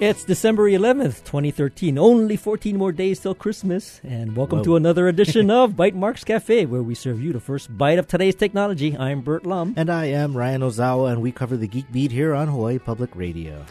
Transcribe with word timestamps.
It's 0.00 0.22
December 0.22 0.70
11th, 0.70 1.24
2013. 1.24 1.98
Only 1.98 2.36
14 2.36 2.76
more 2.76 2.92
days 2.92 3.18
till 3.18 3.34
Christmas. 3.34 4.00
And 4.04 4.36
welcome 4.36 4.58
Whoa. 4.58 4.64
to 4.64 4.76
another 4.76 5.08
edition 5.12 5.50
of 5.50 5.72
Bytemarks 5.72 6.24
Cafe, 6.24 6.66
where 6.66 6.84
we 6.84 6.94
serve 6.94 7.20
you 7.20 7.32
the 7.32 7.40
first 7.40 7.76
bite 7.76 7.98
of 7.98 8.06
today's 8.06 8.36
technology. 8.36 8.96
I'm 8.96 9.22
Burt 9.22 9.44
Lum. 9.44 9.74
And 9.76 9.90
I 9.90 10.04
am 10.04 10.36
Ryan 10.36 10.60
Ozawa, 10.60 11.10
and 11.10 11.20
we 11.20 11.32
cover 11.32 11.56
the 11.56 11.66
Geek 11.66 11.90
Beat 11.90 12.12
here 12.12 12.32
on 12.32 12.46
Hawaii 12.46 12.78
Public 12.78 13.10
Radio. 13.16 13.66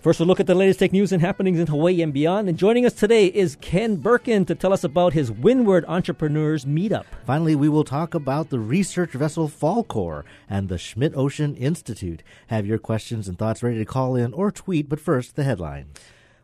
First, 0.00 0.18
we'll 0.18 0.28
look 0.28 0.40
at 0.40 0.46
the 0.46 0.54
latest 0.54 0.78
tech 0.78 0.92
news 0.92 1.12
and 1.12 1.20
happenings 1.20 1.58
in 1.58 1.66
Hawaii 1.66 2.00
and 2.00 2.10
beyond. 2.10 2.48
And 2.48 2.56
joining 2.56 2.86
us 2.86 2.94
today 2.94 3.26
is 3.26 3.58
Ken 3.60 3.98
Berkun 3.98 4.46
to 4.46 4.54
tell 4.54 4.72
us 4.72 4.82
about 4.82 5.12
his 5.12 5.30
Windward 5.30 5.84
Entrepreneurs 5.86 6.64
Meetup. 6.64 7.04
Finally, 7.26 7.54
we 7.54 7.68
will 7.68 7.84
talk 7.84 8.14
about 8.14 8.48
the 8.48 8.58
research 8.58 9.10
vessel 9.10 9.46
Falkor 9.46 10.24
and 10.48 10.70
the 10.70 10.78
Schmidt 10.78 11.14
Ocean 11.14 11.54
Institute. 11.54 12.22
Have 12.46 12.64
your 12.64 12.78
questions 12.78 13.28
and 13.28 13.38
thoughts 13.38 13.62
ready 13.62 13.76
to 13.76 13.84
call 13.84 14.16
in 14.16 14.32
or 14.32 14.50
tweet, 14.50 14.88
but 14.88 15.00
first, 15.00 15.36
the 15.36 15.44
headlines. 15.44 15.98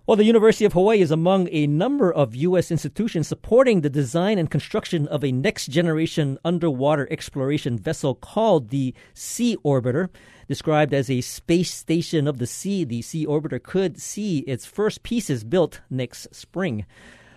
Well, 0.06 0.18
the 0.18 0.24
University 0.24 0.66
of 0.66 0.74
Hawaii 0.74 1.00
is 1.00 1.10
among 1.10 1.48
a 1.50 1.66
number 1.66 2.12
of 2.12 2.36
U.S. 2.36 2.70
institutions 2.70 3.26
supporting 3.26 3.80
the 3.80 3.90
design 3.90 4.38
and 4.38 4.50
construction 4.50 5.09
of 5.09 5.24
a 5.24 5.32
next 5.32 5.68
generation 5.68 6.38
underwater 6.45 7.09
exploration 7.10 7.78
vessel 7.78 8.14
called 8.14 8.68
the 8.68 8.95
Sea 9.14 9.56
Orbiter. 9.64 10.10
Described 10.48 10.95
as 10.95 11.10
a 11.10 11.20
space 11.20 11.73
station 11.74 12.28
of 12.28 12.38
the 12.38 12.46
sea, 12.46 12.84
the 12.84 13.02
Sea 13.02 13.27
Orbiter 13.27 13.60
could 13.62 14.00
see 14.00 14.38
its 14.41 14.64
first 14.64 15.02
pieces 15.02 15.42
built 15.42 15.80
next 15.91 16.32
spring. 16.34 16.87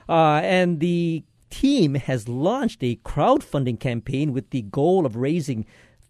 Uh, 0.07 0.41
and 0.43 0.79
the 0.79 1.23
team 1.49 1.95
has 1.95 2.29
launched 2.29 2.83
a 2.83 2.99
crowdfunding 3.03 3.79
campaign 3.79 4.31
with 4.31 4.51
the 4.51 4.61
goal 4.61 5.05
of 5.05 5.15
raising 5.15 5.65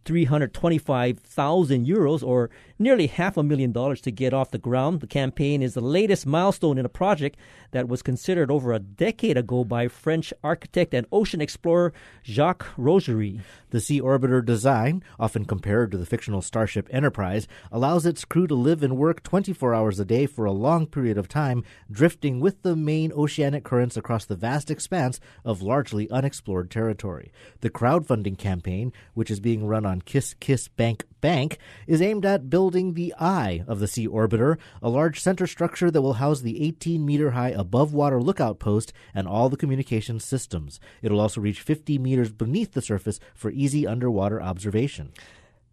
325,000 0.06 1.86
euros 1.86 2.24
or 2.24 2.50
nearly 2.80 3.08
half 3.08 3.36
a 3.36 3.44
million 3.44 3.74
dollars 3.74 4.00
to 4.02 4.12
get 4.12 4.34
off 4.34 4.52
the 4.52 4.58
ground. 4.58 5.02
The 5.02 5.08
campaign 5.08 5.62
is 5.62 5.74
the 5.74 5.82
latest 5.82 6.26
milestone 6.26 6.78
in 6.78 6.86
a 6.86 6.90
project 6.90 7.38
that 7.72 7.90
was 7.90 8.02
considered 8.02 8.50
over 8.50 8.72
a 8.72 8.80
decade 8.80 9.38
ago 9.38 9.66
by 9.66 9.90
French 9.90 10.34
architect 10.44 10.94
and 10.94 11.06
ocean 11.12 11.42
explorer 11.42 11.94
Jacques 12.24 12.68
Rougerie. 12.78 13.42
The 13.72 13.82
Sea 13.82 14.02
Orbiter 14.02 14.44
design, 14.44 15.04
often 15.20 15.46
compared 15.46 15.92
to 15.92 15.98
the 15.98 16.06
fictional 16.06 16.42
starship 16.42 16.88
Enterprise, 16.90 17.48
allows 17.72 18.06
its 18.06 18.26
crew 18.26 18.48
to 18.48 18.56
live 18.56 18.82
and 18.82 18.98
work 18.98 19.22
24 19.22 19.76
hours 19.76 20.00
a 20.00 20.06
day 20.06 20.26
for 20.26 20.46
a 20.46 20.52
long 20.52 20.88
period 20.88 21.18
of 21.18 21.28
time, 21.28 21.64
drifting 21.92 22.40
with 22.40 22.62
the 22.64 22.76
main 22.76 23.12
oceanic 23.12 23.64
currents 23.64 23.98
across 23.98 24.26
the 24.26 24.36
vast 24.36 24.72
expanse 24.72 25.20
of 25.44 25.62
largely 25.62 26.10
unexplored 26.10 26.72
territory. 26.72 27.32
The 27.60 27.70
crowdfunding 27.70 28.38
campaign, 28.38 28.94
which 29.14 29.30
is 29.30 29.40
being 29.40 29.68
run 29.68 29.86
on 29.86 30.02
Kiss 30.02 30.34
Kiss 30.40 30.68
Bank 30.70 31.06
Bank, 31.22 31.58
is 31.86 32.02
aimed 32.02 32.26
at 32.26 32.50
building 32.50 32.69
the 32.70 33.14
eye 33.20 33.64
of 33.68 33.80
the 33.80 33.88
Sea 33.88 34.08
Orbiter, 34.08 34.58
a 34.82 34.90
large 34.90 35.20
center 35.20 35.48
structure 35.48 35.90
that 35.90 36.02
will 36.02 36.14
house 36.14 36.42
the 36.42 36.62
18 36.64 37.06
meter 37.06 37.32
high 37.32 37.50
above 37.50 37.94
water 37.94 38.22
lookout 38.22 38.60
post 38.60 38.94
and 39.14 39.28
all 39.28 39.50
the 39.50 39.58
communications 39.58 40.24
systems. 40.24 40.80
It'll 41.02 41.20
also 41.20 41.42
reach 41.42 41.62
50 41.62 41.98
meters 41.98 42.32
beneath 42.32 42.74
the 42.74 42.82
surface 42.82 43.20
for 43.34 43.50
easy 43.52 43.88
underwater 43.88 44.42
observation. 44.42 45.12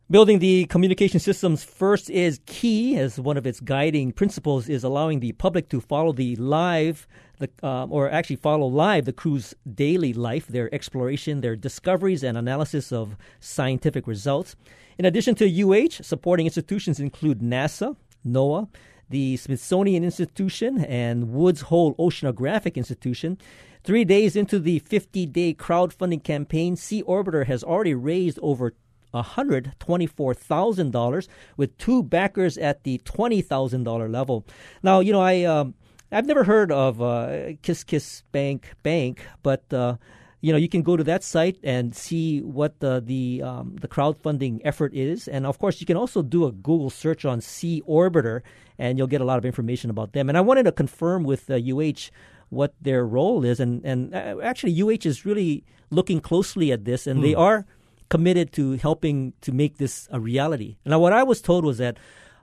Building 0.08 0.38
the 0.38 0.66
communication 0.66 1.18
systems 1.18 1.64
first 1.64 2.08
is 2.08 2.40
key, 2.46 2.96
as 2.96 3.18
one 3.18 3.36
of 3.36 3.44
its 3.44 3.58
guiding 3.58 4.12
principles 4.12 4.68
is 4.68 4.84
allowing 4.84 5.18
the 5.18 5.32
public 5.32 5.68
to 5.70 5.80
follow 5.80 6.12
the 6.12 6.36
live, 6.36 7.08
the, 7.38 7.50
uh, 7.62 7.86
or 7.86 8.10
actually 8.10 8.36
follow 8.36 8.66
live 8.66 9.04
the 9.04 9.12
crew's 9.12 9.54
daily 9.74 10.12
life, 10.12 10.46
their 10.46 10.72
exploration, 10.74 11.40
their 11.40 11.56
discoveries, 11.56 12.22
and 12.22 12.36
analysis 12.36 12.92
of 12.92 13.16
scientific 13.40 14.06
results. 14.06 14.56
In 14.98 15.04
addition 15.04 15.34
to 15.36 15.46
UH, 15.46 16.02
supporting 16.02 16.46
institutions 16.46 17.00
include 17.00 17.40
NASA, 17.40 17.96
NOAA, 18.26 18.68
the 19.08 19.36
Smithsonian 19.36 20.02
Institution, 20.04 20.84
and 20.84 21.32
Woods 21.32 21.62
Hole 21.62 21.94
Oceanographic 21.96 22.76
Institution. 22.76 23.38
Three 23.84 24.04
days 24.04 24.34
into 24.34 24.58
the 24.58 24.80
50 24.80 25.26
day 25.26 25.54
crowdfunding 25.54 26.24
campaign, 26.24 26.74
Sea 26.76 27.04
Orbiter 27.04 27.46
has 27.46 27.62
already 27.62 27.94
raised 27.94 28.40
over 28.42 28.74
$124,000 29.14 31.28
with 31.56 31.78
two 31.78 32.02
backers 32.02 32.58
at 32.58 32.82
the 32.82 33.00
$20,000 33.04 34.10
level. 34.10 34.44
Now, 34.82 34.98
you 35.00 35.12
know, 35.12 35.20
I 35.20 35.44
um, 35.44 35.74
I've 36.12 36.26
never 36.26 36.44
heard 36.44 36.70
of 36.70 37.02
uh, 37.02 37.54
Kiss 37.62 37.84
Kiss 37.84 38.22
Bank 38.32 38.74
Bank, 38.82 39.26
but 39.42 39.64
uh, 39.72 39.96
you 40.40 40.52
know, 40.52 40.58
you 40.58 40.68
can 40.68 40.82
go 40.82 40.96
to 40.96 41.02
that 41.04 41.24
site 41.24 41.58
and 41.64 41.94
see 41.94 42.40
what 42.40 42.78
the 42.80 43.02
the 43.04 43.42
um, 43.42 43.76
the 43.80 43.88
crowdfunding 43.88 44.60
effort 44.64 44.94
is, 44.94 45.26
and 45.28 45.46
of 45.46 45.58
course, 45.58 45.80
you 45.80 45.86
can 45.86 45.96
also 45.96 46.22
do 46.22 46.44
a 46.46 46.52
Google 46.52 46.90
search 46.90 47.24
on 47.24 47.40
Sea 47.40 47.82
Orbiter, 47.88 48.42
and 48.78 48.98
you'll 48.98 49.08
get 49.08 49.20
a 49.20 49.24
lot 49.24 49.38
of 49.38 49.44
information 49.44 49.90
about 49.90 50.12
them. 50.12 50.28
And 50.28 50.38
I 50.38 50.40
wanted 50.40 50.64
to 50.64 50.72
confirm 50.72 51.24
with 51.24 51.50
uh, 51.50 51.58
UH 51.58 52.10
what 52.50 52.74
their 52.80 53.04
role 53.04 53.44
is, 53.44 53.58
and 53.58 53.84
and 53.84 54.14
uh, 54.14 54.36
actually, 54.42 54.80
UH 54.80 55.02
is 55.04 55.24
really 55.26 55.64
looking 55.90 56.20
closely 56.20 56.70
at 56.70 56.84
this, 56.84 57.06
and 57.06 57.18
Hmm. 57.18 57.24
they 57.24 57.34
are 57.34 57.66
committed 58.08 58.52
to 58.52 58.76
helping 58.76 59.32
to 59.40 59.50
make 59.50 59.78
this 59.78 60.06
a 60.12 60.20
reality. 60.20 60.76
Now, 60.84 61.00
what 61.00 61.12
I 61.12 61.24
was 61.24 61.40
told 61.42 61.64
was 61.64 61.78
that 61.78 61.98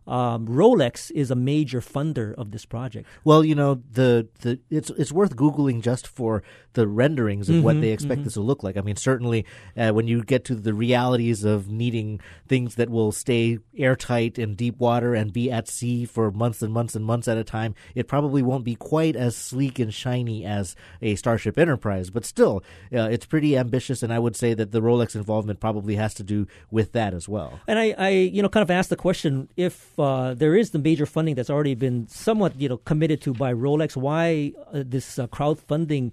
um, 0.07 0.47
Rolex 0.47 1.11
is 1.11 1.31
a 1.31 1.35
major 1.35 1.81
funder 1.81 2.33
of 2.35 2.51
this 2.51 2.65
project. 2.65 3.07
Well, 3.23 3.43
you 3.43 3.55
know, 3.55 3.81
the, 3.91 4.27
the 4.41 4.59
it's 4.69 4.89
it's 4.91 5.11
worth 5.11 5.35
googling 5.35 5.81
just 5.81 6.07
for 6.07 6.43
the 6.73 6.87
renderings 6.87 7.49
of 7.49 7.63
what 7.63 7.75
Mhm, 7.75 7.81
they 7.81 7.91
expect 7.91 8.23
this 8.23 8.33
to 8.33 8.41
look 8.41 8.63
like. 8.63 8.77
I 8.77 8.81
mean, 8.81 8.95
certainly 8.95 9.45
uh, 9.77 9.91
when 9.91 10.07
you 10.07 10.23
get 10.23 10.43
to 10.45 10.55
the 10.55 10.73
realities 10.73 11.43
of 11.43 11.69
needing 11.69 12.19
things 12.47 12.75
that 12.75 12.89
will 12.89 13.11
stay 13.11 13.59
airtight 13.77 14.39
in 14.39 14.55
deep 14.55 14.79
water 14.79 15.13
and 15.13 15.31
be 15.31 15.51
at 15.51 15.67
sea 15.67 16.05
for 16.05 16.31
months 16.31 16.61
and 16.61 16.73
months 16.73 16.95
and 16.95 17.05
months 17.05 17.27
at 17.27 17.37
a 17.37 17.43
time, 17.43 17.75
it 17.93 18.07
probably 18.07 18.41
won't 18.41 18.63
be 18.65 18.75
quite 18.75 19.15
as 19.15 19.35
sleek 19.35 19.77
and 19.79 19.93
shiny 19.93 20.43
as 20.45 20.75
a 21.01 21.15
Starship 21.15 21.57
Enterprise. 21.57 22.09
But 22.09 22.25
still, 22.25 22.63
uh, 22.91 23.07
it's 23.11 23.25
pretty 23.25 23.55
ambitious, 23.57 24.01
and 24.01 24.11
I 24.11 24.19
would 24.19 24.35
say 24.35 24.53
that 24.55 24.71
the 24.71 24.81
Rolex 24.81 25.15
involvement 25.15 25.59
probably 25.59 25.95
has 25.95 26.13
to 26.15 26.23
do 26.23 26.47
with 26.71 26.91
that 26.93 27.13
as 27.13 27.29
well. 27.29 27.59
And 27.67 27.77
I, 27.77 27.93
I, 27.97 28.09
you 28.09 28.41
know, 28.41 28.49
kind 28.49 28.63
of 28.63 28.71
asked 28.71 28.89
the 28.89 28.95
question: 28.95 29.47
if 29.55 29.92
uh, 29.99 30.33
there 30.33 30.55
is 30.55 30.71
the 30.71 30.79
major 30.79 31.05
funding 31.05 31.35
that's 31.35 31.49
already 31.49 31.75
been 31.75 32.07
somewhat, 32.07 32.59
you 32.59 32.69
know, 32.69 32.77
committed 32.77 33.21
to 33.21 33.33
by 33.33 33.53
Rolex, 33.53 33.95
why 33.95 34.53
uh, 34.73 34.83
this 34.85 35.19
uh, 35.19 35.27
crowdfunding 35.27 36.11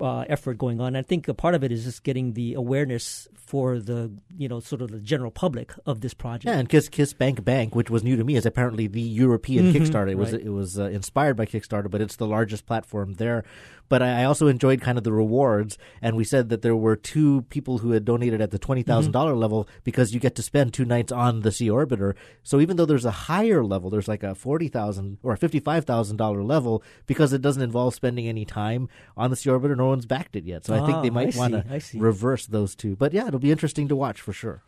uh, 0.00 0.24
effort 0.28 0.58
going 0.58 0.80
on? 0.80 0.96
I 0.96 1.02
think 1.02 1.28
a 1.28 1.34
part 1.34 1.54
of 1.54 1.64
it 1.64 1.72
is 1.72 1.84
just 1.84 2.02
getting 2.02 2.32
the 2.32 2.54
awareness 2.54 3.28
for 3.34 3.78
the, 3.78 4.12
you 4.36 4.48
know, 4.48 4.60
sort 4.60 4.80
of 4.80 4.90
the 4.90 5.00
general 5.00 5.30
public 5.30 5.72
of 5.84 6.00
this 6.00 6.14
project. 6.14 6.44
Yeah, 6.46 6.58
and 6.58 6.68
Kiss 6.68 6.88
Kiss 6.88 7.12
Bank 7.12 7.44
Bank, 7.44 7.74
which 7.74 7.90
was 7.90 8.04
new 8.04 8.16
to 8.16 8.24
me, 8.24 8.36
is 8.36 8.46
apparently 8.46 8.86
the 8.86 9.00
European 9.00 9.72
Mhm, 9.72 9.76
Kickstarter. 9.76 10.10
It 10.10 10.18
was 10.18 10.32
right. 10.32 10.42
it 10.42 10.50
was 10.50 10.78
uh, 10.78 10.84
inspired 10.84 11.36
by 11.36 11.46
Kickstarter, 11.46 11.90
but 11.90 12.00
it's 12.00 12.16
the 12.16 12.26
largest 12.26 12.66
platform 12.66 13.14
there. 13.14 13.44
But 13.88 14.02
I 14.02 14.20
I 14.20 14.24
also 14.24 14.46
enjoyed 14.46 14.80
kind 14.80 14.98
of 14.98 15.04
the 15.04 15.12
rewards, 15.12 15.76
and 16.00 16.16
we 16.16 16.22
said 16.22 16.48
that 16.50 16.62
there 16.62 16.76
were 16.76 16.94
two 16.94 17.42
people 17.50 17.78
who 17.78 17.90
had 17.90 18.04
donated 18.04 18.40
at 18.40 18.52
the 18.52 18.58
twenty 18.58 18.82
thousand 18.82 19.10
mm-hmm. 19.10 19.18
dollar 19.18 19.34
level 19.34 19.68
because 19.82 20.14
you 20.14 20.20
get 20.20 20.36
to 20.36 20.42
spend 20.42 20.72
two 20.72 20.84
nights 20.84 21.10
on 21.10 21.40
the 21.40 21.50
Sea 21.50 21.68
Orbiter. 21.68 22.14
So 22.44 22.60
even 22.60 22.76
though 22.76 22.86
there's 22.86 23.04
a 23.04 23.10
higher 23.10 23.64
level, 23.64 23.90
there's 23.90 24.06
like 24.06 24.22
a 24.22 24.36
forty 24.36 24.68
thousand 24.68 25.18
or 25.24 25.32
a 25.32 25.36
fifty 25.36 25.58
five 25.58 25.84
thousand 25.86 26.18
dollar 26.18 26.44
level 26.44 26.84
because 27.06 27.32
it 27.32 27.42
doesn't 27.42 27.62
involve 27.62 27.94
spending 27.94 28.28
any 28.28 28.44
time 28.44 28.88
on 29.16 29.30
the 29.30 29.36
Sea 29.36 29.50
Orbiter. 29.50 29.76
No 29.76 29.88
one's 29.90 30.06
backed 30.06 30.34
it 30.36 30.44
yet, 30.44 30.64
so 30.64 30.74
I 30.74 30.86
think 30.86 31.02
they 31.02 31.10
Ah, 31.10 31.12
might 31.12 31.36
want 31.36 31.52
to 31.52 31.98
reverse 31.98 32.46
those 32.46 32.74
two. 32.74 32.96
But 32.96 33.12
yeah, 33.12 33.26
it'll 33.28 33.38
be 33.40 33.50
interesting 33.52 33.88
to 33.88 33.96
watch 33.96 34.20
for 34.20 34.32
sure. 34.32 34.62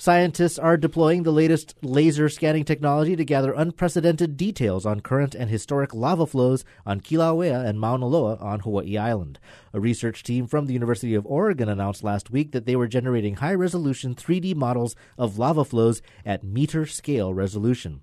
Scientists 0.00 0.60
are 0.60 0.76
deploying 0.76 1.24
the 1.24 1.32
latest 1.32 1.74
laser 1.82 2.28
scanning 2.28 2.64
technology 2.64 3.16
to 3.16 3.24
gather 3.24 3.52
unprecedented 3.52 4.36
details 4.36 4.86
on 4.86 5.00
current 5.00 5.34
and 5.34 5.50
historic 5.50 5.92
lava 5.92 6.24
flows 6.24 6.64
on 6.86 7.00
Kilauea 7.00 7.66
and 7.66 7.80
Mauna 7.80 8.06
Loa 8.06 8.36
on 8.36 8.60
Hawaii 8.60 8.96
Island. 8.96 9.40
A 9.72 9.80
research 9.80 10.22
team 10.22 10.46
from 10.46 10.66
the 10.66 10.72
University 10.72 11.14
of 11.16 11.26
Oregon 11.26 11.68
announced 11.68 12.04
last 12.04 12.30
week 12.30 12.52
that 12.52 12.64
they 12.64 12.76
were 12.76 12.86
generating 12.86 13.36
high 13.36 13.54
resolution 13.54 14.14
3D 14.14 14.54
models 14.54 14.94
of 15.16 15.36
lava 15.36 15.64
flows 15.64 16.00
at 16.24 16.44
meter 16.44 16.86
scale 16.86 17.34
resolution. 17.34 18.00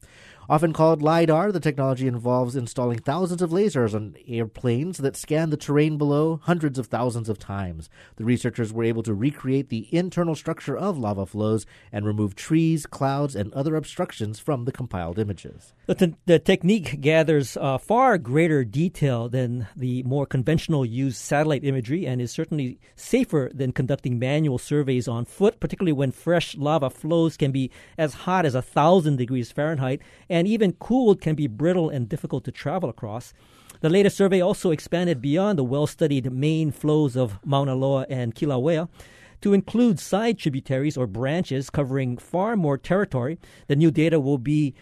Often 0.48 0.74
called 0.74 1.02
LIDAR, 1.02 1.52
the 1.52 1.60
technology 1.60 2.08
involves 2.08 2.56
installing 2.56 3.00
thousands 3.00 3.42
of 3.42 3.50
lasers 3.50 3.96
on 3.96 4.16
airplanes 4.28 5.00
that 5.00 5.18
scan 5.18 5.50
the 5.50 5.58
terrain 5.58 5.98
below 5.98 6.40
hundreds 6.44 6.78
of 6.78 6.86
thousands 6.86 7.30
of 7.30 7.40
times. 7.40 7.90
The 8.18 8.26
researchers 8.26 8.72
were 8.72 8.84
able 8.84 9.02
to 9.04 9.14
recreate 9.16 9.70
the 9.70 9.88
internal 9.92 10.36
structure 10.36 10.78
of 10.78 11.00
lava 11.00 11.26
flows 11.26 11.66
and 11.92 12.06
remove 12.06 12.36
trees, 12.36 12.86
clouds, 12.86 13.36
and 13.36 13.52
other 13.54 13.76
obstructions 13.76 14.40
from 14.40 14.66
the 14.66 14.72
compiled 14.72 15.18
images. 15.18 15.74
The, 15.88 16.14
the 16.28 16.38
technique 16.38 17.02
gathers 17.02 17.58
uh, 17.58 17.80
far 17.80 18.20
greater 18.20 18.64
detail 18.64 19.28
than 19.30 19.68
the 19.76 20.04
more 20.04 20.28
conventional 20.28 20.86
used 20.86 21.18
satellite 21.18 21.64
imagery 21.64 22.06
and 22.06 22.22
is 22.22 22.32
certainly 22.32 22.80
safer 22.96 23.50
than 23.52 23.72
conducting 23.72 24.20
manual 24.20 24.60
surveys 24.60 25.08
on 25.08 25.26
foot, 25.26 25.60
particularly 25.60 25.94
when 25.94 26.12
fresh 26.12 26.56
lava 26.56 26.92
flows 26.92 27.36
can 27.36 27.52
be 27.52 27.72
as 27.98 28.14
hot 28.14 28.46
as 28.46 28.54
a 28.54 28.62
thousand 28.62 29.16
degrees 29.16 29.52
Fahrenheit 29.52 30.02
even 30.48 30.74
cooled 30.74 31.22
can 31.22 31.36
be 31.36 31.48
brittle 31.48 31.90
and 31.90 32.10
difficult 32.10 32.44
to 32.46 32.52
travel 32.52 32.90
across. 32.90 33.34
The 33.80 33.90
latest 33.90 34.18
survey 34.18 34.42
also 34.42 34.72
expanded 34.72 35.22
beyond 35.22 35.58
the 35.58 35.64
well 35.64 35.88
studied 35.88 36.32
main 36.32 36.72
flows 36.72 37.16
of 37.16 37.40
Mauna 37.46 37.76
Loa 37.76 38.06
and 38.10 38.36
Kilauea 38.36 38.90
to 39.42 39.54
include 39.54 40.00
side 40.00 40.38
tributaries 40.38 40.98
or 40.98 41.08
branches 41.08 41.70
covering 41.70 42.18
far 42.18 42.58
more 42.58 42.78
territory. 42.78 43.38
The 43.68 43.76
new 43.76 43.92
data 43.92 44.20
will 44.20 44.38
be 44.38 44.74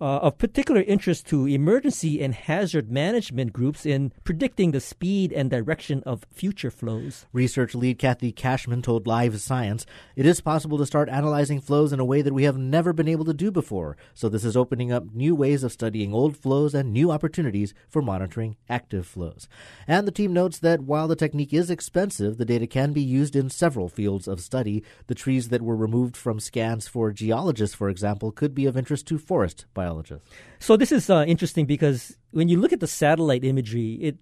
uh, 0.00 0.18
of 0.18 0.38
particular 0.38 0.82
interest 0.82 1.26
to 1.26 1.46
emergency 1.46 2.22
and 2.22 2.34
hazard 2.34 2.90
management 2.90 3.52
groups 3.52 3.84
in 3.84 4.12
predicting 4.24 4.70
the 4.70 4.80
speed 4.80 5.32
and 5.32 5.50
direction 5.50 6.02
of 6.06 6.24
future 6.32 6.70
flows. 6.70 7.26
Research 7.32 7.74
lead 7.74 7.98
Kathy 7.98 8.32
Cashman 8.32 8.82
told 8.82 9.06
Live 9.06 9.40
Science 9.40 9.86
it 10.14 10.26
is 10.26 10.40
possible 10.40 10.78
to 10.78 10.86
start 10.86 11.08
analyzing 11.08 11.60
flows 11.60 11.92
in 11.92 12.00
a 12.00 12.04
way 12.04 12.22
that 12.22 12.34
we 12.34 12.44
have 12.44 12.56
never 12.56 12.92
been 12.92 13.08
able 13.08 13.24
to 13.24 13.34
do 13.34 13.50
before. 13.50 13.96
So, 14.14 14.28
this 14.28 14.44
is 14.44 14.56
opening 14.56 14.92
up 14.92 15.12
new 15.12 15.34
ways 15.34 15.64
of 15.64 15.72
studying 15.72 16.14
old 16.14 16.36
flows 16.36 16.74
and 16.74 16.92
new 16.92 17.10
opportunities 17.10 17.74
for 17.88 18.02
monitoring 18.02 18.56
active 18.68 19.06
flows. 19.06 19.48
And 19.86 20.06
the 20.06 20.12
team 20.12 20.32
notes 20.32 20.58
that 20.60 20.82
while 20.82 21.08
the 21.08 21.16
technique 21.16 21.52
is 21.52 21.70
expensive, 21.70 22.38
the 22.38 22.44
data 22.44 22.66
can 22.66 22.92
be 22.92 23.02
used 23.02 23.34
in 23.34 23.50
several 23.50 23.88
fields 23.88 24.28
of 24.28 24.40
study. 24.40 24.84
The 25.06 25.14
trees 25.14 25.48
that 25.48 25.62
were 25.62 25.76
removed 25.76 26.16
from 26.16 26.40
scans 26.40 26.86
for 26.86 27.10
geologists, 27.10 27.74
for 27.74 27.88
example, 27.88 28.30
could 28.30 28.54
be 28.54 28.66
of 28.66 28.76
interest 28.76 29.06
to 29.08 29.18
forest 29.18 29.66
biologists 29.74 29.87
biologist. 29.88 30.22
So 30.58 30.76
this 30.76 30.92
is 30.92 31.10
uh, 31.10 31.24
interesting 31.26 31.66
because 31.66 32.16
when 32.32 32.48
you 32.48 32.58
look 32.60 32.72
at 32.72 32.80
the 32.80 32.86
satellite 32.86 33.44
imagery, 33.44 33.94
it 34.00 34.16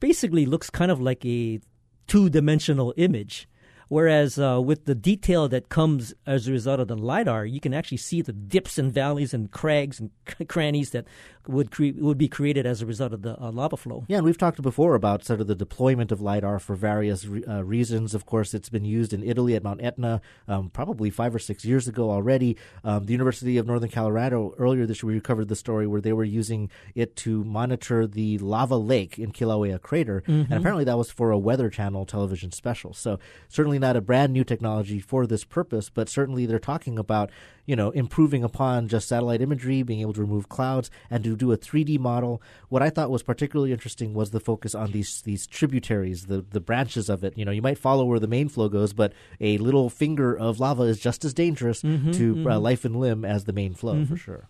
basically 0.00 0.46
looks 0.46 0.70
kind 0.70 0.90
of 0.90 1.00
like 1.00 1.24
a 1.24 1.60
two-dimensional 2.06 2.92
image. 2.96 3.48
Whereas 3.92 4.38
uh, 4.38 4.58
with 4.58 4.86
the 4.86 4.94
detail 4.94 5.48
that 5.48 5.68
comes 5.68 6.14
as 6.26 6.48
a 6.48 6.50
result 6.50 6.80
of 6.80 6.88
the 6.88 6.96
lidar, 6.96 7.44
you 7.44 7.60
can 7.60 7.74
actually 7.74 7.98
see 7.98 8.22
the 8.22 8.32
dips 8.32 8.78
and 8.78 8.90
valleys 8.90 9.34
and 9.34 9.50
crags 9.50 10.00
and 10.00 10.08
crannies 10.48 10.92
that 10.92 11.04
would 11.46 11.70
cre- 11.70 11.98
would 11.98 12.16
be 12.16 12.28
created 12.28 12.64
as 12.64 12.80
a 12.80 12.86
result 12.86 13.12
of 13.12 13.20
the 13.20 13.38
uh, 13.38 13.50
lava 13.50 13.76
flow. 13.76 14.06
Yeah, 14.08 14.16
and 14.16 14.24
we've 14.24 14.38
talked 14.38 14.62
before 14.62 14.94
about 14.94 15.24
sort 15.24 15.42
of 15.42 15.46
the 15.46 15.54
deployment 15.54 16.10
of 16.10 16.22
lidar 16.22 16.58
for 16.58 16.74
various 16.74 17.26
re- 17.26 17.44
uh, 17.44 17.62
reasons. 17.64 18.14
Of 18.14 18.24
course, 18.24 18.54
it's 18.54 18.70
been 18.70 18.86
used 18.86 19.12
in 19.12 19.22
Italy 19.22 19.54
at 19.56 19.62
Mount 19.62 19.82
Etna 19.82 20.22
um, 20.48 20.70
probably 20.70 21.10
five 21.10 21.34
or 21.34 21.38
six 21.38 21.62
years 21.62 21.86
ago 21.86 22.10
already. 22.10 22.56
Um, 22.84 23.04
the 23.04 23.12
University 23.12 23.58
of 23.58 23.66
Northern 23.66 23.90
Colorado 23.90 24.54
earlier 24.56 24.86
this 24.86 25.02
year 25.02 25.12
we 25.12 25.20
covered 25.20 25.48
the 25.48 25.56
story 25.56 25.86
where 25.86 26.00
they 26.00 26.14
were 26.14 26.24
using 26.24 26.70
it 26.94 27.14
to 27.16 27.44
monitor 27.44 28.06
the 28.06 28.38
lava 28.38 28.76
lake 28.76 29.18
in 29.18 29.32
Kilauea 29.32 29.82
crater, 29.82 30.22
mm-hmm. 30.22 30.50
and 30.50 30.54
apparently 30.54 30.84
that 30.84 30.96
was 30.96 31.10
for 31.10 31.30
a 31.30 31.38
Weather 31.38 31.68
Channel 31.68 32.06
television 32.06 32.52
special. 32.52 32.94
So 32.94 33.18
certainly 33.48 33.81
not 33.82 33.96
a 33.96 34.00
brand 34.00 34.32
new 34.32 34.44
technology 34.44 34.98
for 34.98 35.26
this 35.26 35.44
purpose, 35.44 35.90
but 35.90 36.08
certainly 36.08 36.46
they're 36.46 36.58
talking 36.58 36.98
about 36.98 37.30
you 37.66 37.76
know 37.76 37.90
improving 37.90 38.42
upon 38.42 38.88
just 38.88 39.08
satellite 39.08 39.42
imagery, 39.42 39.82
being 39.82 40.00
able 40.00 40.14
to 40.14 40.22
remove 40.22 40.48
clouds, 40.48 40.90
and 41.10 41.22
to 41.24 41.36
do 41.36 41.52
a 41.52 41.58
3D 41.58 41.98
model. 41.98 42.40
What 42.70 42.82
I 42.82 42.88
thought 42.88 43.10
was 43.10 43.22
particularly 43.22 43.72
interesting 43.72 44.14
was 44.14 44.30
the 44.30 44.40
focus 44.40 44.74
on 44.74 44.92
these 44.92 45.20
these 45.22 45.46
tributaries, 45.46 46.26
the 46.26 46.40
the 46.40 46.60
branches 46.60 47.10
of 47.10 47.22
it. 47.22 47.36
You 47.36 47.44
know, 47.44 47.52
you 47.52 47.62
might 47.62 47.78
follow 47.78 48.04
where 48.06 48.20
the 48.20 48.26
main 48.26 48.48
flow 48.48 48.70
goes, 48.70 48.92
but 48.94 49.12
a 49.40 49.58
little 49.58 49.90
finger 49.90 50.34
of 50.36 50.58
lava 50.58 50.84
is 50.84 50.98
just 50.98 51.24
as 51.24 51.34
dangerous 51.34 51.82
mm-hmm, 51.82 52.12
to 52.12 52.32
uh, 52.32 52.34
mm-hmm. 52.36 52.46
Uh, 52.46 52.58
life 52.58 52.84
and 52.84 52.96
limb 52.96 53.24
as 53.24 53.44
the 53.44 53.52
main 53.52 53.74
flow 53.74 53.94
mm-hmm. 53.94 54.04
for 54.04 54.16
sure. 54.16 54.48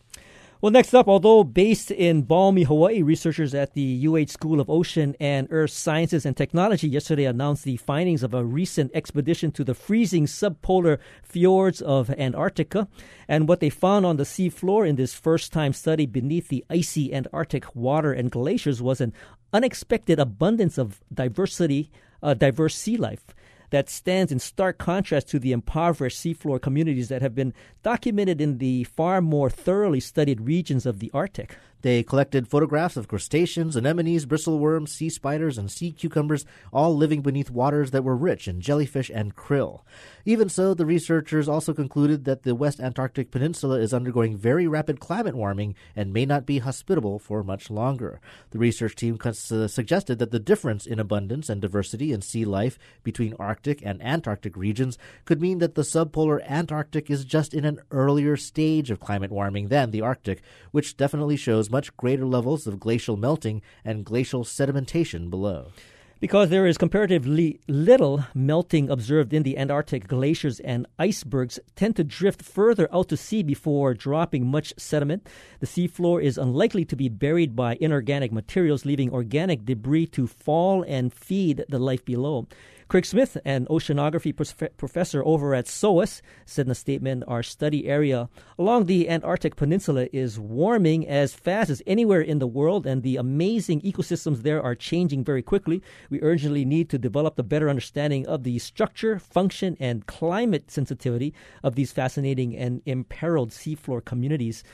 Well, 0.63 0.71
next 0.71 0.95
up, 0.95 1.09
although 1.09 1.43
based 1.43 1.91
in 1.91 2.23
Balmy, 2.23 2.63
Hawaii, 2.63 3.03
researchers 3.03 3.53
at 3.53 3.75
the 3.75 4.07
UH 4.07 4.31
School 4.31 4.61
of 4.61 4.71
Ocean 4.71 5.17
and 5.19 5.49
Earth 5.51 5.73
Sciences 5.73 6.25
and 6.25 6.37
Technology 6.37 6.89
yesterday 6.89 7.25
announced 7.25 7.65
the 7.65 7.79
findings 7.79 8.23
of 8.23 8.33
a 8.33 8.45
recent 8.45 8.93
expedition 8.95 9.51
to 9.51 9.65
the 9.65 9.75
freezing 9.75 10.27
subpolar 10.27 10.99
fjords 11.25 11.83
of 11.83 12.11
Antarctica. 12.11 12.87
And 13.27 13.49
what 13.49 13.59
they 13.59 13.71
found 13.71 14.07
on 14.07 14.19
the 14.19 14.23
seafloor 14.23 14.89
in 14.89 14.95
this 14.95 15.15
first 15.15 15.53
time 15.53 15.73
study 15.73 16.07
beneath 16.07 16.47
the 16.47 16.65
icy 16.71 17.13
Antarctic 17.13 17.75
water 17.75 18.13
and 18.13 18.31
glaciers 18.31 18.81
was 18.81 19.01
an 19.01 19.13
unexpected 19.53 20.21
abundance 20.21 20.79
of 20.79 21.01
diversity, 21.13 21.91
uh, 22.23 22.35
diverse 22.35 22.77
sea 22.77 22.97
life 22.97 23.25
that 23.73 23.89
stands 23.89 24.31
in 24.31 24.39
stark 24.39 24.77
contrast 24.77 25.29
to 25.29 25.39
the 25.39 25.51
impoverished 25.51 26.23
seafloor 26.23 26.61
communities 26.61 27.09
that 27.09 27.23
have 27.23 27.35
been 27.35 27.55
documented 27.83 28.39
in 28.39 28.59
the 28.59 28.85
far 28.85 29.23
more 29.23 29.49
thoroughly 29.49 29.99
studied 29.99 30.43
regions 30.43 30.85
of 30.85 30.99
the 30.99 31.11
Arctic. 31.15 31.57
They 31.83 32.03
collected 32.03 32.49
photographs 32.49 32.97
of 32.97 33.09
crustaceans, 33.09 33.77
anemones, 33.77 34.25
bristleworms, 34.25 34.89
sea 34.89 35.09
spiders, 35.09 35.59
and 35.59 35.71
sea 35.71 35.93
cucumbers, 35.93 36.47
all 36.73 36.97
living 36.97 37.23
beneath 37.23 37.51
waters 37.51 37.91
that 37.91 38.05
were 38.05 38.17
rich 38.17 38.49
in 38.49 38.61
jellyfish 38.61 39.11
and 39.13 39.37
krill. 39.37 39.83
Even 40.25 40.49
so, 40.49 40.75
the 40.75 40.87
researchers 40.87 41.49
also 41.49 41.75
concluded 41.75 42.25
that 42.25 42.45
the 42.45 42.55
West 42.55 42.79
Antarctic 42.81 43.31
Peninsula 43.33 43.81
is 43.81 43.93
undergoing 43.93 44.37
very 44.37 44.69
rapid 44.69 45.01
climate 45.01 45.35
warming 45.35 45.75
and 45.97 46.13
may 46.13 46.25
not 46.25 46.47
be 46.47 46.61
hospitable 46.61 47.19
for 47.19 47.43
much 47.43 47.69
longer. 47.69 48.21
The 48.51 48.59
research 48.59 48.95
team 48.95 49.19
uh, 49.25 49.33
suggested 49.33 50.21
that 50.21 50.31
the 50.31 50.39
difference 50.39 50.87
in 50.87 51.01
abundance 51.01 51.49
and 51.49 51.61
diversity 51.61 52.13
in 52.13 52.23
sea 52.23 52.45
life 52.45 52.79
between 53.03 53.35
Arctic 53.41 53.83
and 53.85 54.01
Antarctic 54.03 54.57
regions 54.57 54.97
could 55.25 55.41
mean 55.41 55.59
that 55.59 55.75
the 55.75 55.83
subpolar 55.83 56.41
Antarctic 56.49 57.11
is 57.11 57.25
just 57.25 57.53
in 57.53 57.65
an 57.65 57.81
earlier 57.91 58.37
stage 58.37 58.91
of 58.91 59.01
climate 59.01 59.33
warming 59.33 59.69
than 59.69 59.91
the 59.91 60.01
Arctic, 60.01 60.43
which 60.71 60.97
definitely 60.97 61.37
shows 61.37 61.72
much 61.73 61.97
greater 61.97 62.27
levels 62.27 62.67
of 62.69 62.79
glacial 62.79 63.17
melting 63.17 63.63
and 63.85 64.05
glacial 64.05 64.45
sedimentation 64.45 65.31
below. 65.31 65.73
Because 66.21 66.51
there 66.51 66.69
is 66.69 66.79
comparatively 66.79 67.59
little 67.67 68.25
melting 68.33 68.89
observed 68.89 69.33
in 69.33 69.43
the 69.43 69.59
Antarctic, 69.59 70.07
glaciers 70.07 70.61
and 70.61 70.87
icebergs 70.97 71.59
tend 71.75 71.97
to 71.97 72.05
drift 72.05 72.43
further 72.43 72.89
out 72.95 73.09
to 73.09 73.17
sea 73.17 73.43
before 73.43 73.93
dropping 73.93 74.47
much 74.47 74.73
sediment. 74.77 75.29
The 75.59 75.67
seafloor 75.67 76.23
is 76.23 76.39
unlikely 76.39 76.85
to 76.85 76.95
be 76.95 77.09
buried 77.09 77.57
by 77.57 77.77
inorganic 77.81 78.31
materials, 78.31 78.85
leaving 78.85 79.11
organic 79.11 79.65
debris 79.65 80.07
to 80.15 80.29
fall 80.29 80.85
and 80.87 81.13
feed 81.13 81.65
the 81.69 81.81
life 81.81 82.05
below. 82.05 82.47
Craig 82.89 83.07
Smith, 83.07 83.37
an 83.45 83.67
oceanography 83.67 84.35
professor 84.77 85.25
over 85.25 85.55
at 85.55 85.69
SOEST, 85.69 86.23
said 86.45 86.67
in 86.67 86.73
a 86.73 86.75
statement 86.75 87.25
Our 87.27 87.43
study 87.43 87.87
area 87.87 88.29
along 88.59 88.87
the 88.87 89.09
Antarctic 89.09 89.57
Peninsula 89.57 90.09
is 90.13 90.39
warming 90.39 91.07
as 91.09 91.35
fast 91.35 91.71
as 91.71 91.83
anywhere 91.87 92.21
in 92.21 92.39
the 92.39 92.47
world, 92.47 92.87
and 92.87 93.03
the 93.03 93.17
amazing 93.17 93.81
ecosystems 93.81 94.43
there 94.43 94.63
are 94.63 94.75
changing 94.75 95.25
very 95.25 95.43
quickly. 95.43 95.83
We 96.11 96.21
urgently 96.23 96.65
need 96.65 96.91
to 96.91 96.99
develop 96.99 97.39
a 97.39 97.43
better 97.43 97.69
understanding 97.69 98.27
of 98.27 98.43
the 98.43 98.59
structure, 98.59 99.19
function, 99.19 99.77
and 99.81 100.07
climate 100.07 100.71
sensitivity 100.71 101.35
of 101.63 101.75
these 101.75 101.93
fascinating 101.93 102.57
and 102.57 102.83
imperiled 102.87 103.51
seafloor 103.51 104.05
communities. 104.05 104.65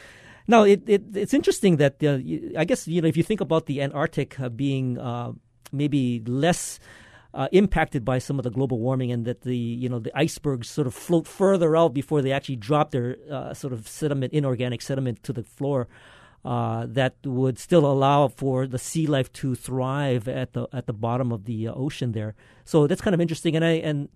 Now, 0.46 0.62
it, 0.62 0.82
it, 0.88 1.02
it's 1.14 1.34
interesting 1.34 1.76
that 1.76 2.02
uh, 2.02 2.18
I 2.58 2.64
guess 2.64 2.88
you 2.88 3.02
know 3.02 3.08
if 3.08 3.16
you 3.16 3.22
think 3.22 3.42
about 3.42 3.66
the 3.66 3.82
Antarctic 3.82 4.40
uh, 4.40 4.48
being 4.48 4.98
uh, 4.98 5.32
maybe 5.72 6.22
less 6.26 6.80
uh, 7.34 7.48
impacted 7.52 8.04
by 8.04 8.18
some 8.18 8.38
of 8.38 8.42
the 8.42 8.50
global 8.50 8.78
warming, 8.78 9.12
and 9.12 9.24
that 9.24 9.42
the 9.42 9.56
you 9.56 9.88
know 9.88 9.98
the 9.98 10.16
icebergs 10.16 10.68
sort 10.68 10.86
of 10.86 10.94
float 10.94 11.26
further 11.26 11.76
out 11.76 11.94
before 11.94 12.22
they 12.22 12.32
actually 12.32 12.56
drop 12.56 12.90
their 12.90 13.16
uh, 13.30 13.52
sort 13.54 13.72
of 13.72 13.86
sediment, 13.86 14.32
inorganic 14.32 14.82
sediment, 14.82 15.22
to 15.22 15.32
the 15.32 15.42
floor. 15.42 15.88
Uh, 16.44 16.86
that 16.88 17.16
would 17.24 17.58
still 17.58 17.84
allow 17.84 18.28
for 18.28 18.66
the 18.66 18.78
sea 18.78 19.06
life 19.06 19.30
to 19.32 19.54
thrive 19.54 20.28
at 20.28 20.52
the 20.52 20.66
at 20.72 20.86
the 20.86 20.92
bottom 20.92 21.32
of 21.32 21.44
the 21.44 21.68
uh, 21.68 21.74
ocean 21.74 22.12
there. 22.12 22.34
So 22.64 22.86
that's 22.86 23.00
kind 23.00 23.12
of 23.12 23.20
interesting, 23.20 23.56
and 23.56 23.64
I 23.64 23.72
and 23.72 24.08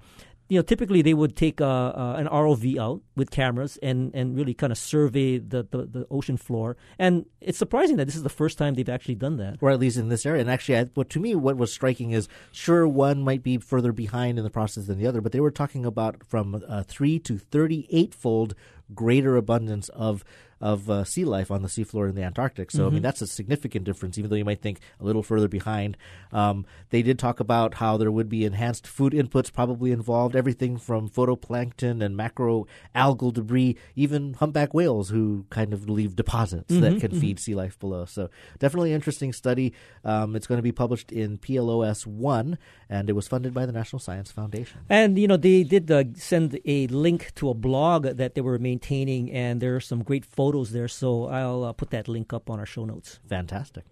you 0.48 0.58
know, 0.58 0.62
typically 0.62 1.02
they 1.02 1.14
would 1.14 1.34
take 1.34 1.60
uh, 1.60 1.64
uh, 1.64 2.16
an 2.18 2.26
ROV 2.26 2.78
out 2.78 3.00
with 3.16 3.30
cameras 3.30 3.78
and, 3.82 4.14
and 4.14 4.36
really 4.36 4.54
kind 4.54 4.70
of 4.70 4.78
survey 4.78 5.38
the, 5.38 5.66
the, 5.70 5.86
the, 5.86 6.06
ocean 6.10 6.36
floor. 6.36 6.76
And 6.98 7.24
it's 7.40 7.58
surprising 7.58 7.96
that 7.96 8.04
this 8.04 8.16
is 8.16 8.22
the 8.22 8.28
first 8.28 8.58
time 8.58 8.74
they've 8.74 8.88
actually 8.88 9.14
done 9.14 9.38
that. 9.38 9.56
Or 9.60 9.70
at 9.70 9.80
least 9.80 9.96
in 9.96 10.08
this 10.08 10.26
area. 10.26 10.42
And 10.42 10.50
actually, 10.50 10.78
I, 10.78 10.84
what 10.94 11.08
to 11.10 11.20
me, 11.20 11.34
what 11.34 11.56
was 11.56 11.72
striking 11.72 12.10
is 12.10 12.28
sure, 12.50 12.86
one 12.86 13.22
might 13.22 13.42
be 13.42 13.58
further 13.58 13.92
behind 13.92 14.38
in 14.38 14.44
the 14.44 14.50
process 14.50 14.86
than 14.86 14.98
the 14.98 15.06
other, 15.06 15.20
but 15.20 15.32
they 15.32 15.40
were 15.40 15.50
talking 15.50 15.86
about 15.86 16.24
from 16.24 16.62
uh, 16.68 16.82
3 16.82 17.18
to 17.20 17.38
38 17.38 18.14
fold 18.14 18.54
greater 18.94 19.36
abundance 19.36 19.88
of 19.90 20.24
of 20.62 20.88
uh, 20.88 21.02
sea 21.02 21.24
life 21.24 21.50
on 21.50 21.60
the 21.62 21.68
seafloor 21.68 22.08
in 22.08 22.14
the 22.14 22.22
Antarctic. 22.22 22.70
So, 22.70 22.78
mm-hmm. 22.78 22.82
I 22.82 22.88
mean, 22.88 22.96
mm-hmm. 22.98 23.02
that's 23.02 23.20
a 23.20 23.26
significant 23.26 23.84
difference, 23.84 24.16
even 24.16 24.30
though 24.30 24.36
you 24.36 24.44
might 24.44 24.62
think 24.62 24.78
a 25.00 25.04
little 25.04 25.24
further 25.24 25.48
behind. 25.48 25.96
Um, 26.30 26.64
they 26.90 27.02
did 27.02 27.18
talk 27.18 27.40
about 27.40 27.74
how 27.74 27.96
there 27.96 28.12
would 28.12 28.28
be 28.28 28.44
enhanced 28.44 28.86
food 28.86 29.12
inputs 29.12 29.52
probably 29.52 29.90
involved, 29.90 30.36
everything 30.36 30.78
from 30.78 31.10
phytoplankton 31.10 32.02
and 32.02 32.16
macro 32.16 32.68
algal 32.94 33.32
debris, 33.32 33.76
even 33.96 34.34
humpback 34.34 34.72
whales 34.72 35.10
who 35.10 35.46
kind 35.50 35.72
of 35.74 35.90
leave 35.90 36.14
deposits 36.14 36.72
mm-hmm. 36.72 36.82
that 36.82 37.00
can 37.00 37.10
mm-hmm. 37.10 37.20
feed 37.20 37.40
sea 37.40 37.56
life 37.56 37.76
below. 37.80 38.04
So, 38.04 38.30
definitely 38.60 38.92
interesting 38.92 39.32
study. 39.32 39.72
Um, 40.04 40.36
it's 40.36 40.46
going 40.46 40.58
to 40.58 40.62
be 40.62 40.72
published 40.72 41.10
in 41.10 41.38
PLOS 41.38 42.06
1, 42.06 42.56
and 42.88 43.10
it 43.10 43.14
was 43.14 43.26
funded 43.26 43.52
by 43.52 43.66
the 43.66 43.72
National 43.72 43.98
Science 43.98 44.30
Foundation. 44.30 44.78
And, 44.88 45.18
you 45.18 45.26
know, 45.26 45.36
they 45.36 45.64
did 45.64 45.90
uh, 45.90 46.04
send 46.14 46.60
a 46.64 46.86
link 46.86 47.32
to 47.34 47.50
a 47.50 47.54
blog 47.54 48.04
that 48.04 48.36
they 48.36 48.40
were 48.40 48.60
maintaining, 48.60 49.32
and 49.32 49.60
there 49.60 49.74
are 49.74 49.80
some 49.80 50.04
great 50.04 50.24
photos 50.24 50.51
there. 50.72 50.88
So 50.88 51.26
I'll 51.26 51.64
uh, 51.64 51.72
put 51.72 51.90
that 51.90 52.08
link 52.08 52.32
up 52.32 52.50
on 52.50 52.58
our 52.58 52.66
show 52.66 52.84
notes. 52.84 53.18
Fantastic. 53.28 53.84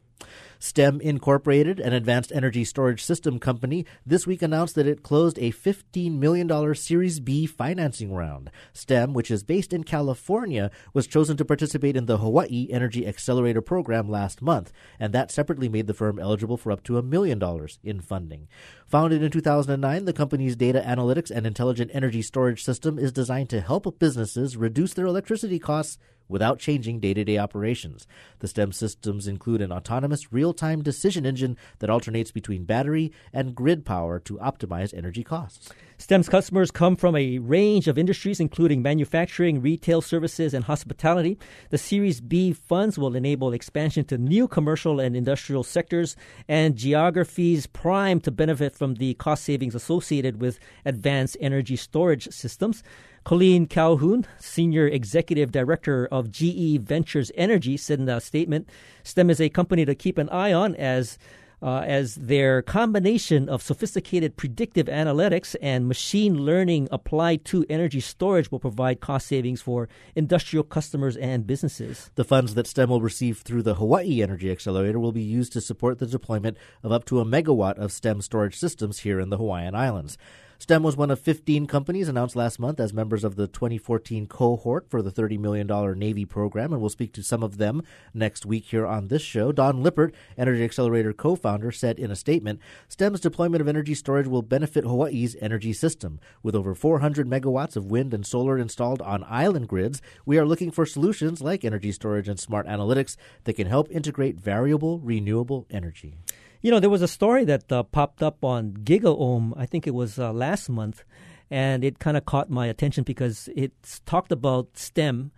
STEM 0.62 1.00
Incorporated, 1.00 1.80
an 1.80 1.94
advanced 1.94 2.30
energy 2.32 2.64
storage 2.64 3.02
system 3.02 3.38
company, 3.38 3.86
this 4.04 4.26
week 4.26 4.42
announced 4.42 4.74
that 4.74 4.86
it 4.86 5.02
closed 5.02 5.38
a 5.38 5.52
$15 5.52 6.18
million 6.18 6.74
Series 6.74 7.18
B 7.18 7.46
financing 7.46 8.12
round. 8.12 8.50
STEM, 8.74 9.14
which 9.14 9.30
is 9.30 9.42
based 9.42 9.72
in 9.72 9.84
California, 9.84 10.70
was 10.92 11.06
chosen 11.06 11.38
to 11.38 11.46
participate 11.46 11.96
in 11.96 12.04
the 12.04 12.18
Hawaii 12.18 12.68
Energy 12.70 13.06
Excelerator 13.06 13.62
program 13.62 14.10
last 14.10 14.42
month, 14.42 14.70
and 14.98 15.14
that 15.14 15.30
separately 15.30 15.70
made 15.70 15.86
the 15.86 15.94
firm 15.94 16.18
eligible 16.18 16.58
for 16.58 16.70
up 16.70 16.82
to 16.84 16.98
a 16.98 17.02
million 17.02 17.38
dollars 17.38 17.78
in 17.82 18.02
funding. 18.02 18.46
Founded 18.86 19.22
in 19.22 19.30
2009, 19.30 20.04
the 20.04 20.12
company's 20.12 20.56
data 20.56 20.84
analytics 20.86 21.30
and 21.30 21.46
intelligent 21.46 21.90
energy 21.94 22.20
storage 22.20 22.62
system 22.62 22.98
is 22.98 23.12
designed 23.12 23.48
to 23.48 23.62
help 23.62 23.98
businesses 23.98 24.58
reduce 24.58 24.92
their 24.92 25.06
electricity 25.06 25.58
costs 25.58 25.96
without 26.30 26.58
changing 26.58 27.00
day 27.00 27.12
to 27.12 27.24
day 27.24 27.36
operations. 27.36 28.06
The 28.38 28.48
STEM 28.48 28.72
systems 28.72 29.26
include 29.26 29.60
an 29.60 29.72
autonomous 29.72 30.32
real 30.32 30.49
time 30.52 30.82
decision 30.82 31.26
engine 31.26 31.56
that 31.78 31.90
alternates 31.90 32.30
between 32.30 32.64
battery 32.64 33.12
and 33.32 33.54
grid 33.54 33.84
power 33.84 34.18
to 34.20 34.38
optimize 34.38 34.92
energy 34.92 35.24
costs. 35.24 35.70
STEM's 35.98 36.30
customers 36.30 36.70
come 36.70 36.96
from 36.96 37.14
a 37.14 37.38
range 37.40 37.86
of 37.86 37.98
industries, 37.98 38.40
including 38.40 38.80
manufacturing, 38.80 39.60
retail 39.60 40.00
services, 40.00 40.54
and 40.54 40.64
hospitality. 40.64 41.38
The 41.68 41.76
Series 41.76 42.22
B 42.22 42.54
funds 42.54 42.98
will 42.98 43.14
enable 43.14 43.52
expansion 43.52 44.04
to 44.06 44.16
new 44.16 44.48
commercial 44.48 44.98
and 44.98 45.14
industrial 45.14 45.62
sectors 45.62 46.16
and 46.48 46.74
geographies 46.74 47.66
primed 47.66 48.24
to 48.24 48.30
benefit 48.30 48.74
from 48.74 48.94
the 48.94 49.12
cost 49.14 49.44
savings 49.44 49.74
associated 49.74 50.40
with 50.40 50.58
advanced 50.86 51.36
energy 51.38 51.76
storage 51.76 52.30
systems. 52.30 52.82
Colleen 53.24 53.66
Calhoun, 53.66 54.26
Senior 54.38 54.86
Executive 54.86 55.52
Director 55.52 56.06
of 56.10 56.30
GE 56.30 56.78
Ventures 56.80 57.30
Energy, 57.34 57.76
said 57.76 58.00
in 58.00 58.08
a 58.08 58.20
statement 58.20 58.68
STEM 59.04 59.30
is 59.30 59.40
a 59.40 59.48
company 59.48 59.84
to 59.84 59.94
keep 59.94 60.18
an 60.18 60.28
eye 60.30 60.52
on 60.52 60.74
as 60.76 61.18
uh, 61.62 61.80
as 61.80 62.14
their 62.14 62.62
combination 62.62 63.48
of 63.48 63.62
sophisticated 63.62 64.36
predictive 64.36 64.86
analytics 64.86 65.54
and 65.60 65.86
machine 65.86 66.34
learning 66.38 66.88
applied 66.90 67.44
to 67.44 67.66
energy 67.68 68.00
storage 68.00 68.50
will 68.50 68.58
provide 68.58 69.00
cost 69.00 69.26
savings 69.26 69.60
for 69.60 69.88
industrial 70.14 70.64
customers 70.64 71.16
and 71.18 71.46
businesses. 71.46 72.10
The 72.14 72.24
funds 72.24 72.54
that 72.54 72.66
STEM 72.66 72.88
will 72.88 73.02
receive 73.02 73.40
through 73.40 73.62
the 73.62 73.74
Hawaii 73.74 74.22
Energy 74.22 74.50
Excelerator 74.50 74.98
will 74.98 75.12
be 75.12 75.22
used 75.22 75.52
to 75.52 75.60
support 75.60 75.98
the 75.98 76.06
deployment 76.06 76.56
of 76.82 76.92
up 76.92 77.04
to 77.06 77.20
a 77.20 77.24
megawatt 77.24 77.76
of 77.76 77.92
STEM 77.92 78.22
storage 78.22 78.56
systems 78.56 79.00
here 79.00 79.20
in 79.20 79.28
the 79.28 79.36
Hawaiian 79.36 79.74
Islands. 79.74 80.16
STEM 80.60 80.82
was 80.82 80.94
one 80.94 81.10
of 81.10 81.18
15 81.18 81.66
companies 81.66 82.06
announced 82.06 82.36
last 82.36 82.58
month 82.58 82.78
as 82.80 82.92
members 82.92 83.24
of 83.24 83.34
the 83.34 83.46
2014 83.46 84.26
cohort 84.26 84.90
for 84.90 85.00
the 85.00 85.10
$30 85.10 85.38
million 85.38 85.66
Navy 85.98 86.26
program, 86.26 86.70
and 86.70 86.82
we'll 86.82 86.90
speak 86.90 87.14
to 87.14 87.22
some 87.22 87.42
of 87.42 87.56
them 87.56 87.82
next 88.12 88.44
week 88.44 88.66
here 88.66 88.86
on 88.86 89.08
this 89.08 89.22
show. 89.22 89.52
Dawn 89.52 89.82
Lippert, 89.82 90.14
Energy 90.36 90.62
Excelerator 90.62 91.14
co 91.14 91.34
founder, 91.34 91.72
said 91.72 91.98
in 91.98 92.10
a 92.10 92.14
statement 92.14 92.60
STEM's 92.88 93.20
deployment 93.20 93.62
of 93.62 93.68
energy 93.68 93.94
storage 93.94 94.26
will 94.26 94.42
benefit 94.42 94.84
Hawaii's 94.84 95.34
energy 95.40 95.72
system. 95.72 96.20
With 96.42 96.54
over 96.54 96.74
400 96.74 97.26
megawatts 97.26 97.74
of 97.74 97.90
wind 97.90 98.12
and 98.12 98.26
solar 98.26 98.58
installed 98.58 99.00
on 99.00 99.24
island 99.24 99.66
grids, 99.66 100.02
we 100.26 100.38
are 100.38 100.44
looking 100.44 100.70
for 100.70 100.84
solutions 100.84 101.40
like 101.40 101.64
energy 101.64 101.90
storage 101.90 102.28
and 102.28 102.38
smart 102.38 102.66
analytics 102.66 103.16
that 103.44 103.54
can 103.54 103.66
help 103.66 103.90
integrate 103.90 104.38
variable 104.38 104.98
renewable 104.98 105.66
energy. 105.70 106.18
You 106.62 106.70
know, 106.70 106.80
there 106.80 106.90
was 106.90 107.02
a 107.02 107.08
story 107.08 107.44
that 107.46 107.72
uh, 107.72 107.82
popped 107.84 108.22
up 108.22 108.44
on 108.44 108.72
GigaOM, 108.72 109.54
I 109.56 109.66
think 109.66 109.86
it 109.86 109.94
was 109.94 110.18
uh, 110.18 110.32
last 110.32 110.68
month, 110.68 111.04
and 111.50 111.82
it 111.82 111.98
kind 111.98 112.16
of 112.16 112.26
caught 112.26 112.50
my 112.50 112.66
attention 112.66 113.02
because 113.04 113.48
it's 113.56 114.00
talked 114.00 114.30
about 114.30 114.76
STEM 114.76 115.32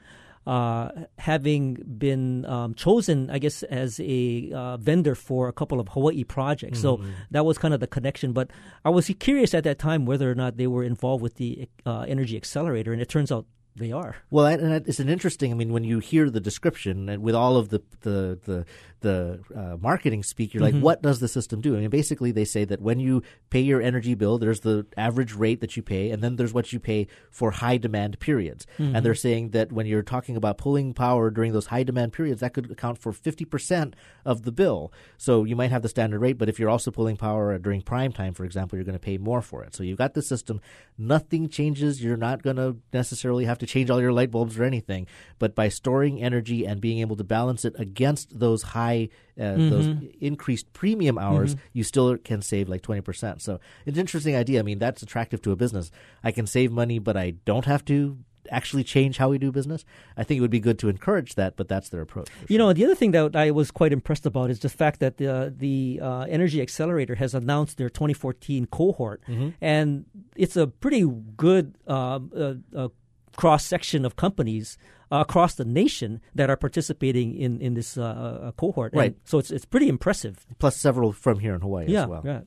uh, 0.47 0.89
having 1.19 1.75
been 1.75 2.45
um, 2.47 2.75
chosen, 2.75 3.31
I 3.31 3.39
guess, 3.39 3.63
as 3.63 4.01
a 4.01 4.51
uh, 4.53 4.77
vendor 4.77 5.15
for 5.15 5.49
a 5.49 5.53
couple 5.53 5.79
of 5.79 5.89
Hawaii 5.89 6.25
projects. 6.25 6.81
Mm-hmm. 6.81 7.05
So 7.05 7.15
that 7.31 7.45
was 7.45 7.59
kind 7.59 7.73
of 7.73 7.81
the 7.81 7.87
connection. 7.87 8.33
But 8.33 8.51
I 8.85 8.91
was 8.91 9.11
curious 9.21 9.55
at 9.55 9.65
that 9.65 9.79
time 9.79 10.05
whether 10.05 10.31
or 10.31 10.35
not 10.35 10.57
they 10.57 10.67
were 10.67 10.83
involved 10.83 11.23
with 11.23 11.37
the 11.37 11.69
uh, 11.87 12.01
Energy 12.09 12.37
Excelerator, 12.37 12.93
and 12.93 13.01
it 13.01 13.09
turns 13.09 13.31
out 13.31 13.47
they 13.77 13.93
are. 13.93 14.17
Well, 14.31 14.47
and 14.47 14.87
it's 14.87 15.01
an 15.01 15.09
interesting. 15.09 15.53
I 15.53 15.55
mean, 15.55 15.73
when 15.73 15.85
you 15.85 15.99
hear 15.99 16.29
the 16.29 16.41
description 16.41 17.09
and 17.09 17.23
with 17.23 17.35
all 17.35 17.57
of 17.57 17.69
the 17.69 17.83
the 18.01 18.39
the, 18.45 18.67
the 19.03 19.41
uh, 19.55 19.77
marketing 19.81 20.23
speak, 20.23 20.55
you're 20.55 20.63
mm-hmm. 20.63 20.77
like, 20.77 20.83
what 20.83 21.03
does 21.03 21.21
the 21.21 21.29
system 21.29 21.61
do? 21.61 21.77
I 21.77 21.81
mean, 21.81 21.91
basically, 21.91 22.33
they 22.33 22.45
say 22.45 22.65
that 22.65 22.81
when 22.81 22.99
you 22.99 23.23
pay 23.51 23.61
your 23.61 23.83
energy 23.83 24.15
bill, 24.15 24.39
there's 24.39 24.61
the 24.61 24.87
average 24.97 25.35
rate 25.35 25.61
that 25.61 25.77
you 25.77 25.83
pay, 25.83 26.11
and 26.11 26.23
then 26.23 26.37
there's 26.37 26.55
what 26.55 26.73
you 26.73 26.81
pay 26.81 27.07
for 27.31 27.51
high 27.51 27.77
demand 27.77 28.19
periods. 28.19 28.67
Mm-hmm. 28.79 28.97
And 28.97 29.05
they're 29.05 29.15
saying 29.15 29.51
that 29.51 29.73
when 29.73 29.87
you're 29.87 30.03
talking 30.03 30.37
about 30.37 30.59
pulling 30.59 30.95
power 30.95 31.31
during 31.31 31.53
those 31.53 31.67
high 31.67 31.83
demand 31.83 32.13
periods, 32.13 32.41
that 32.41 32.55
could 32.55 32.71
account 32.71 32.99
for 32.99 33.13
50 33.13 33.45
percent 33.45 33.97
of 34.25 34.43
the 34.43 34.53
bill. 34.53 34.93
So 35.19 35.45
you 35.45 35.57
might 35.57 35.71
have 35.71 35.83
the 35.83 35.89
standard 35.89 36.21
rate, 36.21 36.39
but 36.39 36.49
if 36.49 36.59
you're 36.59 36.71
also 36.71 36.91
pulling 36.91 37.17
power 37.17 37.59
during 37.59 37.83
prime 37.83 38.13
time, 38.13 38.35
for 38.35 38.45
example, 38.45 38.77
you're 38.77 38.85
going 38.85 38.99
to 38.99 38.99
pay 38.99 39.19
more 39.19 39.43
for 39.43 39.63
it. 39.63 39.75
So 39.75 39.83
you've 39.83 39.99
got 39.99 40.15
the 40.15 40.23
system. 40.23 40.61
Nothing 40.97 41.49
changes. 41.49 42.03
You're 42.03 42.17
not 42.17 42.43
going 42.43 42.57
to 42.57 42.77
necessarily 42.93 43.45
have 43.45 43.59
to 43.59 43.67
change 43.67 43.91
all 43.91 44.01
your 44.01 44.13
light 44.13 44.31
bulbs 44.31 44.59
or 44.59 44.65
anything, 44.65 45.07
but 45.39 45.55
by 45.55 45.69
storing 45.69 46.23
energy 46.23 46.65
and 46.67 46.81
being 46.81 46.99
able 47.01 47.17
to 47.17 47.25
balance 47.25 47.65
it 47.65 47.75
against 47.79 48.39
those 48.39 48.63
high, 48.63 48.92
uh, 49.39 49.43
mm-hmm. 49.43 49.71
those 49.71 49.97
increased 50.21 50.73
premium 50.73 51.19
hours, 51.19 51.55
mm-hmm. 51.55 51.65
you 51.73 51.85
still 51.85 52.17
can 52.19 52.43
save 52.43 52.69
like 52.69 52.83
20%. 52.83 53.41
So 53.41 53.61
it's 53.87 53.97
an 53.97 54.01
interesting 54.01 54.37
idea. 54.37 54.61
I 54.61 54.63
mean, 54.63 54.79
that's 54.79 55.03
attractive 55.03 55.43
to 55.43 55.53
a 55.53 55.57
business. 55.57 55.91
I 56.23 56.33
can 56.33 56.47
save 56.47 56.73
money, 56.73 56.99
but 56.99 57.17
I 57.17 57.35
don't 57.45 57.65
have 57.65 57.85
to 57.87 58.19
actually 58.51 58.85
change 58.85 59.19
how 59.19 59.29
we 59.29 59.39
do 59.39 59.53
business. 59.53 59.85
I 60.17 60.25
think 60.25 60.39
it 60.39 60.41
would 60.41 60.51
be 60.51 60.61
good 60.61 60.79
to 60.81 60.89
encourage 60.89 61.35
that, 61.37 61.57
but 61.57 61.69
that's 61.69 61.89
their 61.89 62.01
approach. 62.01 62.29
You 62.49 62.59
know, 62.59 62.73
the 62.73 62.85
other 62.85 62.95
thing 62.95 63.13
that 63.13 63.37
I 63.37 63.51
was 63.51 63.71
quite 63.71 63.93
impressed 63.93 64.27
about 64.27 64.51
is 64.51 64.61
the 64.61 64.69
fact 64.69 65.01
that 65.01 65.17
the, 65.19 65.53
the 65.57 66.01
uh, 66.03 66.27
Energy 66.29 66.61
Excelerator 66.61 67.15
has 67.17 67.35
announced 67.35 67.79
their 67.79 67.89
2014 67.89 68.67
cohort, 68.67 69.23
mm-hmm. 69.29 69.51
and 69.61 70.05
it's 70.37 70.57
a 70.57 70.67
pretty 70.67 71.09
good 71.37 71.77
uh, 71.87 72.21
uh, 72.37 72.55
uh 72.75 72.89
cross 73.37 73.65
section 73.65 74.05
of 74.05 74.15
companies 74.17 74.77
across 75.21 75.55
the 75.55 75.65
nation 75.65 76.21
that 76.35 76.49
are 76.49 76.57
participating 76.57 77.35
in 77.35 77.61
in 77.61 77.75
this 77.75 77.99
uh, 77.99 78.03
uh 78.03 78.53
cohort. 78.53 78.93
Right. 78.95 79.13
And 79.13 79.17
so 79.25 79.39
it's 79.39 79.51
it's 79.51 79.65
pretty 79.65 79.89
impressive. 79.89 80.47
Plus 80.59 80.77
several 80.77 81.13
from 81.13 81.39
here 81.39 81.55
in 81.55 81.61
Hawaii 81.61 81.87
yeah, 81.89 82.03
as 82.03 82.09
well. 82.09 82.23
Yeah. 82.25 82.41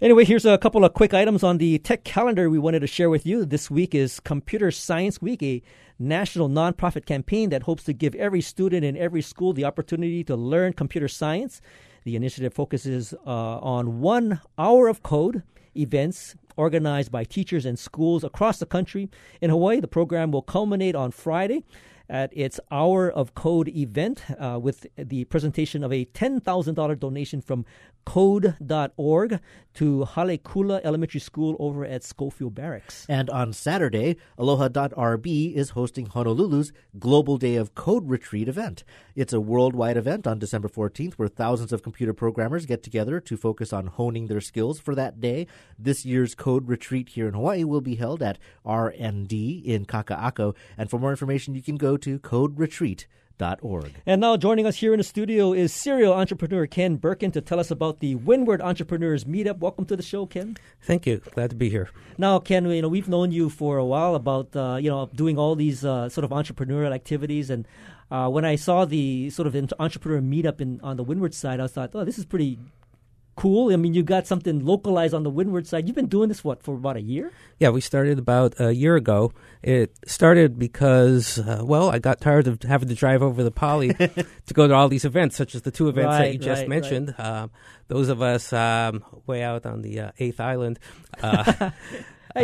Anyway, 0.00 0.24
here's 0.24 0.46
a 0.46 0.56
couple 0.58 0.84
of 0.84 0.94
quick 0.94 1.12
items 1.12 1.42
on 1.42 1.58
the 1.58 1.78
tech 1.80 2.04
calendar 2.04 2.48
we 2.48 2.58
wanted 2.58 2.80
to 2.80 2.86
share 2.86 3.10
with 3.10 3.26
you. 3.26 3.44
This 3.44 3.68
week 3.68 3.96
is 3.96 4.20
Computer 4.20 4.70
Science 4.70 5.20
Week, 5.20 5.42
a 5.42 5.60
national 5.98 6.48
nonprofit 6.48 7.04
campaign 7.04 7.50
that 7.50 7.64
hopes 7.64 7.82
to 7.84 7.92
give 7.92 8.14
every 8.14 8.40
student 8.40 8.84
in 8.84 8.96
every 8.96 9.22
school 9.22 9.52
the 9.52 9.64
opportunity 9.64 10.22
to 10.22 10.36
learn 10.36 10.72
computer 10.72 11.08
science. 11.08 11.60
The 12.04 12.14
initiative 12.14 12.54
focuses 12.54 13.12
uh, 13.26 13.58
on 13.58 14.00
one 14.00 14.40
hour 14.56 14.86
of 14.86 15.02
code 15.02 15.42
events 15.76 16.36
organized 16.58 17.10
by 17.10 17.24
teachers 17.24 17.64
and 17.64 17.78
schools 17.78 18.24
across 18.24 18.58
the 18.58 18.66
country. 18.66 19.08
In 19.40 19.48
Hawaii, 19.48 19.80
the 19.80 19.88
program 19.88 20.30
will 20.32 20.42
culminate 20.42 20.94
on 20.94 21.10
Friday 21.12 21.64
at 22.10 22.30
its 22.36 22.58
Hour 22.70 23.10
of 23.10 23.34
Code 23.34 23.68
event 23.68 24.22
uh, 24.38 24.58
with 24.60 24.86
the 24.96 25.24
presentation 25.24 25.84
of 25.84 25.92
a 25.92 26.06
$10,000 26.06 26.98
donation 26.98 27.40
from 27.40 27.64
code.org 28.06 29.38
to 29.74 30.04
Hale 30.06 30.38
Kula 30.38 30.80
Elementary 30.82 31.20
School 31.20 31.54
over 31.58 31.84
at 31.84 32.02
Schofield 32.02 32.54
Barracks. 32.54 33.04
And 33.06 33.28
on 33.28 33.52
Saturday, 33.52 34.16
Aloha.rb 34.38 35.54
is 35.54 35.70
hosting 35.70 36.06
Honolulu's 36.06 36.72
Global 36.98 37.36
Day 37.36 37.56
of 37.56 37.74
Code 37.74 38.08
Retreat 38.08 38.48
event. 38.48 38.82
It's 39.18 39.32
a 39.32 39.40
worldwide 39.40 39.96
event 39.96 40.28
on 40.28 40.38
December 40.38 40.68
14th 40.68 41.14
where 41.14 41.26
thousands 41.26 41.72
of 41.72 41.82
computer 41.82 42.14
programmers 42.14 42.66
get 42.66 42.84
together 42.84 43.18
to 43.18 43.36
focus 43.36 43.72
on 43.72 43.88
honing 43.88 44.28
their 44.28 44.40
skills 44.40 44.78
for 44.78 44.94
that 44.94 45.20
day. 45.20 45.48
This 45.76 46.06
year's 46.06 46.36
Code 46.36 46.68
Retreat 46.68 47.08
here 47.08 47.26
in 47.26 47.34
Hawaii 47.34 47.64
will 47.64 47.80
be 47.80 47.96
held 47.96 48.22
at 48.22 48.38
RND 48.64 49.64
in 49.64 49.86
Kaka'ako. 49.86 50.54
And 50.76 50.88
for 50.88 51.00
more 51.00 51.10
information, 51.10 51.56
you 51.56 51.62
can 51.62 51.74
go 51.74 51.96
to 51.96 52.20
coderetreat.com 52.20 53.06
Org. 53.60 53.92
And 54.04 54.20
now 54.20 54.36
joining 54.36 54.66
us 54.66 54.76
here 54.76 54.92
in 54.92 54.98
the 54.98 55.04
studio 55.04 55.52
is 55.52 55.72
serial 55.72 56.12
entrepreneur 56.12 56.66
Ken 56.66 56.98
Berkun 56.98 57.32
to 57.32 57.40
tell 57.40 57.60
us 57.60 57.70
about 57.70 58.00
the 58.00 58.16
Windward 58.16 58.60
Entrepreneurs 58.60 59.24
Meetup. 59.24 59.58
Welcome 59.58 59.84
to 59.86 59.96
the 59.96 60.02
show, 60.02 60.26
Ken. 60.26 60.56
Thank 60.82 61.06
you. 61.06 61.22
Glad 61.34 61.50
to 61.50 61.56
be 61.56 61.70
here. 61.70 61.88
Now, 62.16 62.40
Ken, 62.40 62.64
you 62.68 62.82
know 62.82 62.88
we've 62.88 63.08
known 63.08 63.30
you 63.30 63.48
for 63.48 63.78
a 63.78 63.84
while 63.84 64.16
about 64.16 64.54
uh, 64.56 64.78
you 64.80 64.90
know 64.90 65.08
doing 65.14 65.38
all 65.38 65.54
these 65.54 65.84
uh, 65.84 66.08
sort 66.08 66.24
of 66.24 66.30
entrepreneurial 66.30 66.92
activities, 66.92 67.48
and 67.48 67.66
uh, 68.10 68.28
when 68.28 68.44
I 68.44 68.56
saw 68.56 68.84
the 68.84 69.30
sort 69.30 69.46
of 69.46 69.72
entrepreneur 69.78 70.20
meetup 70.20 70.60
in 70.60 70.80
on 70.82 70.96
the 70.96 71.04
Windward 71.04 71.34
side, 71.34 71.60
I 71.60 71.66
thought, 71.66 71.90
oh, 71.94 72.04
this 72.04 72.18
is 72.18 72.24
pretty 72.24 72.58
cool. 73.38 73.72
I 73.72 73.76
mean, 73.76 73.94
you 73.94 74.02
got 74.02 74.26
something 74.26 74.64
localized 74.64 75.14
on 75.14 75.22
the 75.22 75.30
windward 75.30 75.66
side. 75.66 75.86
You've 75.86 75.94
been 75.94 76.08
doing 76.08 76.28
this 76.28 76.42
what 76.42 76.62
for 76.62 76.74
about 76.74 76.96
a 76.96 77.00
year? 77.00 77.32
Yeah, 77.58 77.70
we 77.70 77.80
started 77.80 78.18
about 78.18 78.60
a 78.60 78.72
year 78.72 78.96
ago. 78.96 79.32
It 79.62 79.96
started 80.06 80.58
because, 80.58 81.38
uh, 81.38 81.62
well, 81.64 81.88
I 81.88 82.00
got 82.00 82.20
tired 82.20 82.48
of 82.48 82.60
having 82.62 82.88
to 82.88 82.94
drive 82.94 83.22
over 83.22 83.44
the 83.44 83.52
Pali 83.52 83.94
to 83.94 84.54
go 84.54 84.66
to 84.66 84.74
all 84.74 84.88
these 84.88 85.04
events, 85.04 85.36
such 85.36 85.54
as 85.54 85.62
the 85.62 85.70
two 85.70 85.88
events 85.88 86.06
right, 86.06 86.18
that 86.18 86.32
you 86.32 86.38
just 86.40 86.62
right, 86.62 86.68
mentioned. 86.68 87.14
Right. 87.16 87.26
Um, 87.26 87.50
those 87.86 88.08
of 88.08 88.20
us 88.20 88.52
um, 88.52 89.04
way 89.26 89.42
out 89.42 89.64
on 89.64 89.82
the 89.82 90.00
uh, 90.00 90.10
eighth 90.18 90.40
island. 90.40 90.80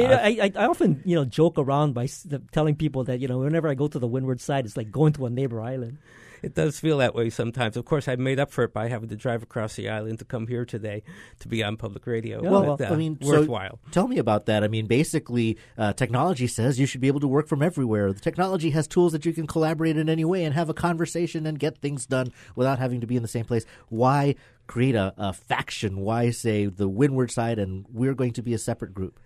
Uh, 0.02 0.20
I, 0.22 0.38
I, 0.42 0.52
I, 0.56 0.66
often 0.66 1.02
you 1.04 1.14
know 1.16 1.24
joke 1.24 1.58
around 1.58 1.94
by 1.94 2.08
telling 2.52 2.76
people 2.76 3.04
that 3.04 3.20
you 3.20 3.28
know 3.28 3.38
whenever 3.38 3.68
I 3.68 3.74
go 3.74 3.88
to 3.88 3.98
the 3.98 4.06
windward 4.06 4.40
side, 4.40 4.64
it's 4.64 4.76
like 4.76 4.90
going 4.90 5.12
to 5.14 5.26
a 5.26 5.30
neighbor 5.30 5.60
island. 5.60 5.98
It 6.44 6.54
does 6.54 6.78
feel 6.78 6.98
that 6.98 7.14
way 7.14 7.30
sometimes. 7.30 7.74
Of 7.78 7.86
course, 7.86 8.06
I 8.06 8.16
made 8.16 8.38
up 8.38 8.50
for 8.50 8.64
it 8.64 8.74
by 8.74 8.88
having 8.88 9.08
to 9.08 9.16
drive 9.16 9.42
across 9.42 9.76
the 9.76 9.88
island 9.88 10.18
to 10.18 10.26
come 10.26 10.46
here 10.46 10.66
today 10.66 11.02
to 11.40 11.48
be 11.48 11.64
on 11.64 11.78
public 11.78 12.06
radio. 12.06 12.42
Well, 12.42 12.76
but, 12.76 12.90
uh, 12.90 12.92
I 12.92 12.96
mean, 12.96 13.16
so 13.22 13.28
worthwhile. 13.28 13.78
tell 13.92 14.06
me 14.08 14.18
about 14.18 14.44
that. 14.44 14.62
I 14.62 14.68
mean, 14.68 14.86
basically, 14.86 15.56
uh, 15.78 15.94
technology 15.94 16.46
says 16.46 16.78
you 16.78 16.84
should 16.84 17.00
be 17.00 17.08
able 17.08 17.20
to 17.20 17.28
work 17.28 17.48
from 17.48 17.62
everywhere. 17.62 18.12
The 18.12 18.20
technology 18.20 18.70
has 18.70 18.86
tools 18.86 19.12
that 19.12 19.24
you 19.24 19.32
can 19.32 19.46
collaborate 19.46 19.96
in 19.96 20.10
any 20.10 20.26
way 20.26 20.44
and 20.44 20.52
have 20.52 20.68
a 20.68 20.74
conversation 20.74 21.46
and 21.46 21.58
get 21.58 21.78
things 21.78 22.04
done 22.04 22.30
without 22.54 22.78
having 22.78 23.00
to 23.00 23.06
be 23.06 23.16
in 23.16 23.22
the 23.22 23.28
same 23.28 23.46
place. 23.46 23.64
Why 23.88 24.34
create 24.66 24.96
a, 24.96 25.14
a 25.16 25.32
faction? 25.32 26.00
Why 26.00 26.30
say 26.30 26.66
the 26.66 26.88
Windward 26.90 27.30
side 27.30 27.58
and 27.58 27.86
we're 27.90 28.14
going 28.14 28.34
to 28.34 28.42
be 28.42 28.52
a 28.52 28.58
separate 28.58 28.92
group? 28.92 29.18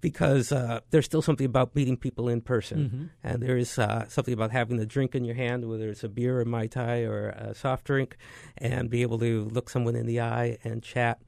Because 0.00 0.52
uh, 0.52 0.80
there's 0.90 1.04
still 1.04 1.22
something 1.22 1.46
about 1.46 1.74
meeting 1.74 1.96
people 1.96 2.28
in 2.28 2.40
person, 2.40 2.78
Mm-hmm. 2.78 3.04
and 3.22 3.42
there 3.42 3.56
is 3.56 3.78
uh, 3.78 4.06
something 4.08 4.34
about 4.34 4.50
having 4.50 4.78
a 4.80 4.86
drink 4.86 5.14
in 5.14 5.24
your 5.24 5.34
hand, 5.36 5.68
whether 5.68 5.88
it's 5.88 6.04
a 6.04 6.08
beer 6.08 6.40
or 6.40 6.44
mai 6.44 6.66
tai 6.66 7.02
or 7.02 7.30
a 7.30 7.54
soft 7.54 7.84
drink, 7.84 8.16
and 8.58 8.88
be 8.90 9.02
able 9.02 9.18
to 9.18 9.44
look 9.52 9.68
someone 9.68 9.96
in 9.96 10.06
the 10.06 10.20
eye 10.20 10.58
and 10.64 10.82
chat. 10.82 11.20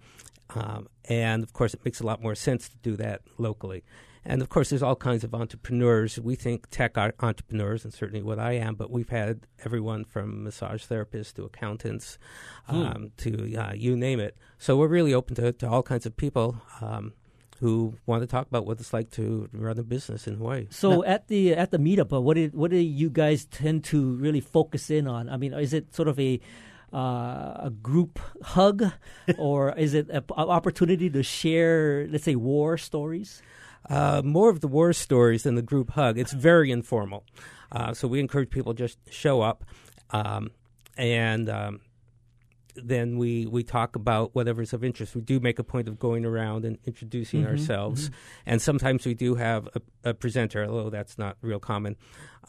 Um, 0.55 0.88
and 1.09 1.43
of 1.43 1.52
course, 1.52 1.75
it 1.75 1.85
makes 1.85 2.00
a 2.00 2.07
lot 2.07 2.23
more 2.23 2.35
sense 2.35 2.69
to 2.69 2.76
do 2.83 2.97
that 2.97 3.23
locally. 3.38 3.85
And 4.25 4.41
of 4.41 4.49
course, 4.49 4.71
there's 4.71 4.85
all 4.85 4.95
kinds 4.95 5.25
of 5.25 5.35
entrepreneurs. 5.35 6.17
We 6.21 6.37
think 6.37 6.71
tech 6.71 6.97
entrepreneurs, 6.97 7.85
and 7.85 7.93
certainly 7.93 8.23
what 8.23 8.38
I 8.38 8.52
am. 8.52 8.76
But 8.76 8.91
we've 8.91 9.09
had 9.09 9.49
everyone 9.64 10.05
from 10.05 10.45
massage 10.45 10.85
therapists 10.85 11.33
to 11.35 11.45
accountants 11.45 12.19
um, 12.69 13.11
to 13.17 13.57
uh, 13.57 13.73
you 13.75 13.97
name 13.97 14.21
it. 14.21 14.37
So 14.59 14.76
we're 14.76 14.87
really 14.87 15.12
open 15.12 15.35
to, 15.37 15.52
to 15.52 15.69
all 15.69 15.83
kinds 15.83 16.07
of 16.07 16.17
people. 16.17 16.62
Um, 16.81 17.14
who 17.62 17.95
want 18.07 18.21
to 18.23 18.26
talk 18.26 18.49
about 18.49 18.66
what 18.66 18.81
it's 18.81 18.92
like 18.92 19.09
to 19.09 19.49
run 19.52 19.78
a 19.78 19.85
business 19.85 20.26
in 20.26 20.35
Hawaii. 20.35 20.66
So 20.71 21.04
at 21.04 21.28
the 21.28 21.54
at 21.54 21.71
the 21.71 21.78
meetup, 21.78 22.12
uh, 22.12 22.21
what 22.21 22.35
did 22.35 22.54
what 22.54 22.73
do 22.73 22.76
you 22.76 23.09
guys 23.09 23.45
tend 23.45 23.85
to 23.85 24.16
really 24.16 24.40
focus 24.40 24.90
in 24.90 25.07
on? 25.07 25.28
I 25.28 25.37
mean, 25.37 25.54
is 25.54 25.73
it 25.73 25.95
sort 25.95 26.09
of 26.09 26.19
a 26.19 26.40
uh, 26.92 27.69
a 27.69 27.73
group 27.81 28.19
hug, 28.42 28.90
or 29.38 29.73
is 29.78 29.95
it 29.95 30.11
an 30.11 30.25
opportunity 30.28 31.09
to 31.11 31.23
share, 31.23 32.09
let's 32.11 32.25
say, 32.25 32.35
war 32.35 32.76
stories? 32.76 33.40
Uh, 33.88 34.23
more 34.25 34.50
of 34.50 34.61
the 34.61 34.69
war 34.69 34.92
stories 34.92 35.45
than 35.45 35.54
the 35.54 35.62
group 35.62 35.92
hug. 35.92 36.19
It's 36.19 36.33
very 36.33 36.73
informal. 36.73 37.25
Uh, 37.71 37.95
so 37.95 38.09
we 38.09 38.19
encourage 38.19 38.50
people 38.50 38.75
just 38.75 38.99
show 39.09 39.40
up, 39.40 39.64
um, 40.11 40.50
and 40.97 41.49
um, 41.49 41.81
then 42.75 43.19
we, 43.19 43.47
we 43.47 43.62
talk 43.62 43.97
about 43.97 44.35
whatever's 44.35 44.73
of 44.73 44.83
interest. 44.83 45.14
We 45.14 45.21
do 45.21 45.41
make 45.41 45.59
a 45.59 45.64
point 45.64 45.88
of 45.88 45.99
going 45.99 46.25
around 46.25 46.64
and 46.64 46.79
introducing 46.85 47.47
ourselves, 47.47 48.11
and 48.47 48.61
sometimes 48.61 49.07
we 49.07 49.14
do 49.14 49.35
have 49.35 49.69
a, 49.75 50.11
a 50.11 50.14
presenter, 50.14 50.64
although 50.64 50.91
that's 50.91 51.19
not 51.19 51.37
real 51.43 51.61
common. 51.61 51.97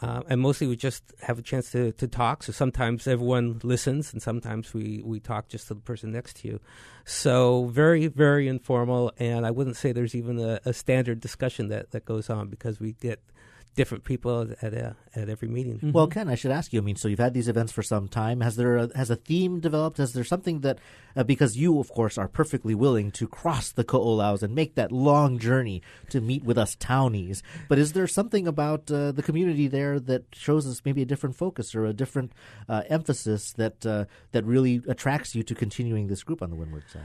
Uh, 0.02 0.22
and 0.28 0.42
mostly 0.42 0.66
we 0.66 0.76
just 0.76 1.04
have 1.22 1.38
a 1.38 1.42
chance 1.42 1.72
to, 1.72 1.92
to 1.94 2.08
talk. 2.08 2.42
So 2.42 2.52
sometimes 2.52 3.08
everyone 3.08 3.60
listens, 3.64 4.12
and 4.12 4.22
sometimes 4.22 4.74
we, 4.74 5.02
we 5.06 5.20
talk 5.20 5.50
just 5.50 5.68
to 5.68 5.76
the 5.76 5.82
person 5.82 6.12
next 6.12 6.38
to 6.38 6.48
you. 6.48 6.60
So 7.06 7.66
very, 7.66 8.08
very 8.08 8.48
informal, 8.48 9.12
and 9.20 9.46
I 9.46 9.52
wouldn't 9.52 9.78
say 9.78 9.92
there's 9.92 10.16
even 10.16 10.40
a, 10.40 10.60
a 10.66 10.74
standard 10.74 11.20
discussion 11.20 11.68
that, 11.70 11.92
that 11.92 12.06
goes 12.06 12.30
on 12.30 12.50
because 12.50 12.80
we 12.80 12.94
get 12.94 13.22
different 13.76 14.04
people 14.04 14.54
at 14.62 14.74
a, 14.74 14.96
at 15.16 15.30
every 15.30 15.48
meeting. 15.48 15.80
Well, 15.94 16.08
Ken, 16.08 16.30
I 16.30 16.36
should 16.36 16.52
ask 16.52 16.74
you. 16.74 16.80
I 16.80 16.84
mean, 16.84 16.96
so 16.96 17.08
you've 17.08 17.20
had 17.20 17.34
these 17.34 17.48
events 17.48 17.72
for 17.72 17.84
some 17.84 18.08
time. 18.08 18.42
Has 18.42 18.56
there 18.56 18.78
a, 18.78 18.98
has 18.98 19.10
a 19.10 19.16
theme 19.16 19.60
developed? 19.60 19.98
Has 19.98 20.14
there 20.14 20.24
something 20.24 20.62
that 20.62 20.80
uh, 21.16 21.24
because 21.24 21.58
you, 21.58 21.80
of 21.80 21.90
course, 21.90 22.18
are 22.18 22.28
perfectly 22.28 22.76
willing 22.76 23.12
to 23.12 23.28
cross 23.28 23.72
the 23.72 23.84
ko'olaus 23.84 24.44
and 24.44 24.54
make 24.54 24.76
that 24.76 24.92
long 24.92 25.40
journey 25.40 25.82
to 26.10 26.22
meet 26.22 26.44
with 26.44 26.58
us 26.58 26.76
townies? 26.76 27.42
But 27.68 27.80
is 27.80 27.94
there 27.94 28.08
something 28.08 28.48
about 28.48 28.92
uh, 28.92 29.12
the 29.12 29.24
community 29.24 29.68
there 29.68 30.00
that 30.00 30.24
shows 30.34 30.68
us 30.68 30.82
maybe 30.86 31.02
a 31.02 31.06
different 31.06 31.36
focus 31.36 31.74
or 31.74 31.86
a 31.86 31.94
different 31.94 32.34
uh, 32.70 32.84
emphasis 32.90 33.54
that 33.54 33.86
uh, 33.86 34.06
that 34.32 34.46
really 34.46 34.82
attracts 34.88 35.36
you 35.36 35.44
to 35.44 35.56
continuing 35.56 36.08
this 36.08 36.24
group 36.24 36.42
on 36.42 36.50
the 36.50 36.56
Windward 36.56 36.84
side? 36.92 37.04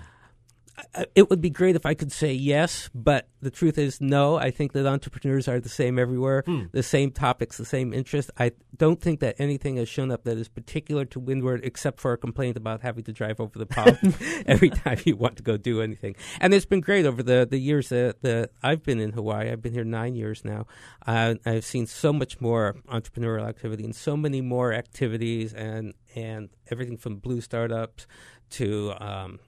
It 1.14 1.30
would 1.30 1.40
be 1.40 1.50
great 1.50 1.76
if 1.76 1.84
I 1.86 1.94
could 1.94 2.12
say 2.12 2.32
yes, 2.32 2.88
but 2.94 3.28
the 3.40 3.50
truth 3.50 3.78
is 3.78 4.00
no. 4.00 4.36
I 4.36 4.50
think 4.50 4.72
that 4.72 4.86
entrepreneurs 4.86 5.48
are 5.48 5.60
the 5.60 5.68
same 5.68 5.98
everywhere, 5.98 6.44
the 6.72 6.82
same 6.82 7.10
topics, 7.10 7.56
the 7.56 7.64
same 7.64 7.92
interest. 7.92 8.30
I 8.38 8.52
don't 8.76 9.00
think 9.00 9.20
that 9.20 9.36
anything 9.38 9.76
has 9.76 9.88
shown 9.88 10.10
up 10.10 10.24
that 10.24 10.38
is 10.38 10.48
particular 10.48 11.04
to 11.06 11.20
Windward 11.20 11.60
except 11.64 12.00
for 12.00 12.12
a 12.12 12.16
complaint 12.18 12.56
about 12.56 12.82
having 12.82 13.04
to 13.04 13.12
drive 13.12 13.40
over 13.40 13.58
the 13.58 13.66
pond 13.66 13.98
every 14.46 14.70
time 14.70 14.98
you 15.04 15.16
want 15.16 15.36
to 15.36 15.42
go 15.42 15.56
do 15.56 15.80
anything. 15.80 16.16
And 16.40 16.54
it's 16.54 16.66
been 16.66 16.80
great 16.80 17.06
over 17.06 17.22
the, 17.22 17.46
the 17.48 17.58
years 17.58 17.88
that, 17.88 18.22
that 18.22 18.50
I've 18.62 18.82
been 18.82 19.00
in 19.00 19.12
Hawaii. 19.12 19.50
I've 19.50 19.62
been 19.62 19.74
here 19.74 19.84
nine 19.84 20.14
years 20.14 20.44
now. 20.44 20.66
Uh, 21.06 21.34
I've 21.44 21.64
seen 21.64 21.86
so 21.86 22.12
much 22.12 22.40
more 22.40 22.76
entrepreneurial 22.88 23.48
activity 23.48 23.84
and 23.84 23.94
so 23.94 24.16
many 24.16 24.40
more 24.40 24.72
activities 24.72 25.52
and, 25.52 25.94
and 26.14 26.50
everything 26.70 26.96
from 26.96 27.16
blue 27.16 27.40
startups 27.40 28.06
to 28.50 28.94
um, 28.98 29.38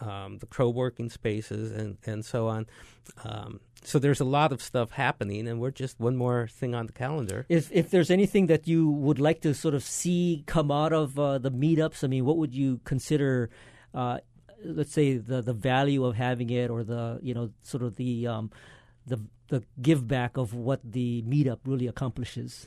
um, 0.00 0.38
the 0.38 0.46
co-working 0.46 1.10
spaces 1.10 1.72
and, 1.72 1.98
and 2.06 2.24
so 2.24 2.48
on. 2.48 2.66
Um, 3.24 3.60
so 3.82 3.98
there's 3.98 4.20
a 4.20 4.24
lot 4.24 4.52
of 4.52 4.60
stuff 4.60 4.90
happening, 4.90 5.46
and 5.46 5.60
we're 5.60 5.70
just 5.70 5.98
one 6.00 6.16
more 6.16 6.48
thing 6.48 6.74
on 6.74 6.86
the 6.86 6.92
calendar. 6.92 7.46
If 7.48 7.70
if 7.72 7.90
there's 7.90 8.10
anything 8.10 8.46
that 8.46 8.66
you 8.66 8.90
would 8.90 9.20
like 9.20 9.40
to 9.42 9.54
sort 9.54 9.74
of 9.74 9.82
see 9.82 10.42
come 10.46 10.70
out 10.70 10.92
of 10.92 11.18
uh, 11.18 11.38
the 11.38 11.50
meetups, 11.50 12.02
I 12.04 12.08
mean, 12.08 12.24
what 12.24 12.36
would 12.36 12.54
you 12.54 12.80
consider? 12.84 13.50
Uh, 13.94 14.18
let's 14.64 14.92
say 14.92 15.16
the 15.16 15.42
the 15.42 15.52
value 15.54 16.04
of 16.04 16.16
having 16.16 16.50
it, 16.50 16.70
or 16.70 16.82
the 16.82 17.20
you 17.22 17.34
know 17.34 17.50
sort 17.62 17.82
of 17.82 17.96
the 17.96 18.26
um, 18.26 18.50
the 19.06 19.20
the 19.48 19.62
give 19.80 20.06
back 20.06 20.36
of 20.36 20.54
what 20.54 20.80
the 20.84 21.22
meetup 21.22 21.60
really 21.64 21.86
accomplishes. 21.86 22.66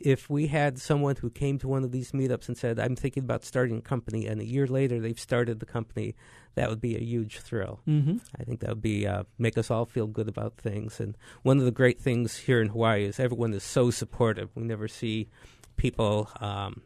If 0.00 0.30
we 0.30 0.46
had 0.46 0.78
someone 0.78 1.16
who 1.16 1.30
came 1.30 1.58
to 1.58 1.68
one 1.68 1.84
of 1.84 1.92
these 1.92 2.12
meetups 2.12 2.48
and 2.48 2.56
said, 2.56 2.78
"I'm 2.78 2.96
thinking 2.96 3.22
about 3.24 3.44
starting 3.44 3.78
a 3.78 3.82
company," 3.82 4.26
and 4.26 4.40
a 4.40 4.46
year 4.46 4.66
later 4.66 4.98
they've 4.98 5.20
started 5.20 5.60
the 5.60 5.66
company, 5.66 6.14
that 6.54 6.70
would 6.70 6.80
be 6.80 6.96
a 6.96 7.00
huge 7.00 7.40
thrill. 7.40 7.80
Mm-hmm. 7.86 8.16
I 8.38 8.44
think 8.44 8.60
that 8.60 8.70
would 8.70 8.82
be 8.82 9.06
uh, 9.06 9.24
make 9.38 9.58
us 9.58 9.70
all 9.70 9.84
feel 9.84 10.06
good 10.06 10.28
about 10.28 10.56
things. 10.56 11.00
And 11.00 11.16
one 11.42 11.58
of 11.58 11.64
the 11.64 11.70
great 11.70 12.00
things 12.00 12.36
here 12.36 12.60
in 12.60 12.68
Hawaii 12.68 13.04
is 13.04 13.20
everyone 13.20 13.52
is 13.52 13.62
so 13.62 13.90
supportive. 13.90 14.50
We 14.54 14.62
never 14.62 14.88
see 14.88 15.28
people 15.76 16.30
um, 16.40 16.82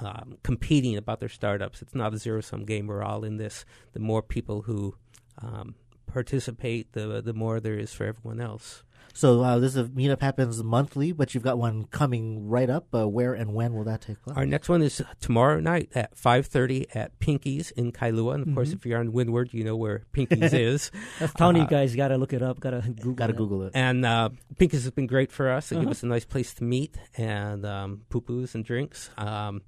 um, 0.00 0.38
competing 0.42 0.96
about 0.96 1.20
their 1.20 1.28
startups. 1.28 1.82
It's 1.82 1.94
not 1.94 2.14
a 2.14 2.18
zero 2.18 2.40
sum 2.40 2.64
game. 2.64 2.86
We're 2.86 3.02
all 3.02 3.24
in 3.24 3.36
this. 3.36 3.64
The 3.92 4.00
more 4.00 4.22
people 4.22 4.62
who 4.62 4.96
um, 5.40 5.74
participate, 6.06 6.92
the 6.92 7.22
the 7.22 7.34
more 7.34 7.60
there 7.60 7.78
is 7.78 7.92
for 7.92 8.04
everyone 8.06 8.40
else. 8.40 8.82
So 9.12 9.42
uh, 9.42 9.58
this 9.58 9.74
is, 9.76 9.88
meetup 9.88 10.20
happens 10.20 10.62
monthly, 10.62 11.12
but 11.12 11.34
you've 11.34 11.42
got 11.42 11.58
one 11.58 11.84
coming 11.86 12.48
right 12.48 12.70
up. 12.70 12.94
Uh, 12.94 13.08
where 13.08 13.34
and 13.34 13.52
when 13.54 13.74
will 13.74 13.84
that 13.84 14.00
take 14.02 14.22
place? 14.22 14.36
Our 14.36 14.46
next 14.46 14.68
one 14.68 14.82
is 14.82 15.02
tomorrow 15.20 15.60
night 15.60 15.90
at 15.94 16.16
5.30 16.16 16.86
at 16.94 17.18
Pinky's 17.18 17.70
in 17.72 17.92
Kailua. 17.92 18.34
And, 18.36 18.48
of 18.48 18.54
course, 18.54 18.72
if 18.72 18.86
you're 18.86 18.98
on 19.00 19.12
Windward, 19.12 19.52
you 19.52 19.64
know 19.64 19.76
where 19.76 20.04
Pinky's 20.12 20.52
is. 20.52 20.90
That's 21.18 21.32
Tony 21.34 21.60
Uh, 21.62 21.66
guys 21.66 21.94
got 21.96 22.08
to 22.08 22.16
look 22.18 22.32
it 22.32 22.42
up. 22.42 22.60
Got 22.60 22.70
to 22.70 22.80
Google. 22.88 23.12
Got 23.14 23.26
to 23.28 23.32
it. 23.32 23.36
Google 23.36 23.62
it. 23.64 23.72
And 23.74 24.06
uh, 24.06 24.30
Pinky's 24.58 24.84
has 24.84 24.92
been 24.92 25.06
great 25.08 25.32
for 25.32 25.50
us. 25.50 25.70
It 25.72 25.74
give 25.76 25.82
Uh-huh. 25.84 25.90
us 25.90 26.02
a 26.02 26.06
nice 26.06 26.24
place 26.24 26.54
to 26.54 26.64
meet 26.64 26.96
and 27.16 27.66
um, 27.66 28.02
pupus 28.10 28.54
and 28.54 28.64
drinks. 28.64 29.10
Um, 29.18 29.62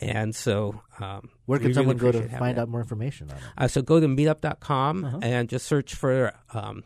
and 0.00 0.34
so... 0.34 0.80
Um, 1.00 1.30
Where 1.46 1.58
we 1.58 1.64
can 1.64 1.68
really 1.68 1.74
someone 1.74 1.96
go 1.96 2.10
to 2.12 2.18
appreciate 2.18 2.30
having 2.32 2.38
find 2.44 2.58
that. 2.58 2.62
out 2.62 2.68
more 2.68 2.80
information 2.80 3.30
on 3.30 3.36
it? 3.36 3.42
Uh, 3.56 3.68
so 3.68 3.82
go 3.82 4.00
to 4.00 4.06
meetup.com 4.08 5.04
Uh-huh. 5.04 5.18
and 5.22 5.48
just 5.48 5.66
search 5.66 5.94
for 5.94 6.32
um, 6.52 6.82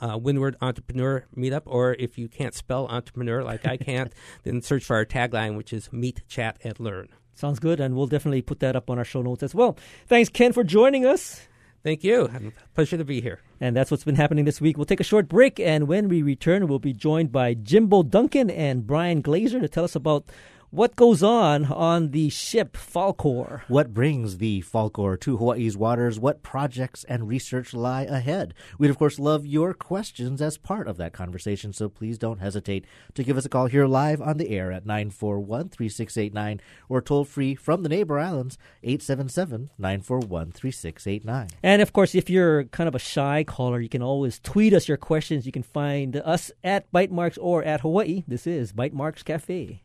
uh, 0.00 0.18
Windward 0.18 0.56
Entrepreneur 0.60 1.26
Meetup, 1.36 1.62
or 1.66 1.94
if 1.94 2.18
you 2.18 2.28
can't 2.28 2.54
spell 2.54 2.86
entrepreneur 2.88 3.42
like 3.42 3.66
I 3.66 3.76
can't, 3.76 4.12
then 4.42 4.62
search 4.62 4.84
for 4.84 4.96
our 4.96 5.04
tagline, 5.04 5.56
which 5.56 5.72
is 5.72 5.92
Meet, 5.92 6.22
Chat, 6.28 6.58
and 6.64 6.78
Learn. 6.80 7.08
Sounds 7.34 7.58
good, 7.58 7.80
and 7.80 7.94
we'll 7.94 8.06
definitely 8.06 8.42
put 8.42 8.60
that 8.60 8.76
up 8.76 8.90
on 8.90 8.98
our 8.98 9.04
show 9.04 9.22
notes 9.22 9.42
as 9.42 9.54
well. 9.54 9.76
Thanks, 10.06 10.28
Ken, 10.28 10.52
for 10.52 10.64
joining 10.64 11.06
us. 11.06 11.46
Thank 11.82 12.04
you. 12.04 12.52
Pleasure 12.74 12.98
to 12.98 13.04
be 13.04 13.22
here. 13.22 13.40
And 13.58 13.74
that's 13.74 13.90
what's 13.90 14.04
been 14.04 14.16
happening 14.16 14.44
this 14.44 14.60
week. 14.60 14.76
We'll 14.76 14.84
take 14.84 15.00
a 15.00 15.04
short 15.04 15.28
break, 15.28 15.58
and 15.58 15.88
when 15.88 16.08
we 16.08 16.22
return, 16.22 16.68
we'll 16.68 16.78
be 16.78 16.92
joined 16.92 17.32
by 17.32 17.54
Jimbo 17.54 18.02
Duncan 18.02 18.50
and 18.50 18.86
Brian 18.86 19.22
Glazer 19.22 19.60
to 19.60 19.68
tell 19.68 19.84
us 19.84 19.96
about 19.96 20.26
what 20.70 20.94
goes 20.94 21.20
on 21.20 21.64
on 21.64 22.12
the 22.12 22.28
ship 22.28 22.74
Falkor. 22.76 23.62
What 23.66 23.92
brings 23.92 24.38
the 24.38 24.62
Falkor 24.62 25.18
to 25.20 25.36
Hawaii's 25.36 25.76
waters? 25.76 26.20
What 26.20 26.44
projects 26.44 27.02
and 27.04 27.26
research 27.26 27.74
lie 27.74 28.02
ahead? 28.02 28.54
We'd, 28.78 28.90
of 28.90 28.98
course, 28.98 29.18
love 29.18 29.44
your 29.44 29.74
questions 29.74 30.40
as 30.40 30.58
part 30.58 30.86
of 30.86 30.96
that 30.98 31.12
conversation, 31.12 31.72
so 31.72 31.88
please 31.88 32.18
don't 32.18 32.38
hesitate 32.38 32.84
to 33.14 33.24
give 33.24 33.36
us 33.36 33.44
a 33.44 33.48
call 33.48 33.66
here 33.66 33.86
live 33.86 34.22
on 34.22 34.36
the 34.36 34.50
air 34.50 34.70
at 34.70 34.86
941 34.86 35.70
3689 35.70 36.60
or 36.88 37.02
toll 37.02 37.24
free 37.24 37.56
from 37.56 37.82
the 37.82 37.88
neighbor 37.88 38.20
islands 38.20 38.56
877 38.84 39.70
941 39.76 40.52
3689. 40.52 41.48
And 41.64 41.82
of 41.82 41.92
course, 41.92 42.14
if 42.14 42.30
you're 42.30 42.64
kind 42.64 42.86
of 42.86 42.94
a 42.94 43.00
shy 43.00 43.42
caller, 43.42 43.80
you 43.80 43.88
can 43.88 44.02
always 44.02 44.38
tweet 44.38 44.72
us 44.72 44.86
your 44.86 44.96
questions. 44.96 45.46
You 45.46 45.52
can 45.52 45.64
find 45.64 46.16
us 46.16 46.52
at 46.62 46.90
Bytemarks 46.92 47.38
or 47.40 47.64
at 47.64 47.80
Hawaii. 47.80 48.22
This 48.28 48.46
is 48.46 48.72
Bytemarks 48.72 49.24
Cafe. 49.24 49.82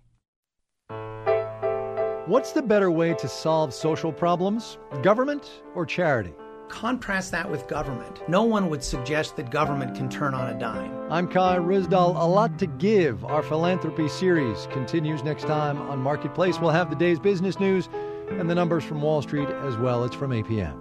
What's 2.27 2.53
the 2.53 2.63
better 2.63 2.89
way 2.89 3.13
to 3.13 3.27
solve 3.27 3.71
social 3.71 4.11
problems, 4.11 4.79
government 5.03 5.61
or 5.75 5.85
charity? 5.85 6.33
Contrast 6.69 7.31
that 7.33 7.51
with 7.51 7.67
government. 7.67 8.27
No 8.27 8.41
one 8.41 8.67
would 8.71 8.83
suggest 8.83 9.35
that 9.35 9.51
government 9.51 9.95
can 9.95 10.09
turn 10.09 10.33
on 10.33 10.49
a 10.49 10.59
dime. 10.59 10.91
I'm 11.11 11.27
Kai 11.27 11.59
Ryssdal. 11.59 12.19
A 12.19 12.25
lot 12.25 12.57
to 12.57 12.65
give. 12.65 13.23
Our 13.25 13.43
philanthropy 13.43 14.07
series 14.07 14.67
continues 14.71 15.23
next 15.23 15.43
time 15.43 15.79
on 15.83 15.99
Marketplace. 15.99 16.59
We'll 16.59 16.71
have 16.71 16.89
the 16.89 16.95
day's 16.95 17.19
business 17.19 17.59
news 17.59 17.89
and 18.31 18.49
the 18.49 18.55
numbers 18.55 18.83
from 18.83 19.03
Wall 19.03 19.21
Street 19.21 19.47
as 19.47 19.77
well. 19.77 20.03
It's 20.03 20.15
from 20.15 20.31
APM. 20.31 20.79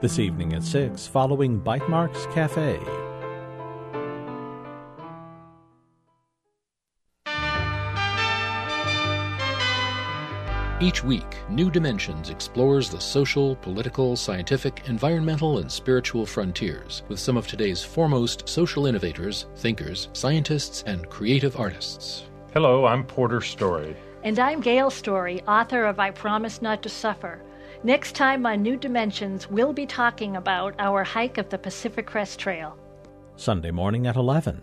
This 0.00 0.18
evening 0.18 0.52
at 0.54 0.64
6, 0.64 1.06
following 1.06 1.60
Bytemarks 1.60 2.28
Cafe. 2.34 2.80
Each 10.80 11.02
week, 11.02 11.26
New 11.48 11.72
Dimensions 11.72 12.30
explores 12.30 12.88
the 12.88 13.00
social, 13.00 13.56
political, 13.56 14.14
scientific, 14.14 14.84
environmental, 14.86 15.58
and 15.58 15.70
spiritual 15.70 16.24
frontiers 16.24 17.02
with 17.08 17.18
some 17.18 17.36
of 17.36 17.48
today's 17.48 17.82
foremost 17.82 18.48
social 18.48 18.86
innovators, 18.86 19.46
thinkers, 19.56 20.08
scientists, 20.12 20.84
and 20.86 21.08
creative 21.10 21.58
artists. 21.58 22.26
Hello, 22.52 22.86
I'm 22.86 23.02
Porter 23.02 23.40
Storey. 23.40 23.96
And 24.22 24.38
I'm 24.38 24.60
Gail 24.60 24.88
Storey, 24.88 25.42
author 25.48 25.84
of 25.84 25.98
I 25.98 26.12
Promise 26.12 26.62
Not 26.62 26.80
to 26.84 26.88
Suffer. 26.88 27.42
Next 27.82 28.14
time 28.14 28.46
on 28.46 28.62
New 28.62 28.76
Dimensions, 28.76 29.50
we'll 29.50 29.72
be 29.72 29.86
talking 29.86 30.36
about 30.36 30.76
our 30.78 31.02
hike 31.02 31.38
of 31.38 31.48
the 31.48 31.58
Pacific 31.58 32.06
Crest 32.06 32.38
Trail. 32.38 32.78
Sunday 33.34 33.72
morning 33.72 34.06
at 34.06 34.14
11. 34.14 34.62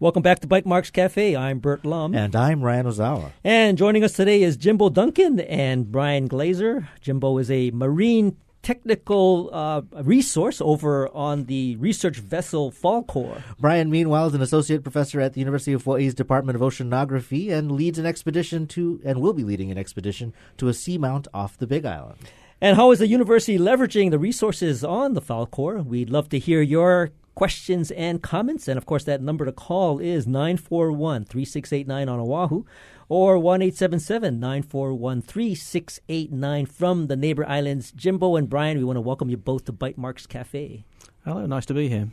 Welcome 0.00 0.22
back 0.22 0.38
to 0.40 0.46
Bike 0.46 0.64
Bytemarks 0.64 0.92
Cafe. 0.92 1.34
I'm 1.34 1.58
Burt 1.58 1.84
Lum. 1.84 2.14
And 2.14 2.36
I'm 2.36 2.62
Ryan 2.62 2.86
Ozawa. 2.86 3.32
And 3.42 3.76
joining 3.76 4.04
us 4.04 4.12
today 4.12 4.44
is 4.44 4.56
Jimbo 4.56 4.90
Duncan 4.90 5.40
and 5.40 5.90
Brian 5.90 6.28
Glazer. 6.28 6.86
Jimbo 7.00 7.36
is 7.38 7.50
a 7.50 7.72
marine 7.72 8.36
technical 8.62 9.50
uh, 9.52 9.82
resource 10.04 10.60
over 10.60 11.08
on 11.08 11.46
the 11.46 11.74
research 11.78 12.18
vessel 12.18 12.70
Falkor. 12.70 13.42
Brian, 13.58 13.90
meanwhile, 13.90 14.28
is 14.28 14.34
an 14.34 14.40
associate 14.40 14.84
professor 14.84 15.20
at 15.20 15.32
the 15.32 15.40
University 15.40 15.72
of 15.72 15.82
Hawaii's 15.82 16.14
Department 16.14 16.54
of 16.54 16.62
Oceanography 16.62 17.50
and 17.50 17.72
leads 17.72 17.98
an 17.98 18.06
expedition 18.06 18.68
to, 18.68 19.00
and 19.04 19.20
will 19.20 19.32
be 19.32 19.42
leading 19.42 19.72
an 19.72 19.78
expedition 19.78 20.32
to 20.58 20.68
a 20.68 20.72
seamount 20.72 21.26
off 21.34 21.58
the 21.58 21.66
Big 21.66 21.84
Island. 21.84 22.18
And 22.60 22.76
how 22.76 22.92
is 22.92 23.00
the 23.00 23.08
university 23.08 23.58
leveraging 23.58 24.12
the 24.12 24.18
resources 24.20 24.84
on 24.84 25.14
the 25.14 25.20
Falkor? 25.20 25.84
We'd 25.84 26.10
love 26.10 26.28
to 26.28 26.38
hear 26.38 26.62
your 26.62 27.10
questions 27.38 27.92
and 27.92 28.20
comments. 28.20 28.66
And 28.66 28.76
of 28.76 28.84
course, 28.84 29.04
that 29.04 29.22
number 29.22 29.44
to 29.44 29.52
call 29.52 30.00
is 30.00 30.26
941 30.26 31.24
3689 31.24 32.08
on 32.08 32.18
Oahu 32.18 32.64
or 33.08 33.38
1 33.38 33.60
941 33.60 35.22
3689 35.22 36.66
from 36.66 37.06
the 37.06 37.14
neighbor 37.14 37.48
islands. 37.48 37.92
Jimbo 37.92 38.34
and 38.34 38.50
Brian, 38.50 38.76
we 38.76 38.82
want 38.82 38.96
to 38.96 39.00
welcome 39.00 39.30
you 39.30 39.36
both 39.36 39.66
to 39.66 39.72
Bytemarks 39.72 40.26
Cafe. 40.26 40.84
Hello, 41.24 41.46
nice 41.46 41.64
to 41.66 41.74
be 41.74 41.88
here. 41.88 42.08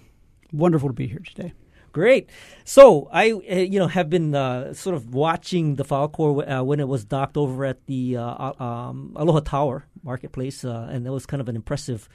Wonderful 0.54 0.90
to 0.90 0.94
be 0.94 1.08
here 1.08 1.24
today. 1.26 1.54
Great. 1.92 2.30
So 2.64 3.10
I, 3.12 3.32
uh, 3.32 3.56
you 3.56 3.80
know, 3.80 3.88
have 3.88 4.12
been 4.12 4.36
uh, 4.36 4.76
sort 4.76 4.96
of 4.96 5.16
watching 5.16 5.74
the 5.74 5.86
Falkor 5.86 6.60
uh, 6.60 6.64
when 6.64 6.80
it 6.80 6.88
was 6.88 7.04
docked 7.04 7.36
over 7.36 7.66
at 7.66 7.84
the 7.88 8.18
uh, 8.18 8.64
um, 8.64 9.14
Aloha 9.16 9.40
Tower 9.40 9.88
Marketplace, 10.04 10.64
uh, 10.64 10.88
and 10.92 11.08
it 11.08 11.10
was 11.10 11.26
kind 11.26 11.42
of 11.42 11.50
an 11.50 11.56
impressive 11.56 12.08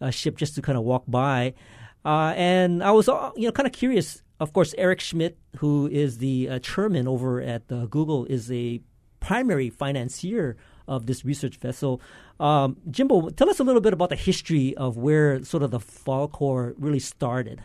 uh, 0.00 0.10
ship 0.10 0.36
just 0.36 0.54
to 0.54 0.62
kind 0.62 0.78
of 0.78 0.84
walk 0.84 1.02
by. 1.08 1.54
Uh, 2.04 2.34
and 2.36 2.82
I 2.82 2.90
was, 2.90 3.08
uh, 3.08 3.30
you 3.36 3.46
know, 3.46 3.52
kind 3.52 3.66
of 3.66 3.72
curious. 3.72 4.22
Of 4.40 4.52
course, 4.52 4.74
Eric 4.76 5.00
Schmidt, 5.00 5.38
who 5.58 5.86
is 5.86 6.18
the 6.18 6.48
uh, 6.48 6.58
chairman 6.58 7.06
over 7.06 7.40
at 7.40 7.62
uh, 7.70 7.86
Google, 7.86 8.24
is 8.26 8.50
a 8.50 8.80
primary 9.20 9.70
financier 9.70 10.56
of 10.88 11.06
this 11.06 11.24
research 11.24 11.56
vessel. 11.58 12.00
Um, 12.40 12.76
Jimbo, 12.90 13.30
tell 13.30 13.48
us 13.48 13.60
a 13.60 13.64
little 13.64 13.80
bit 13.80 13.92
about 13.92 14.08
the 14.08 14.16
history 14.16 14.76
of 14.76 14.96
where 14.96 15.44
sort 15.44 15.62
of 15.62 15.70
the 15.70 15.78
Falkor 15.78 16.74
really 16.76 16.98
started. 16.98 17.62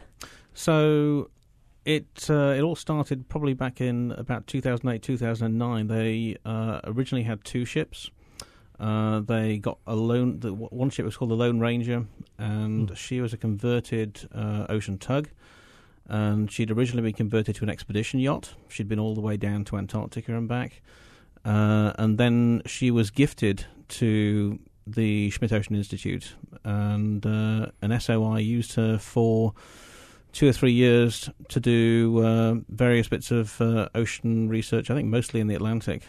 So 0.54 1.32
it 1.88 2.30
uh, 2.30 2.54
it 2.58 2.62
all 2.62 2.76
started 2.76 3.28
probably 3.30 3.54
back 3.54 3.80
in 3.80 4.12
about 4.12 4.46
2008 4.46 5.02
2009 5.02 5.88
they 5.88 6.36
uh, 6.46 6.82
originally 6.84 7.24
had 7.24 7.44
two 7.46 7.64
ships 7.64 8.12
uh, 8.80 9.22
they 9.22 9.58
got 9.58 9.80
a 9.88 9.96
lone. 9.96 10.40
The, 10.40 10.54
one 10.54 10.90
ship 10.90 11.06
was 11.06 11.18
called 11.18 11.32
the 11.32 11.36
Lone 11.36 11.60
Ranger, 11.60 12.06
and 12.38 12.90
mm. 12.90 12.96
she 12.96 13.22
was 13.22 13.34
a 13.34 13.38
converted 13.38 14.28
uh, 14.34 14.66
ocean 14.70 14.98
tug. 14.98 15.30
And 16.10 16.50
she'd 16.50 16.72
originally 16.72 17.04
been 17.04 17.18
converted 17.18 17.56
to 17.56 17.66
an 17.66 17.70
expedition 17.70 18.20
yacht. 18.20 18.54
She'd 18.70 18.88
been 18.88 19.00
all 19.00 19.14
the 19.14 19.22
way 19.22 19.36
down 19.36 19.66
to 19.66 19.78
Antarctica 19.78 20.38
and 20.38 20.48
back. 20.48 20.82
Uh, 21.44 21.92
and 21.98 22.18
then 22.18 22.62
she 22.66 22.92
was 22.92 23.10
gifted 23.10 23.66
to 23.90 24.60
the 24.86 25.30
Schmidt 25.32 25.52
Ocean 25.52 25.76
Institute, 25.76 26.34
and 26.64 27.26
uh, 27.26 27.68
an 27.82 28.00
SOI 28.00 28.38
used 28.38 28.76
her 28.76 28.98
for 28.98 29.54
two 30.32 30.48
or 30.48 30.54
three 30.54 30.72
years 30.72 31.30
to 31.50 31.60
do 31.60 32.24
uh, 32.24 32.56
various 32.70 33.08
bits 33.08 33.32
of 33.32 33.60
uh, 33.60 33.90
ocean 33.96 34.48
research. 34.48 34.90
I 34.90 34.96
think 34.96 35.08
mostly 35.08 35.40
in 35.40 35.48
the 35.48 35.56
Atlantic 35.56 36.04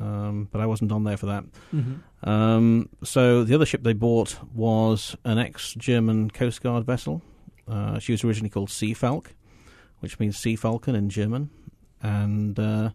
um, 0.00 0.48
but 0.50 0.60
I 0.60 0.66
wasn't 0.66 0.92
on 0.92 1.04
there 1.04 1.16
for 1.16 1.26
that. 1.26 1.44
Mm-hmm. 1.74 2.28
Um, 2.28 2.88
so 3.02 3.44
the 3.44 3.54
other 3.54 3.66
ship 3.66 3.82
they 3.82 3.92
bought 3.92 4.38
was 4.54 5.16
an 5.24 5.38
ex-German 5.38 6.30
Coast 6.30 6.62
Guard 6.62 6.84
vessel. 6.84 7.22
Uh, 7.68 7.98
she 7.98 8.12
was 8.12 8.24
originally 8.24 8.50
called 8.50 8.68
Seafalk, 8.68 9.26
which 10.00 10.18
means 10.18 10.36
Sea 10.36 10.56
Falcon 10.56 10.94
in 10.94 11.08
German, 11.08 11.50
and 12.02 12.58
uh, 12.58 12.90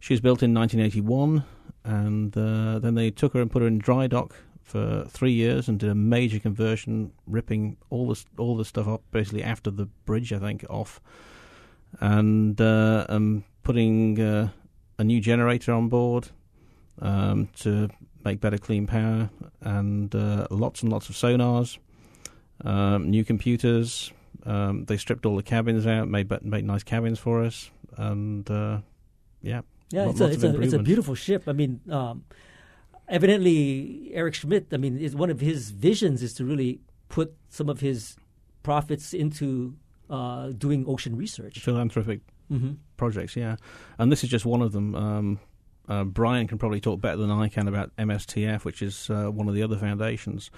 she 0.00 0.14
was 0.14 0.20
built 0.20 0.42
in 0.42 0.54
1981. 0.54 1.44
And 1.84 2.36
uh, 2.36 2.80
then 2.80 2.96
they 2.96 3.10
took 3.10 3.32
her 3.32 3.40
and 3.40 3.50
put 3.50 3.62
her 3.62 3.68
in 3.68 3.78
dry 3.78 4.08
dock 4.08 4.34
for 4.68 5.04
three 5.08 5.32
years 5.32 5.68
and 5.68 5.78
did 5.78 5.88
a 5.88 5.94
major 5.94 6.38
conversion, 6.38 7.12
ripping 7.26 7.78
all 7.88 8.08
the 8.08 8.22
all 8.36 8.56
the 8.56 8.64
stuff 8.64 8.86
up 8.86 9.02
basically 9.10 9.42
after 9.42 9.70
the 9.70 9.86
bridge, 10.04 10.32
I 10.32 10.38
think, 10.38 10.66
off, 10.68 11.00
and 12.00 12.60
uh, 12.60 13.06
um, 13.08 13.44
putting 13.62 14.20
uh, 14.20 14.50
a 14.98 15.04
new 15.04 15.20
generator 15.20 15.72
on 15.72 15.88
board 15.88 16.28
um, 17.00 17.48
to 17.60 17.88
make 18.24 18.40
better 18.40 18.58
clean 18.58 18.86
power, 18.86 19.30
and 19.60 20.14
uh, 20.14 20.46
lots 20.50 20.82
and 20.82 20.92
lots 20.92 21.08
of 21.08 21.14
sonars, 21.14 21.78
um, 22.64 23.10
new 23.10 23.24
computers. 23.24 24.12
Um, 24.44 24.84
they 24.84 24.96
stripped 24.96 25.26
all 25.26 25.36
the 25.36 25.42
cabins 25.42 25.86
out, 25.86 26.08
made 26.08 26.30
made 26.42 26.64
nice 26.64 26.82
cabins 26.82 27.18
for 27.18 27.44
us, 27.44 27.70
and 27.96 28.48
uh, 28.50 28.78
yeah, 29.42 29.62
yeah, 29.90 30.10
it's, 30.10 30.20
a, 30.20 30.26
it's, 30.26 30.42
a, 30.42 30.60
it's 30.60 30.72
a 30.72 30.78
beautiful 30.78 31.14
ship. 31.14 31.44
I 31.46 31.52
mean, 31.52 31.80
um, 31.90 32.24
evidently 33.08 34.10
Eric 34.12 34.34
Schmidt. 34.34 34.66
I 34.72 34.76
mean, 34.76 34.98
is 34.98 35.14
one 35.14 35.30
of 35.30 35.40
his 35.40 35.70
visions 35.70 36.22
is 36.22 36.34
to 36.34 36.44
really 36.44 36.80
put 37.08 37.34
some 37.48 37.68
of 37.68 37.80
his 37.80 38.16
profits 38.62 39.14
into 39.14 39.76
uh, 40.10 40.48
doing 40.48 40.84
ocean 40.86 41.16
research, 41.16 41.58
philanthropic 41.60 42.20
mm-hmm. 42.50 42.72
projects. 42.96 43.36
Yeah, 43.36 43.56
and 43.98 44.10
this 44.10 44.24
is 44.24 44.30
just 44.30 44.44
one 44.44 44.62
of 44.62 44.72
them. 44.72 44.94
Um, 44.94 45.40
uh, 45.88 46.04
Brian 46.04 46.46
can 46.46 46.58
probably 46.58 46.80
talk 46.80 47.00
better 47.00 47.16
than 47.16 47.30
I 47.30 47.48
can 47.48 47.66
about 47.66 47.94
MSTF, 47.96 48.64
which 48.64 48.82
is 48.82 49.08
uh, 49.08 49.26
one 49.30 49.48
of 49.48 49.54
the 49.54 49.62
other 49.62 49.76
foundations. 49.76 50.50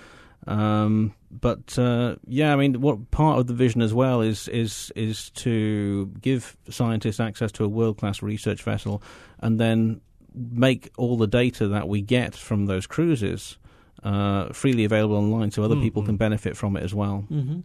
Um, 0.47 1.15
but 1.31 1.79
uh, 1.79 2.17
yeah, 2.27 2.53
I 2.53 2.57
mean, 2.57 2.81
what 2.81 3.11
part 3.11 3.39
of 3.39 3.47
the 3.47 3.55
vision 3.55 3.83
as 3.83 3.95
well 3.95 4.21
is 4.21 4.49
is 4.49 4.91
is 4.97 5.31
to 5.31 6.07
give 6.21 6.57
scientists 6.69 7.21
access 7.21 7.53
to 7.53 7.65
a 7.65 7.69
world 7.69 7.99
class 7.99 8.23
research 8.23 8.63
vessel, 8.63 9.03
and 9.39 9.61
then 9.61 10.01
make 10.35 10.91
all 10.97 11.17
the 11.17 11.27
data 11.27 11.69
that 11.69 11.89
we 11.89 12.01
get 12.01 12.35
from 12.35 12.67
those 12.67 12.87
cruises 12.87 13.59
uh, 14.03 14.53
freely 14.53 14.85
available 14.85 15.17
online, 15.17 15.51
so 15.51 15.63
other 15.63 15.75
mm-hmm. 15.75 15.85
people 15.85 16.03
can 16.03 16.17
benefit 16.17 16.57
from 16.57 16.77
it 16.77 16.83
as 16.83 16.95
well. 16.95 17.25
Mm-hmm. 17.31 17.61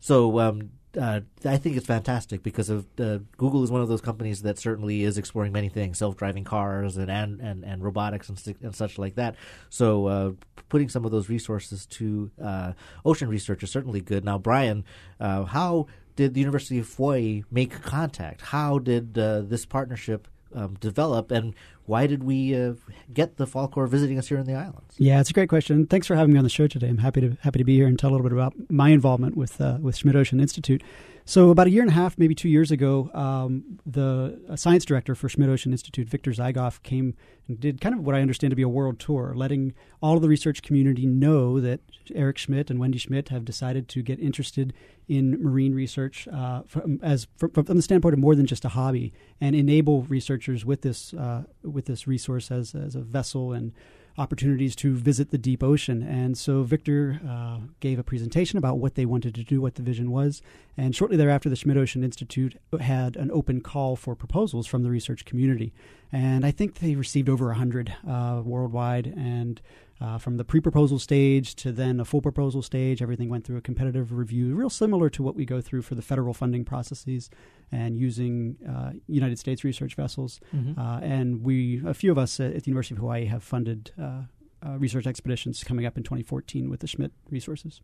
So 0.00 0.38
um, 0.40 0.70
uh, 0.96 1.20
I 1.44 1.56
think 1.56 1.76
it's 1.76 1.86
fantastic 1.86 2.42
because 2.42 2.70
of 2.70 2.86
uh, 2.98 3.18
Google 3.36 3.64
is 3.64 3.70
one 3.70 3.80
of 3.80 3.88
those 3.88 4.00
companies 4.00 4.42
that 4.42 4.58
certainly 4.58 5.02
is 5.02 5.18
exploring 5.18 5.52
many 5.52 5.68
things, 5.68 5.98
self-driving 5.98 6.44
cars 6.44 6.96
and 6.96 7.10
and, 7.10 7.40
and, 7.40 7.64
and 7.64 7.82
robotics 7.82 8.28
and, 8.28 8.56
and 8.62 8.74
such 8.74 8.98
like 8.98 9.14
that. 9.14 9.36
So 9.70 10.06
uh, 10.06 10.32
putting 10.68 10.88
some 10.88 11.04
of 11.04 11.10
those 11.10 11.28
resources 11.28 11.86
to 11.86 12.30
uh, 12.42 12.72
ocean 13.04 13.28
research 13.28 13.62
is 13.62 13.70
certainly 13.70 14.00
good. 14.00 14.24
Now, 14.24 14.38
Brian, 14.38 14.84
uh, 15.20 15.44
how 15.44 15.86
did 16.16 16.34
the 16.34 16.40
University 16.40 16.78
of 16.78 16.92
Hawaii 16.94 17.42
make 17.50 17.82
contact? 17.82 18.40
How 18.40 18.78
did 18.78 19.18
uh, 19.18 19.42
this 19.42 19.66
partnership 19.66 20.28
um, 20.54 20.74
develop, 20.80 21.30
and 21.30 21.54
why 21.86 22.06
did 22.06 22.24
we 22.24 22.54
uh, 22.54 22.74
get 23.12 23.36
the 23.36 23.46
Falkor 23.46 23.88
visiting 23.88 24.18
us 24.18 24.28
here 24.28 24.38
in 24.38 24.46
the 24.46 24.54
islands? 24.54 24.94
Yeah, 24.96 25.20
it's 25.20 25.30
a 25.30 25.32
great 25.32 25.48
question. 25.48 25.86
Thanks 25.86 26.06
for 26.06 26.16
having 26.16 26.32
me 26.32 26.38
on 26.38 26.44
the 26.44 26.50
show 26.50 26.66
today. 26.66 26.88
I'm 26.88 26.98
happy 26.98 27.20
to 27.20 27.36
happy 27.42 27.58
to 27.58 27.64
be 27.64 27.76
here 27.76 27.86
and 27.86 27.98
tell 27.98 28.10
a 28.10 28.12
little 28.12 28.24
bit 28.24 28.32
about 28.32 28.54
my 28.70 28.88
involvement 28.90 29.36
with 29.36 29.60
uh, 29.60 29.78
with 29.80 29.96
Schmidt 29.96 30.16
Ocean 30.16 30.40
Institute. 30.40 30.82
So 31.26 31.48
about 31.48 31.66
a 31.66 31.70
year 31.70 31.80
and 31.80 31.90
a 31.90 31.94
half, 31.94 32.18
maybe 32.18 32.34
two 32.34 32.50
years 32.50 32.70
ago, 32.70 33.10
um, 33.14 33.78
the 33.86 34.38
science 34.56 34.84
director 34.84 35.14
for 35.14 35.30
Schmidt 35.30 35.48
Ocean 35.48 35.72
Institute, 35.72 36.06
Victor 36.06 36.32
Zykov, 36.32 36.82
came 36.82 37.14
and 37.48 37.58
did 37.58 37.80
kind 37.80 37.94
of 37.94 38.02
what 38.02 38.14
I 38.14 38.20
understand 38.20 38.50
to 38.50 38.56
be 38.56 38.62
a 38.62 38.68
world 38.68 38.98
tour, 38.98 39.32
letting 39.34 39.72
all 40.02 40.16
of 40.16 40.22
the 40.22 40.28
research 40.28 40.60
community 40.60 41.06
know 41.06 41.60
that 41.60 41.80
Eric 42.14 42.36
Schmidt 42.36 42.70
and 42.70 42.78
Wendy 42.78 42.98
Schmidt 42.98 43.30
have 43.30 43.46
decided 43.46 43.88
to 43.88 44.02
get 44.02 44.20
interested 44.20 44.74
in 45.08 45.42
marine 45.42 45.74
research 45.74 46.28
uh, 46.28 46.62
from, 46.66 47.00
as 47.02 47.26
from, 47.36 47.50
from, 47.52 47.76
the 47.76 47.82
standpoint 47.82 48.12
of 48.12 48.18
more 48.18 48.34
than 48.34 48.44
just 48.44 48.64
a 48.66 48.70
hobby, 48.70 49.10
and 49.40 49.56
enable 49.56 50.02
researchers 50.02 50.66
with 50.66 50.82
this 50.82 51.14
uh, 51.14 51.44
with 51.62 51.86
this 51.86 52.06
resource 52.06 52.50
as 52.50 52.74
as 52.74 52.94
a 52.94 53.00
vessel 53.00 53.52
and 53.54 53.72
opportunities 54.16 54.76
to 54.76 54.94
visit 54.94 55.30
the 55.30 55.38
deep 55.38 55.62
ocean. 55.62 56.02
And 56.02 56.38
so 56.38 56.62
Victor 56.62 57.20
uh, 57.28 57.58
gave 57.80 57.98
a 57.98 58.04
presentation 58.04 58.58
about 58.58 58.78
what 58.78 58.94
they 58.94 59.04
wanted 59.04 59.34
to 59.34 59.42
do, 59.42 59.60
what 59.60 59.74
the 59.74 59.82
vision 59.82 60.10
was. 60.10 60.40
And 60.76 60.94
shortly 60.94 61.16
thereafter, 61.16 61.48
the 61.48 61.56
Schmidt 61.56 61.76
Ocean 61.76 62.04
Institute 62.04 62.56
had 62.80 63.16
an 63.16 63.30
open 63.32 63.60
call 63.60 63.96
for 63.96 64.14
proposals 64.14 64.66
from 64.66 64.82
the 64.82 64.90
research 64.90 65.24
community. 65.24 65.72
And 66.12 66.46
I 66.46 66.52
think 66.52 66.78
they 66.78 66.94
received 66.94 67.28
over 67.28 67.46
100 67.46 67.94
uh, 68.08 68.42
worldwide. 68.44 69.06
And 69.16 69.60
uh, 70.04 70.18
from 70.18 70.36
the 70.36 70.44
pre-proposal 70.44 70.98
stage 70.98 71.54
to 71.54 71.72
then 71.72 71.98
a 71.98 72.04
full 72.04 72.20
proposal 72.20 72.60
stage. 72.60 73.00
Everything 73.00 73.30
went 73.30 73.44
through 73.44 73.56
a 73.56 73.62
competitive 73.62 74.12
review, 74.12 74.54
real 74.54 74.68
similar 74.68 75.08
to 75.08 75.22
what 75.22 75.34
we 75.34 75.46
go 75.46 75.62
through 75.62 75.80
for 75.80 75.94
the 75.94 76.02
federal 76.02 76.34
funding 76.34 76.62
processes 76.64 77.30
and 77.72 77.96
using 77.96 78.56
uh, 78.68 78.90
United 79.06 79.38
States 79.38 79.64
research 79.64 79.94
vessels. 79.94 80.40
Mm-hmm. 80.54 80.78
Uh, 80.78 80.98
and 81.00 81.42
we, 81.42 81.82
a 81.86 81.94
few 81.94 82.12
of 82.12 82.18
us 82.18 82.38
at, 82.38 82.52
the 82.52 82.70
University 82.70 82.94
of 82.94 82.98
Hawaii, 82.98 83.24
have 83.24 83.42
funded 83.42 83.92
uh, 84.00 84.22
uh, 84.64 84.76
research 84.78 85.06
expeditions 85.06 85.64
coming 85.64 85.86
up 85.86 85.96
in 85.96 86.02
2014 86.02 86.68
with 86.68 86.80
the 86.80 86.86
Schmidt 86.86 87.12
resources. 87.30 87.80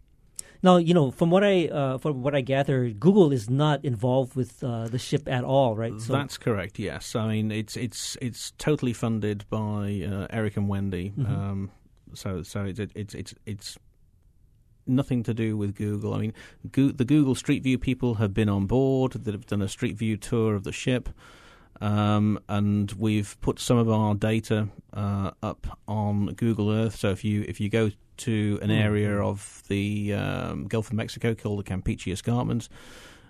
Now, 0.62 0.76
you 0.76 0.92
know, 0.92 1.11
from 1.11 1.30
what 1.30 1.42
I 1.42 1.68
uh, 1.68 1.98
from 1.98 2.22
what 2.22 2.35
I 2.35 2.42
gather, 2.42 2.90
Google 2.90 3.33
is 3.33 3.48
not 3.48 3.83
involved 3.85 4.35
with 4.35 4.62
uh, 4.62 4.88
the 4.88 4.98
ship 4.98 5.26
at 5.26 5.44
all, 5.44 5.74
right? 5.74 5.98
So 6.00 6.12
That's 6.12 6.37
correct. 6.37 6.78
Yes, 6.78 7.14
I 7.14 7.28
mean 7.28 7.50
it's 7.50 7.76
it's 7.76 8.16
it's 8.20 8.52
totally 8.59 8.92
funded 8.92 9.44
by 9.48 10.06
uh, 10.11 10.26
Eric 10.30 10.56
and 10.59 10.68
Wendy. 10.68 11.12
Mm-hmm. 11.16 11.26
Um, 11.26 11.70
so 12.14 12.42
so 12.42 12.64
it's 12.64 12.80
it's 12.94 13.14
it's 13.14 13.34
it's 13.46 13.78
nothing 14.86 15.22
to 15.22 15.34
do 15.34 15.56
with 15.56 15.74
Google. 15.74 16.14
I 16.14 16.18
mean, 16.18 16.34
Go- 16.70 16.90
the 16.90 17.04
Google 17.04 17.34
Street 17.34 17.62
View 17.62 17.78
people 17.78 18.14
have 18.14 18.34
been 18.34 18.48
on 18.48 18.66
board. 18.66 19.12
They've 19.12 19.46
done 19.46 19.62
a 19.62 19.68
Street 19.68 19.96
View 19.96 20.16
tour 20.16 20.54
of 20.54 20.64
the 20.64 20.72
ship, 20.72 21.08
um, 21.80 22.38
and 22.48 22.90
we've 22.92 23.40
put 23.40 23.58
some 23.58 23.78
of 23.78 23.88
our 23.88 24.14
data 24.14 24.68
uh, 24.92 25.30
up 25.42 25.78
on 25.88 26.34
Google 26.34 26.70
Earth. 26.70 26.96
So 26.96 27.10
if 27.10 27.24
you 27.24 27.44
if 27.48 27.60
you 27.60 27.68
go 27.68 27.90
to 28.18 28.58
an 28.60 28.68
mm-hmm. 28.68 28.82
area 28.82 29.18
of 29.18 29.62
the 29.68 30.14
um, 30.14 30.66
Gulf 30.66 30.88
of 30.88 30.94
Mexico 30.94 31.34
called 31.34 31.64
the 31.64 31.70
Campeche 31.70 32.12
Escarpment, 32.12 32.68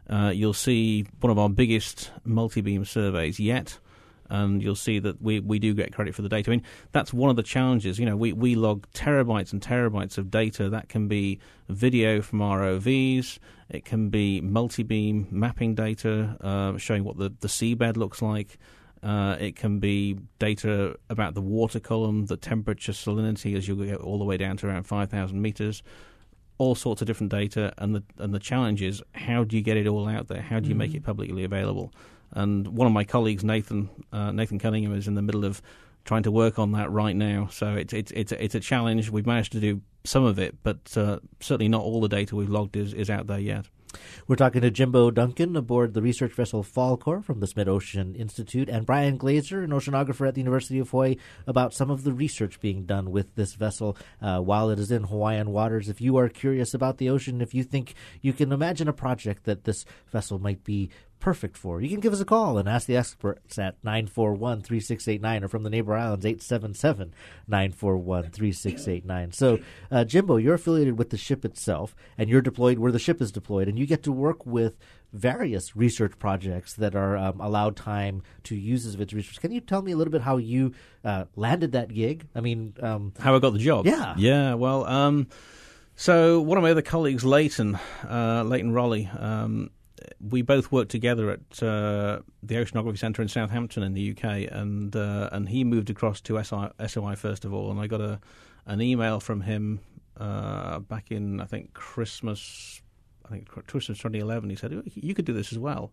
uh, 0.09 0.33
you'll 0.35 0.53
see 0.53 1.07
one 1.21 1.31
of 1.31 1.39
our 1.39 1.49
biggest 1.49 2.11
multi-beam 2.25 2.85
surveys 2.85 3.39
yet 3.39 3.79
and 4.31 4.63
you'll 4.63 4.75
see 4.75 4.99
that 5.01 5.21
we, 5.21 5.41
we 5.41 5.59
do 5.59 5.75
get 5.75 5.93
credit 5.93 6.15
for 6.15 6.23
the 6.23 6.29
data. 6.29 6.51
I 6.51 6.57
mean, 6.57 6.63
that's 6.93 7.13
one 7.13 7.31
of 7.31 7.37
the 7.37 7.43
challenges. 7.43 7.99
You 7.99 8.07
know, 8.07 8.17
we, 8.17 8.33
we 8.33 8.55
log 8.55 8.87
terabytes 8.93 9.53
and 9.53 9.61
terabytes 9.61 10.17
of 10.17 10.31
data. 10.31 10.71
That 10.71 10.89
can 10.89 11.09
be 11.09 11.41
video 11.69 12.23
from 12.23 12.39
ROVs. 12.39 13.39
It 13.69 13.85
can 13.85 14.09
be 14.09 14.41
multi-beam 14.41 15.29
mapping 15.31 15.75
data 15.75 16.37
uh, 16.41 16.79
showing 16.79 17.05
what 17.05 17.19
the, 17.19 17.33
the 17.41 17.49
seabed 17.49 17.97
looks 17.97 18.23
like. 18.23 18.59
Uh, 19.03 19.37
it 19.41 19.57
can 19.57 19.79
be 19.79 20.19
data 20.39 20.97
about 21.09 21.35
the 21.35 21.41
water 21.41 21.81
column, 21.81 22.27
the 22.27 22.37
temperature, 22.37 22.93
salinity 22.93 23.57
as 23.57 23.67
you 23.67 23.75
get 23.85 23.97
all 23.97 24.19
the 24.19 24.25
way 24.25 24.37
down 24.37 24.57
to 24.59 24.67
around 24.67 24.85
5,000 24.85 25.41
meters 25.41 25.83
all 26.61 26.75
sorts 26.75 27.01
of 27.01 27.07
different 27.07 27.33
data, 27.33 27.73
and 27.79 27.95
the 27.95 28.03
and 28.19 28.35
the 28.35 28.39
challenge 28.39 28.83
is 28.83 29.03
how 29.15 29.45
do 29.45 29.57
you 29.57 29.63
get 29.63 29.79
it 29.79 29.87
all 29.87 30.07
out 30.07 30.29
there? 30.29 30.43
How 30.43 30.61
do 30.61 30.69
you 30.69 30.75
mm-hmm. 30.75 30.79
make 30.79 30.95
it 30.95 31.03
publicly 31.03 31.43
available? 31.43 31.91
And 32.33 32.69
one 32.69 32.87
of 32.87 32.93
my 32.93 33.05
colleagues, 33.05 33.45
Nathan 33.45 33.91
uh, 34.13 34.31
Nathan 34.33 34.59
Cunningham, 34.59 34.95
is 34.95 35.09
in 35.09 35.15
the 35.15 35.23
middle 35.23 35.45
of 35.45 35.61
trying 36.05 36.23
to 36.23 36.31
work 36.31 36.59
on 36.59 36.73
that 36.73 36.91
right 36.91 37.17
now. 37.17 37.49
So 37.51 37.75
it's 37.75 37.93
it's 37.93 38.13
it's 38.13 38.33
a, 38.33 38.45
it's 38.45 38.55
a 38.55 38.61
challenge. 38.61 39.11
We've 39.11 39.27
managed 39.27 39.53
to 39.53 39.61
do 39.61 39.81
some 40.05 40.25
of 40.25 40.39
it, 40.39 40.57
but 40.63 40.97
uh, 40.97 41.19
certainly 41.41 41.69
not 41.69 41.83
all 41.83 42.01
the 42.01 42.09
data 42.09 42.37
we've 42.37 42.49
logged 42.49 42.77
is, 42.77 42.95
is 42.95 43.11
out 43.11 43.27
there 43.27 43.39
yet. 43.39 43.67
We're 44.29 44.37
talking 44.37 44.63
to 44.63 44.71
Jimbo 44.71 45.11
Duncan 45.11 45.57
aboard 45.57 45.95
the 45.95 46.03
research 46.03 46.33
vessel 46.33 46.63
Falkor 46.63 47.25
from 47.25 47.41
the 47.41 47.47
Schmidt 47.49 47.69
Ocean 47.69 48.15
Institute 48.15 48.69
and 48.69 48.87
Brian 48.87 49.19
Glazer, 49.19 49.65
an 49.65 49.71
oceanographer 49.71 50.29
at 50.29 50.35
the 50.35 50.41
University 50.41 50.79
of 50.79 50.91
Hawaii, 50.91 51.17
about 51.47 51.75
some 51.75 51.91
of 51.91 52.05
the 52.05 52.13
research 52.13 52.61
being 52.61 52.85
done 52.85 53.11
with 53.11 53.35
this 53.35 53.55
vessel 53.55 53.97
uh, 54.23 54.39
while 54.41 54.71
it 54.71 54.79
is 54.79 54.93
in 54.93 55.05
Hawaiian 55.05 55.51
waters. 55.51 55.89
If 55.89 56.01
you 56.01 56.17
are 56.19 56.29
curious 56.29 56.73
about 56.73 56.99
the 56.99 57.11
ocean, 57.11 57.41
if 57.41 57.53
you 57.53 57.65
think 57.65 57.95
you 58.21 58.33
can 58.33 58.53
imagine 58.53 58.89
a 58.89 58.93
project 58.93 59.45
that 59.45 59.65
this 59.65 59.85
vessel 60.13 60.39
might 60.39 60.63
be 60.63 60.91
perfect 61.21 61.57
for. 61.57 61.81
You 61.81 61.89
can 61.89 62.01
give 62.01 62.13
us 62.13 62.21
a 62.21 62.25
call 62.25 62.59
and 62.59 62.69
ask 62.69 62.87
the 62.87 62.97
experts 62.97 63.59
at 63.59 63.77
941 63.85 64.63
3689 64.63 65.45
or 65.45 65.49
from 65.49 65.63
the 65.63 65.71
neighbor 65.71 65.95
islands 65.95 66.27
877 66.27 67.15
941 67.47 68.31
3689. 68.31 69.33
So, 69.33 69.59
uh, 69.91 70.05
Jimbo, 70.05 70.37
you're 70.37 70.55
affiliated 70.55 70.99
with 70.99 71.11
the 71.11 71.17
ship 71.17 71.45
itself 71.45 71.95
and 72.19 72.29
you're 72.29 72.41
deployed 72.41 72.79
where 72.79 72.93
the 72.93 72.99
ship 72.99 73.21
is 73.21 73.31
deployed, 73.31 73.69
and 73.69 73.79
you 73.79 73.87
get 73.87 74.03
to 74.05 74.13
work 74.13 74.45
with 74.45 74.77
various 75.13 75.77
research 75.77 76.19
projects 76.19 76.75
that 76.75 76.95
are 76.95 77.17
um, 77.17 77.41
allowed 77.41 77.77
time 77.77 78.23
to 78.45 78.55
use 78.55 78.87
as 78.87 78.95
its 78.95 79.13
research. 79.13 79.41
Can 79.41 79.53
you 79.53 79.61
tell 79.61 79.83
me 79.83 79.93
a 79.93 79.97
little 79.97 80.13
bit 80.13 80.23
how 80.23 80.37
you 80.37 80.73
uh, 81.05 81.25
landed 81.37 81.73
that 81.73 81.93
gig? 81.93 82.27
I 82.35 82.41
mean, 82.41 82.75
um, 82.81 83.13
how 83.19 83.35
I 83.35 83.39
got 83.39 83.53
the 83.53 83.59
job? 83.59 83.87
Yeah. 83.87 84.15
Yeah, 84.17 84.55
well, 84.55 84.85
um, 84.87 85.29
so 85.97 86.41
one 86.41 86.57
of 86.59 86.63
my 86.63 86.71
other 86.71 86.83
colleagues, 86.83 87.25
Leighton, 87.25 87.79
uh, 88.09 88.45
Leighton 88.47 88.73
Raleigh, 88.73 89.11
um, 89.19 89.71
we 90.21 90.43
both 90.43 90.71
worked 90.71 90.91
together 90.91 91.31
at 91.31 91.63
uh, 91.63 92.21
the 92.43 92.57
Oceanography 92.57 92.99
Centre 92.99 93.23
in 93.23 93.29
Southampton 93.29 93.83
in 93.83 93.95
the 93.95 94.11
UK, 94.11 94.51
and 94.51 94.95
uh, 94.95 95.29
and 95.33 95.49
he 95.49 95.65
moved 95.65 95.91
across 95.91 96.21
to 96.23 96.43
SI, 96.43 96.69
SOI 96.87 97.17
first 97.17 97.45
of 97.45 97.53
all, 97.53 97.71
and 97.71 97.81
I 97.81 97.87
got 97.87 98.01
a 98.01 98.21
an 98.67 98.81
email 98.81 99.21
from 99.21 99.41
him 99.41 99.81
uh, 100.19 100.81
back 100.81 101.11
in 101.11 101.41
I 101.41 101.47
think 101.47 101.75
Christmas, 101.75 102.83
I 103.27 103.31
think 103.31 103.49
Christmas 103.49 103.99
2011. 103.99 104.51
He 104.51 104.57
said 104.57 104.83
you 104.95 105.15
could 105.15 105.25
do 105.25 105.33
this 105.33 105.53
as 105.53 105.59
well, 105.59 105.93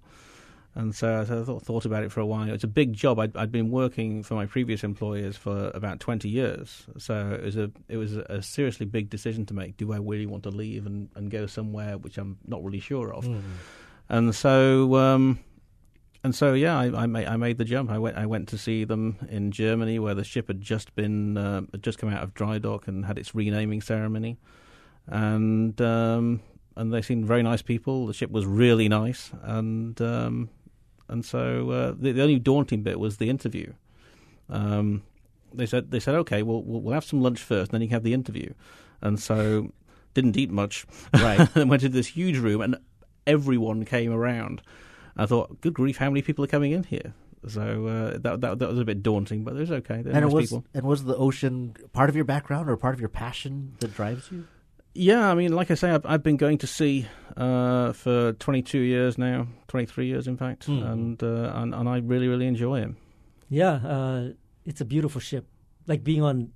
and 0.76 0.94
so, 0.94 1.24
so 1.26 1.42
I 1.42 1.44
thought, 1.44 1.64
thought 1.64 1.86
about 1.86 2.04
it 2.04 2.12
for 2.12 2.20
a 2.20 2.26
while. 2.26 2.50
It's 2.50 2.64
a 2.64 2.68
big 2.68 2.94
job. 2.94 3.20
I'd, 3.20 3.36
I'd, 3.36 3.52
been 3.52 3.72
working 3.72 4.24
for 4.24 4.36
my 4.36 4.46
previous 4.46 4.84
employers 4.84 5.36
for 5.36 5.72
about 5.74 6.00
20 6.00 6.30
years, 6.30 6.86
so 6.98 7.32
it 7.32 7.44
was 7.44 7.58
a 7.58 7.72
it 7.88 7.98
was 7.98 8.16
a 8.16 8.42
seriously 8.42 8.86
big 8.86 9.10
decision 9.10 9.46
to 9.48 9.54
make. 9.54 9.78
Do 9.78 9.94
I 9.94 9.98
really 9.98 10.26
want 10.26 10.44
to 10.44 10.50
leave 10.50 10.86
and, 10.86 11.10
and 11.16 11.32
go 11.32 11.48
somewhere 11.48 11.98
which 11.98 12.18
I'm 12.18 12.38
not 12.46 12.64
really 12.64 12.80
sure 12.80 13.14
of? 13.14 13.26
Mm 13.26 13.42
and 14.10 14.34
so 14.34 14.96
um, 14.96 15.40
and 16.24 16.36
so 16.36 16.54
yeah, 16.54 16.78
I, 16.78 17.04
I, 17.04 17.06
made, 17.06 17.28
I 17.28 17.38
made 17.38 17.58
the 17.58 17.66
jump. 17.66 17.90
I 17.90 18.00
went 18.00 18.18
I 18.18 18.26
went 18.26 18.50
to 18.50 18.58
see 18.58 18.84
them 18.84 19.18
in 19.30 19.52
Germany, 19.52 20.00
where 20.00 20.14
the 20.14 20.24
ship 20.24 20.48
had 20.48 20.62
just 20.62 20.94
been 20.96 21.38
uh, 21.38 21.62
had 21.72 21.84
just 21.84 22.00
come 22.00 22.10
out 22.10 22.24
of 22.24 22.34
dry 22.34 22.58
dock 22.58 22.88
and 22.88 23.06
had 23.06 23.18
its 23.18 23.34
renaming 23.34 23.82
ceremony, 23.82 24.38
and 25.08 25.80
um, 25.82 26.42
and 26.76 26.94
they 26.94 27.02
seemed 27.02 27.26
very 27.26 27.44
nice 27.44 27.62
people. 27.62 28.08
The 28.08 28.14
ship 28.14 28.32
was 28.32 28.46
really 28.46 28.90
nice, 28.90 29.32
and 29.42 30.00
um, 30.02 30.50
and 31.08 31.24
so 31.24 31.70
uh, 31.70 31.94
the, 31.98 32.12
the, 32.12 32.22
only 32.22 32.40
daunting 32.40 32.84
bit 32.84 33.00
was 33.00 33.18
the 33.18 33.30
interview. 33.30 33.74
Um, 34.50 35.04
they 35.54 35.66
said 35.66 35.92
they 35.92 36.00
said 36.00 36.16
okay, 36.16 36.44
we'll 36.44 36.64
we'll 36.64 36.94
have 36.94 37.06
some 37.06 37.22
lunch 37.22 37.40
first, 37.40 37.72
and 37.72 37.76
then 37.76 37.82
you 37.82 37.88
can 37.88 37.96
have 37.96 38.04
the 38.04 38.14
interview, 38.14 38.54
and 39.02 39.20
so 39.20 39.72
didn't 40.14 40.36
eat 40.36 40.52
much. 40.52 40.86
Right, 41.14 41.48
and 41.56 41.70
went 41.70 41.84
into 41.84 41.96
this 41.96 42.08
huge 42.08 42.38
room, 42.38 42.62
and 42.62 42.78
everyone 43.28 43.86
came 43.86 44.12
around. 44.12 44.62
I 45.16 45.26
thought, 45.26 45.62
good 45.62 45.74
grief, 45.74 45.98
how 45.98 46.10
many 46.10 46.22
people 46.22 46.44
are 46.46 46.48
coming 46.48 46.72
in 46.72 46.84
here? 46.84 47.14
So 47.48 47.88
uh, 47.88 48.18
that, 48.20 48.42
that 48.42 48.60
that 48.60 48.70
was 48.70 48.80
a 48.80 48.86
bit 48.86 49.04
daunting, 49.04 49.44
but 49.44 49.56
it 49.56 49.60
was 49.60 49.72
okay. 49.72 50.02
They're 50.02 50.14
and 50.14 50.24
nice 50.24 50.32
it 50.32 50.36
was 50.36 50.50
people. 50.50 50.66
and 50.74 50.84
was 50.84 51.04
the 51.04 51.16
ocean 51.16 51.76
part 51.94 52.10
of 52.10 52.16
your 52.16 52.26
background 52.26 52.70
or 52.70 52.76
part 52.78 52.94
of 52.94 53.00
your 53.00 53.10
passion 53.10 53.74
that 53.80 53.94
drives 53.94 54.32
you? 54.32 54.48
Yeah, 54.94 55.30
I 55.30 55.36
mean, 55.36 55.54
like 55.54 55.70
I 55.70 55.76
say, 55.76 55.92
I've, 55.92 56.06
I've 56.06 56.24
been 56.24 56.38
going 56.38 56.58
to 56.60 56.68
sea 56.68 57.08
uh, 57.38 57.94
for 57.94 58.34
22 58.34 58.80
years 58.80 59.18
now, 59.20 59.48
23 59.68 60.08
years 60.08 60.28
in 60.28 60.38
fact, 60.38 60.68
mm. 60.68 60.84
and, 60.84 61.22
uh, 61.22 61.52
and 61.54 61.76
and 61.76 61.88
I 61.88 61.98
really 62.00 62.28
really 62.28 62.48
enjoy 62.48 62.82
it. 62.82 62.90
Yeah, 63.50 63.74
uh, 63.74 64.30
it's 64.66 64.82
a 64.82 64.86
beautiful 64.86 65.22
ship, 65.22 65.48
like 65.86 66.04
being 66.04 66.24
on 66.24 66.52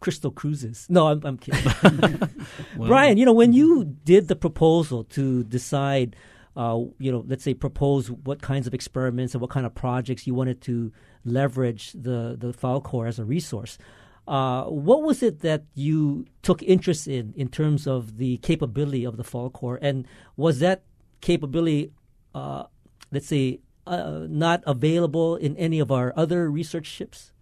Crystal 0.00 0.30
Cruises. 0.30 0.86
No, 0.88 1.08
I'm, 1.08 1.20
I'm 1.24 1.38
kidding. 1.38 1.64
well, 2.76 2.88
Brian, 2.88 3.18
you 3.18 3.24
know, 3.24 3.32
when 3.32 3.52
you 3.52 3.84
did 3.84 4.28
the 4.28 4.36
proposal 4.36 5.04
to 5.04 5.44
decide, 5.44 6.16
uh, 6.56 6.78
you 6.98 7.10
know, 7.10 7.24
let's 7.26 7.44
say 7.44 7.54
propose 7.54 8.10
what 8.10 8.42
kinds 8.42 8.66
of 8.66 8.74
experiments 8.74 9.34
and 9.34 9.40
what 9.40 9.50
kind 9.50 9.66
of 9.66 9.74
projects 9.74 10.26
you 10.26 10.34
wanted 10.34 10.60
to 10.62 10.92
leverage 11.24 11.92
the, 11.92 12.36
the 12.38 12.52
Falkor 12.52 13.08
as 13.08 13.18
a 13.18 13.24
resource, 13.24 13.78
uh, 14.28 14.64
what 14.64 15.02
was 15.02 15.22
it 15.22 15.40
that 15.40 15.64
you 15.74 16.26
took 16.42 16.62
interest 16.62 17.06
in 17.06 17.32
in 17.36 17.48
terms 17.48 17.86
of 17.86 18.18
the 18.18 18.38
capability 18.38 19.04
of 19.04 19.16
the 19.16 19.22
Falkor? 19.22 19.78
And 19.80 20.06
was 20.36 20.58
that 20.58 20.82
capability, 21.20 21.92
uh, 22.34 22.64
let's 23.12 23.28
say, 23.28 23.60
uh, 23.86 24.26
not 24.28 24.64
available 24.66 25.36
in 25.36 25.56
any 25.56 25.78
of 25.78 25.92
our 25.92 26.12
other 26.16 26.50
research 26.50 26.86
ships? 26.86 27.32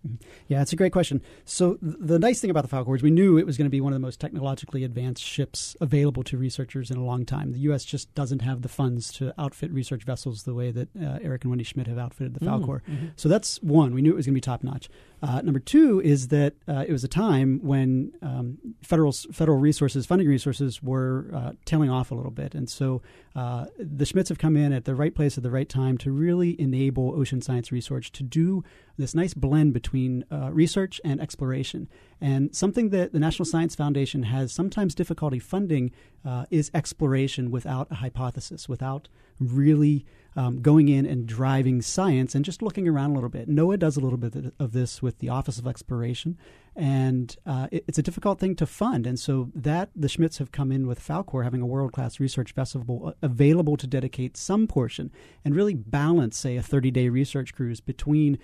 Yeah, 0.49 0.63
it's 0.63 0.73
a 0.73 0.77
great 0.77 0.93
question. 0.93 1.23
So 1.45 1.79
the 1.81 2.19
nice 2.19 2.41
thing 2.41 2.51
about 2.51 2.69
the 2.69 2.75
Falkor 2.75 2.95
is 2.97 3.03
we 3.03 3.11
knew 3.11 3.39
it 3.39 3.47
was 3.47 3.57
going 3.57 3.67
to 3.67 3.71
be 3.71 3.81
one 3.81 3.93
of 3.93 3.97
the 3.97 4.05
most 4.07 4.21
technologically 4.21 4.85
advanced 4.85 5.23
ships 5.23 5.77
available 5.81 6.23
to 6.25 6.37
researchers 6.37 6.91
in 6.91 6.97
a 6.97 7.05
long 7.05 7.25
time. 7.25 7.53
The 7.53 7.61
U.S. 7.61 7.85
just 7.85 8.15
doesn't 8.15 8.43
have 8.43 8.63
the 8.63 8.69
funds 8.69 9.13
to 9.15 9.33
outfit 9.41 9.71
research 9.71 10.05
vessels 10.05 10.43
the 10.43 10.55
way 10.55 10.71
that 10.71 10.89
uh, 10.97 11.19
Eric 11.23 11.45
and 11.45 11.51
Wendy 11.51 11.65
Schmidt 11.65 11.87
have 11.87 11.99
outfitted 11.99 12.35
the 12.35 12.41
mm, 12.41 12.49
Falkor. 12.49 12.81
Mm-hmm. 12.83 13.07
So 13.17 13.29
that's 13.29 13.63
one. 13.63 13.95
We 13.95 14.03
knew 14.03 14.13
it 14.13 14.17
was 14.17 14.27
going 14.27 14.35
to 14.35 14.37
be 14.37 14.41
top 14.41 14.63
notch. 14.63 14.89
Uh, 15.25 15.41
number 15.41 15.59
two 15.59 16.03
is 16.03 16.29
that 16.29 16.53
uh, 16.69 16.85
it 16.87 16.93
was 16.93 17.03
a 17.03 17.09
time 17.09 17.59
when 17.63 18.13
um, 18.21 18.59
federal 18.83 19.11
federal 19.11 19.57
resources, 19.57 20.05
funding 20.05 20.29
resources, 20.29 20.83
were 20.83 21.31
uh, 21.33 21.53
tailing 21.65 21.89
off 21.89 22.11
a 22.11 22.15
little 22.15 22.31
bit, 22.31 22.55
and 22.55 22.69
so 22.69 23.01
uh, 23.35 23.65
the 23.79 24.05
Schmidts 24.05 24.29
have 24.29 24.37
come 24.37 24.55
in 24.55 24.71
at 24.75 24.85
the 24.85 24.95
right 24.95 25.15
place 25.15 25.39
at 25.39 25.43
the 25.43 25.51
right 25.51 25.69
time 25.69 25.97
to 25.97 26.13
really 26.13 26.61
enable 26.61 27.19
ocean 27.19 27.41
science 27.41 27.73
research 27.73 28.13
to 28.13 28.23
do 28.23 28.63
this 28.99 29.15
nice 29.15 29.33
blend 29.33 29.73
between 29.73 30.27
uh, 30.31 30.51
research 30.53 31.01
and 31.07 31.23
exploration. 31.23 31.89
And 32.21 32.55
something 32.55 32.91
that 32.91 33.13
the 33.13 33.19
National 33.19 33.45
Science 33.45 33.75
Foundation 33.75 34.25
has 34.25 34.53
sometimes 34.53 34.95
difficulty 34.95 35.39
funding 35.39 35.91
uh, 36.25 36.47
is 36.51 36.71
exploration 36.75 37.51
without 37.51 37.89
a 37.91 37.97
hypothesis, 37.97 38.69
without 38.69 39.09
really 39.39 40.07
um, 40.37 40.61
going 40.61 40.89
in 40.89 41.07
and 41.07 41.27
driving 41.27 41.81
science 41.81 42.35
and 42.35 42.45
just 42.45 42.63
looking 42.63 42.89
around 42.89 43.11
a 43.11 43.15
little 43.15 43.29
bit. 43.29 43.49
NOAA 43.49 43.79
does 43.79 43.97
a 43.97 44.01
little 44.01 44.19
bit 44.19 44.53
of 44.59 44.73
this 44.73 45.01
with 45.01 45.19
the 45.19 45.29
Office 45.29 45.59
of 45.59 45.67
Exploration, 45.67 46.37
and 46.75 47.37
uh, 47.47 47.69
it, 47.71 47.85
it's 47.87 47.99
a 47.99 48.03
difficult 48.03 48.41
thing 48.41 48.57
to 48.57 48.67
fund. 48.67 49.07
And 49.07 49.19
so 49.19 49.51
that 49.55 49.91
the 49.95 50.09
Schmidts 50.09 50.39
have 50.39 50.51
come 50.51 50.73
in 50.73 50.87
with 50.87 51.01
Falkor 51.01 51.45
having 51.45 51.61
a 51.61 51.67
world 51.67 51.93
class 51.93 52.19
research 52.19 52.53
vessel 52.53 53.05
uh, 53.07 53.13
available 53.23 53.77
to 53.77 53.87
dedicate 53.87 54.37
some 54.37 54.67
portion 54.67 55.13
and 55.45 55.55
really 55.55 55.75
balance, 55.75 56.37
say, 56.37 56.57
a 56.57 56.63
30 56.63 56.91
day 56.91 57.09
research 57.09 57.55
cruise 57.55 57.81
between 57.81 58.39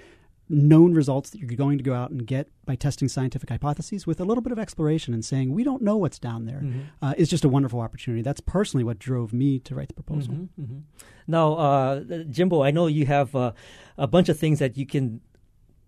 known 0.50 0.92
results 0.92 1.30
that 1.30 1.38
you're 1.38 1.48
going 1.56 1.78
to 1.78 1.84
go 1.84 1.94
out 1.94 2.10
and 2.10 2.26
get 2.26 2.48
by 2.66 2.74
testing 2.74 3.08
scientific 3.08 3.48
hypotheses 3.48 4.06
with 4.06 4.20
a 4.20 4.24
little 4.24 4.42
bit 4.42 4.50
of 4.50 4.58
exploration 4.58 5.14
and 5.14 5.24
saying 5.24 5.52
we 5.52 5.62
don't 5.62 5.80
know 5.80 5.96
what's 5.96 6.18
down 6.18 6.44
there 6.44 6.60
mm-hmm. 6.60 6.80
uh, 7.00 7.14
is 7.16 7.30
just 7.30 7.44
a 7.44 7.48
wonderful 7.48 7.80
opportunity. 7.80 8.20
That's 8.20 8.40
personally 8.40 8.82
what 8.82 8.98
drove 8.98 9.32
me 9.32 9.60
to 9.60 9.74
write 9.74 9.88
the 9.88 9.94
proposal. 9.94 10.34
Mm-hmm, 10.34 10.62
mm-hmm. 10.62 10.78
Now, 11.28 11.54
uh, 11.54 12.00
Jimbo, 12.28 12.62
I 12.62 12.72
know 12.72 12.88
you 12.88 13.06
have 13.06 13.34
uh, 13.36 13.52
a 13.96 14.08
bunch 14.08 14.28
of 14.28 14.38
things 14.38 14.58
that 14.58 14.76
you 14.76 14.86
can 14.86 15.20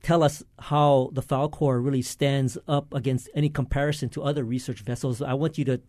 tell 0.02 0.22
us 0.22 0.42
how 0.58 1.10
the 1.12 1.22
Falkor 1.22 1.84
really 1.84 2.02
stands 2.02 2.56
up 2.68 2.94
against 2.94 3.28
any 3.34 3.48
comparison 3.48 4.08
to 4.10 4.22
other 4.22 4.44
research 4.44 4.80
vessels. 4.80 5.20
I 5.20 5.34
want 5.34 5.58
you 5.58 5.64
to 5.66 5.80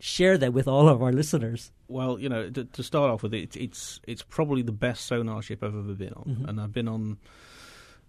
share 0.00 0.38
that 0.38 0.52
with 0.52 0.66
all 0.66 0.88
of 0.88 1.02
our 1.02 1.12
listeners. 1.12 1.72
Well, 1.88 2.18
you 2.18 2.28
know, 2.28 2.50
to, 2.50 2.64
to 2.64 2.82
start 2.82 3.10
off 3.10 3.22
with, 3.22 3.34
it, 3.34 3.56
it's 3.56 4.00
it's 4.06 4.22
probably 4.22 4.62
the 4.62 4.72
best 4.72 5.06
sonar 5.06 5.42
ship 5.42 5.62
I've 5.62 5.76
ever 5.76 5.94
been 5.94 6.14
on, 6.14 6.24
mm-hmm. 6.24 6.48
and 6.48 6.60
I've 6.60 6.72
been 6.72 6.88
on 6.88 7.18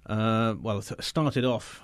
uh, 0.07 0.55
well, 0.61 0.79
it 0.79 1.03
started 1.03 1.45
off 1.45 1.81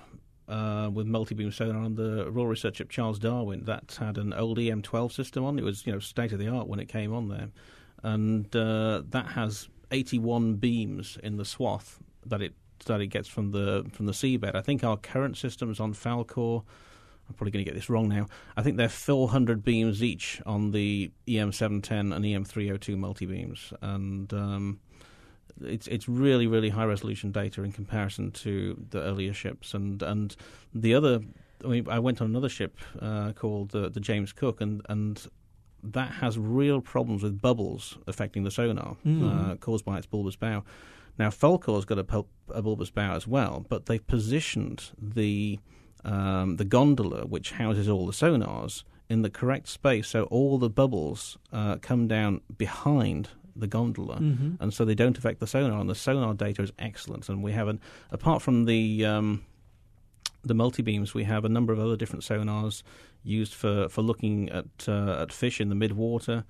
uh, 0.48 0.90
with 0.94 1.08
multi-beam 1.08 1.52
sonar 1.52 1.82
on 1.82 1.96
the 1.96 2.30
Royal 2.30 2.48
Research 2.48 2.78
Ship 2.78 2.90
Charles 2.90 3.20
Darwin. 3.20 3.66
That 3.66 3.98
had 4.00 4.18
an 4.18 4.34
old 4.34 4.58
EM12 4.58 5.12
system 5.12 5.44
on. 5.46 5.58
It 5.58 5.64
was 5.64 5.86
you 5.86 5.94
know 5.94 6.00
state 6.00 6.32
of 6.32 6.40
the 6.40 6.48
art 6.48 6.68
when 6.68 6.80
it 6.80 6.88
came 6.88 7.14
on 7.14 7.30
there, 7.30 7.50
and 8.04 8.54
uh, 8.56 9.04
that 9.10 9.28
has 9.28 9.70
81 9.92 10.56
beams 10.56 11.18
in 11.24 11.38
the 11.38 11.46
swath 11.46 12.00
that 12.26 12.42
it 12.42 12.54
that 12.86 13.02
it 13.02 13.08
gets 13.08 13.28
from 13.28 13.52
the 13.52 13.86
from 13.92 14.06
the 14.06 14.12
seabed. 14.12 14.56
I 14.56 14.62
think 14.62 14.84
our 14.84 14.98
current 14.98 15.38
systems 15.38 15.80
on 15.80 15.94
Falkor. 15.94 16.64
I'm 17.30 17.36
probably 17.36 17.52
going 17.52 17.64
to 17.64 17.72
get 17.72 17.78
this 17.78 17.90
wrong 17.90 18.10
now. 18.10 18.26
I 18.58 18.62
think 18.62 18.76
they're 18.76 18.90
400 18.90 19.64
beams 19.64 20.04
each 20.04 20.42
on 20.46 20.72
the 20.72 21.12
EM710 21.28 22.14
and 22.14 22.26
EM302 22.26 22.98
multi 22.98 23.26
beams, 23.26 23.72
and 23.82 24.34
um, 24.34 24.82
it's 25.62 25.88
it's 25.88 26.08
really 26.08 26.48
really 26.48 26.70
high 26.70 26.86
resolution 26.86 27.32
data 27.32 27.64
in 27.64 27.72
comparison 27.72 28.32
to 28.32 28.78
the 28.90 29.02
earlier 29.02 29.34
ships 29.34 29.74
and 29.74 30.02
and 30.02 30.36
the 30.74 30.94
other 30.94 31.20
I 31.64 31.68
mean 31.68 31.88
I 31.90 32.00
went 32.00 32.22
on 32.22 32.28
another 32.28 32.50
ship 32.50 32.78
uh, 33.00 33.34
called 33.34 33.72
the 33.72 33.90
the 33.90 34.00
James 34.00 34.34
Cook 34.34 34.62
and 34.62 34.82
and 34.90 35.26
that 35.84 36.12
has 36.12 36.38
real 36.38 36.82
problems 36.82 37.24
with 37.24 37.42
bubbles 37.42 37.98
affecting 38.08 38.44
the 38.44 38.52
sonar 38.52 38.98
mm. 39.06 39.52
uh, 39.52 39.56
caused 39.56 39.84
by 39.84 39.98
its 39.98 40.06
bulbous 40.06 40.36
bow. 40.36 40.64
Now 41.18 41.30
Falkor's 41.30 41.86
got 41.86 41.98
a, 41.98 42.26
a 42.50 42.62
bulbous 42.62 42.90
bow 42.90 43.14
as 43.14 43.28
well, 43.28 43.66
but 43.68 43.88
they've 43.88 44.06
positioned 44.06 44.92
the 44.98 45.60
um, 46.04 46.58
the 46.58 46.66
gondola 46.66 47.26
which 47.26 47.52
houses 47.52 47.88
all 47.88 48.06
the 48.06 48.12
sonars 48.12 48.84
in 49.10 49.24
the 49.24 49.30
correct 49.30 49.68
space, 49.68 50.08
so 50.08 50.24
all 50.26 50.58
the 50.58 50.70
bubbles 50.70 51.38
uh, 51.52 51.76
come 51.82 52.08
down 52.08 52.40
behind 52.58 53.28
the 53.56 53.68
gondola, 53.68 54.18
mm-hmm. 54.18 54.62
and 54.62 54.74
so 54.74 54.86
they 54.86 54.96
don't 54.96 55.18
affect 55.18 55.40
the 55.40 55.48
sonar. 55.48 55.80
And 55.80 55.90
the 55.90 55.96
sonar 55.96 56.34
data 56.34 56.62
is 56.62 56.72
excellent. 56.80 57.30
And 57.30 57.44
we 57.44 57.52
have 57.52 57.68
an 57.68 57.80
apart 58.12 58.42
from 58.42 58.66
the 58.66 59.06
um, 59.06 59.44
the 60.44 60.54
multi 60.54 60.82
beams, 60.82 61.14
we 61.14 61.24
have 61.26 61.46
a 61.46 61.50
number 61.50 61.72
of 61.74 61.80
other 61.80 61.96
different 61.96 62.24
sonars 62.24 62.84
used 63.24 63.54
for, 63.54 63.88
for 63.90 64.02
looking 64.02 64.50
at 64.50 64.66
uh, 64.88 65.22
at 65.22 65.32
fish 65.32 65.62
in 65.62 65.70
the 65.70 65.76
mid 65.76 65.94
water, 65.94 66.46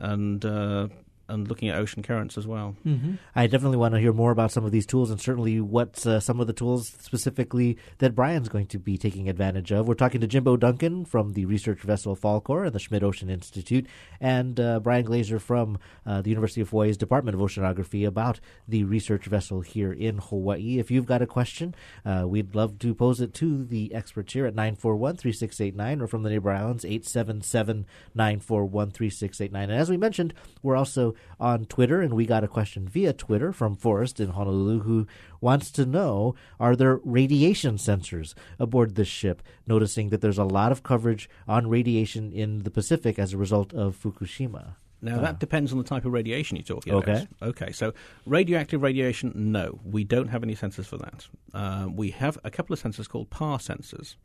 and 0.00 0.44
uh, 0.44 0.88
and 1.28 1.48
looking 1.48 1.68
at 1.68 1.76
ocean 1.76 2.02
currents 2.02 2.38
as 2.38 2.46
well. 2.46 2.74
Mm-hmm. 2.86 3.14
I 3.34 3.46
definitely 3.46 3.76
want 3.76 3.94
to 3.94 4.00
hear 4.00 4.12
more 4.12 4.30
about 4.30 4.50
some 4.50 4.64
of 4.64 4.72
these 4.72 4.86
tools 4.86 5.10
and 5.10 5.20
certainly 5.20 5.60
what 5.60 6.06
uh, 6.06 6.20
some 6.20 6.40
of 6.40 6.46
the 6.46 6.52
tools 6.52 6.88
specifically 6.88 7.76
that 7.98 8.14
Brian's 8.14 8.48
going 8.48 8.66
to 8.68 8.78
be 8.78 8.96
taking 8.96 9.28
advantage 9.28 9.70
of. 9.70 9.86
We're 9.86 9.94
talking 9.94 10.20
to 10.20 10.26
Jimbo 10.26 10.56
Duncan 10.56 11.04
from 11.04 11.34
the 11.34 11.44
research 11.44 11.80
vessel 11.82 12.16
Falkor 12.16 12.64
and 12.64 12.74
the 12.74 12.78
Schmidt 12.78 13.02
Ocean 13.02 13.28
Institute, 13.30 13.86
and 14.20 14.58
uh, 14.58 14.80
Brian 14.80 15.06
Glazer 15.06 15.40
from 15.40 15.78
uh, 16.06 16.22
the 16.22 16.30
University 16.30 16.60
of 16.60 16.70
Hawaii's 16.70 16.96
Department 16.96 17.34
of 17.34 17.40
Oceanography 17.40 18.06
about 18.06 18.40
the 18.66 18.84
research 18.84 19.26
vessel 19.26 19.60
here 19.60 19.92
in 19.92 20.18
Hawaii. 20.18 20.78
If 20.78 20.90
you've 20.90 21.06
got 21.06 21.22
a 21.22 21.26
question, 21.26 21.74
uh, 22.04 22.24
we'd 22.26 22.54
love 22.54 22.78
to 22.80 22.94
pose 22.94 23.20
it 23.20 23.34
to 23.34 23.64
the 23.64 23.94
experts 23.94 24.32
here 24.32 24.46
at 24.46 24.54
941 24.54 25.16
3689 25.16 26.00
or 26.00 26.06
from 26.06 26.22
the 26.22 26.30
neighbor 26.30 26.50
islands 26.50 26.84
877 26.84 27.86
941 28.14 28.90
3689. 28.90 29.70
And 29.70 29.80
as 29.80 29.90
we 29.90 29.96
mentioned, 29.96 30.34
we're 30.62 30.76
also 30.76 31.14
on 31.40 31.64
Twitter, 31.66 32.00
and 32.00 32.14
we 32.14 32.26
got 32.26 32.44
a 32.44 32.48
question 32.48 32.88
via 32.88 33.12
Twitter 33.12 33.52
from 33.52 33.76
Forrest 33.76 34.20
in 34.20 34.30
Honolulu 34.30 34.80
who 34.80 35.06
wants 35.40 35.70
to 35.72 35.86
know 35.86 36.34
are 36.58 36.74
there 36.74 37.00
radiation 37.04 37.76
sensors 37.76 38.34
aboard 38.58 38.94
this 38.94 39.08
ship, 39.08 39.42
noticing 39.66 40.08
that 40.10 40.20
there's 40.20 40.38
a 40.38 40.44
lot 40.44 40.72
of 40.72 40.82
coverage 40.82 41.28
on 41.46 41.68
radiation 41.68 42.32
in 42.32 42.64
the 42.64 42.70
Pacific 42.70 43.18
as 43.18 43.32
a 43.32 43.38
result 43.38 43.72
of 43.72 43.96
Fukushima. 43.96 44.74
Now, 45.00 45.18
uh, 45.18 45.20
that 45.20 45.38
depends 45.38 45.72
on 45.72 45.78
the 45.78 45.84
type 45.84 46.04
of 46.04 46.12
radiation 46.12 46.56
you're 46.56 46.64
talking 46.64 46.94
okay. 46.94 47.12
about. 47.12 47.48
Okay. 47.50 47.72
So, 47.72 47.94
radioactive 48.26 48.82
radiation, 48.82 49.32
no. 49.34 49.78
We 49.84 50.04
don't 50.04 50.28
have 50.28 50.42
any 50.42 50.56
sensors 50.56 50.86
for 50.86 50.98
that. 50.98 51.28
Uh, 51.54 51.88
we 51.88 52.10
have 52.10 52.38
a 52.44 52.50
couple 52.50 52.74
of 52.74 52.82
sensors 52.82 53.08
called 53.08 53.30
PAR 53.30 53.58
sensors, 53.58 54.16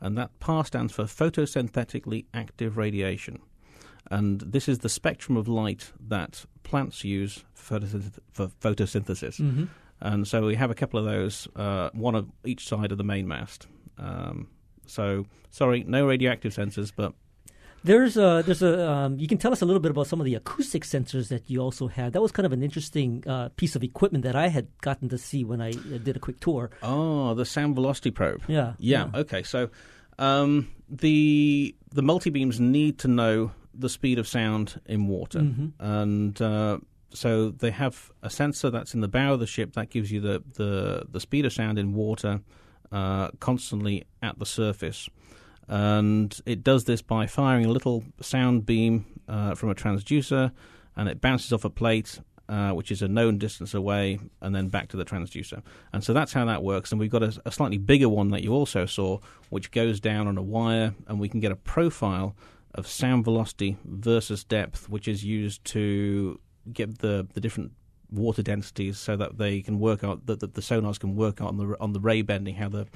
and 0.00 0.18
that 0.18 0.38
PAR 0.38 0.64
stands 0.64 0.92
for 0.92 1.04
photosynthetically 1.04 2.26
active 2.34 2.76
radiation. 2.76 3.40
And 4.10 4.40
this 4.40 4.68
is 4.68 4.78
the 4.78 4.88
spectrum 4.88 5.36
of 5.36 5.48
light 5.48 5.92
that 6.08 6.44
plants 6.62 7.04
use 7.04 7.44
for, 7.54 7.80
for 8.32 8.48
photosynthesis. 8.60 9.40
Mm-hmm. 9.40 9.64
And 10.00 10.26
so 10.26 10.46
we 10.46 10.54
have 10.54 10.70
a 10.70 10.74
couple 10.74 10.98
of 10.98 11.06
those, 11.06 11.48
uh, 11.56 11.90
one 11.92 12.14
of 12.14 12.28
each 12.44 12.66
side 12.66 12.92
of 12.92 12.98
the 12.98 13.04
main 13.04 13.26
mast. 13.26 13.66
Um, 13.98 14.48
so, 14.86 15.26
sorry, 15.50 15.84
no 15.86 16.06
radioactive 16.06 16.54
sensors, 16.54 16.92
but 16.94 17.12
there's 17.84 18.16
a 18.16 18.42
there's 18.44 18.62
a 18.62 18.90
um, 18.90 19.18
you 19.18 19.28
can 19.28 19.38
tell 19.38 19.52
us 19.52 19.62
a 19.62 19.64
little 19.64 19.80
bit 19.80 19.90
about 19.90 20.06
some 20.06 20.20
of 20.20 20.24
the 20.24 20.34
acoustic 20.34 20.82
sensors 20.82 21.28
that 21.28 21.48
you 21.48 21.60
also 21.60 21.86
had. 21.86 22.12
That 22.12 22.20
was 22.20 22.32
kind 22.32 22.46
of 22.46 22.52
an 22.52 22.62
interesting 22.62 23.22
uh, 23.26 23.50
piece 23.50 23.76
of 23.76 23.84
equipment 23.84 24.24
that 24.24 24.34
I 24.34 24.48
had 24.48 24.68
gotten 24.80 25.08
to 25.10 25.18
see 25.18 25.44
when 25.44 25.60
I 25.60 25.70
uh, 25.70 25.98
did 26.02 26.16
a 26.16 26.18
quick 26.18 26.40
tour. 26.40 26.70
Oh, 26.82 27.34
the 27.34 27.44
sound 27.44 27.74
velocity 27.74 28.10
probe. 28.10 28.42
Yeah, 28.48 28.74
yeah. 28.78 29.08
yeah. 29.12 29.20
Okay, 29.20 29.42
so 29.42 29.70
um, 30.18 30.70
the 30.88 31.74
the 31.92 32.02
multi 32.02 32.30
beams 32.30 32.58
need 32.58 32.98
to 33.00 33.08
know 33.08 33.52
the 33.78 33.88
speed 33.88 34.18
of 34.18 34.26
sound 34.26 34.80
in 34.86 35.06
water, 35.06 35.40
mm-hmm. 35.40 35.68
and 35.78 36.42
uh, 36.42 36.78
so 37.10 37.50
they 37.50 37.70
have 37.70 38.10
a 38.22 38.28
sensor 38.28 38.70
that's 38.70 38.92
in 38.94 39.00
the 39.00 39.08
bow 39.08 39.34
of 39.34 39.40
the 39.40 39.46
ship 39.46 39.72
that 39.74 39.90
gives 39.90 40.10
you 40.10 40.20
the 40.20 40.42
the, 40.54 41.06
the 41.10 41.20
speed 41.20 41.46
of 41.46 41.52
sound 41.52 41.78
in 41.78 41.94
water 41.94 42.40
uh, 42.92 43.28
constantly 43.40 44.04
at 44.22 44.38
the 44.38 44.46
surface, 44.46 45.08
and 45.68 46.40
it 46.44 46.64
does 46.64 46.84
this 46.84 47.02
by 47.02 47.26
firing 47.26 47.64
a 47.64 47.70
little 47.70 48.04
sound 48.20 48.66
beam 48.66 49.06
uh, 49.28 49.54
from 49.54 49.70
a 49.70 49.74
transducer, 49.74 50.52
and 50.96 51.08
it 51.08 51.20
bounces 51.20 51.52
off 51.52 51.64
a 51.64 51.70
plate. 51.70 52.20
Uh, 52.50 52.72
which 52.72 52.90
is 52.90 53.02
a 53.02 53.08
known 53.08 53.36
distance 53.36 53.74
away, 53.74 54.18
and 54.40 54.54
then 54.54 54.68
back 54.68 54.88
to 54.88 54.96
the 54.96 55.04
transducer. 55.04 55.60
And 55.92 56.02
so 56.02 56.14
that's 56.14 56.32
how 56.32 56.46
that 56.46 56.62
works. 56.62 56.90
And 56.90 56.98
we've 56.98 57.10
got 57.10 57.22
a, 57.22 57.38
a 57.44 57.52
slightly 57.52 57.76
bigger 57.76 58.08
one 58.08 58.30
that 58.30 58.42
you 58.42 58.54
also 58.54 58.86
saw, 58.86 59.18
which 59.50 59.70
goes 59.70 60.00
down 60.00 60.26
on 60.26 60.38
a 60.38 60.42
wire, 60.42 60.94
and 61.06 61.20
we 61.20 61.28
can 61.28 61.40
get 61.40 61.52
a 61.52 61.56
profile 61.56 62.34
of 62.78 62.86
sound 62.86 63.24
velocity 63.24 63.76
versus 63.84 64.44
depth, 64.44 64.88
which 64.88 65.08
is 65.08 65.24
used 65.24 65.64
to 65.64 66.40
get 66.72 66.98
the, 66.98 67.26
the 67.34 67.40
different 67.40 67.72
water 68.10 68.42
densities 68.42 68.98
so 68.98 69.16
that 69.16 69.36
they 69.36 69.60
can 69.60 69.78
work 69.78 70.02
out 70.02 70.26
that 70.26 70.40
the, 70.40 70.46
the, 70.46 70.60
sonars 70.62 70.98
can 70.98 71.14
work 71.14 71.40
out 71.42 71.48
on 71.48 71.56
the 71.58 71.76
on 71.78 71.92
the 71.92 72.00
ray 72.00 72.22
bending 72.22 72.54
how 72.54 72.68
the 72.68 72.86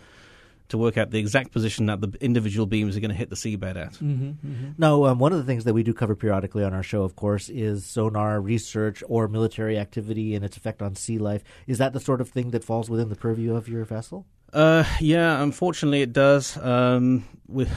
to 0.69 0.79
work 0.79 0.97
out 0.97 1.11
the 1.11 1.19
exact 1.19 1.53
position 1.53 1.85
that 1.87 2.01
the 2.01 2.17
individual 2.23 2.65
beams 2.65 2.97
are 2.97 3.01
going 3.01 3.11
to 3.11 3.17
hit 3.17 3.29
the 3.29 3.37
seabed 3.37 3.77
at. 3.77 3.93
Mm-hmm, 3.95 4.31
mm-hmm. 4.31 4.71
Now, 4.79 5.05
um, 5.05 5.19
one 5.19 5.33
of 5.33 5.39
the 5.39 5.45
things 5.45 5.65
that 5.65 5.75
we 5.75 5.83
do 5.83 5.93
cover 5.93 6.15
periodically 6.15 6.65
on 6.65 6.73
our 6.73 6.83
show, 6.83 7.03
of 7.03 7.15
course, 7.15 7.51
is 7.51 7.85
sonar 7.85 8.41
research 8.41 9.03
or 9.07 9.29
military 9.29 9.77
activity 9.79 10.35
and 10.35 10.43
its 10.43 10.57
effect 10.57 10.81
on 10.81 10.95
sea 10.95 11.19
life. 11.19 11.45
Is 11.67 11.77
that 11.77 11.93
the 11.93 12.01
sort 12.01 12.23
of 12.23 12.31
thing 12.31 12.53
that 12.53 12.65
falls 12.65 12.89
within 12.89 13.11
the 13.11 13.17
purview 13.17 13.55
of 13.55 13.69
your 13.69 13.85
vessel? 13.85 14.25
Uh, 14.53 14.85
yeah, 15.01 15.43
unfortunately, 15.43 16.03
it 16.03 16.13
does. 16.13 16.59
Um, 16.59 17.25
with 17.49 17.71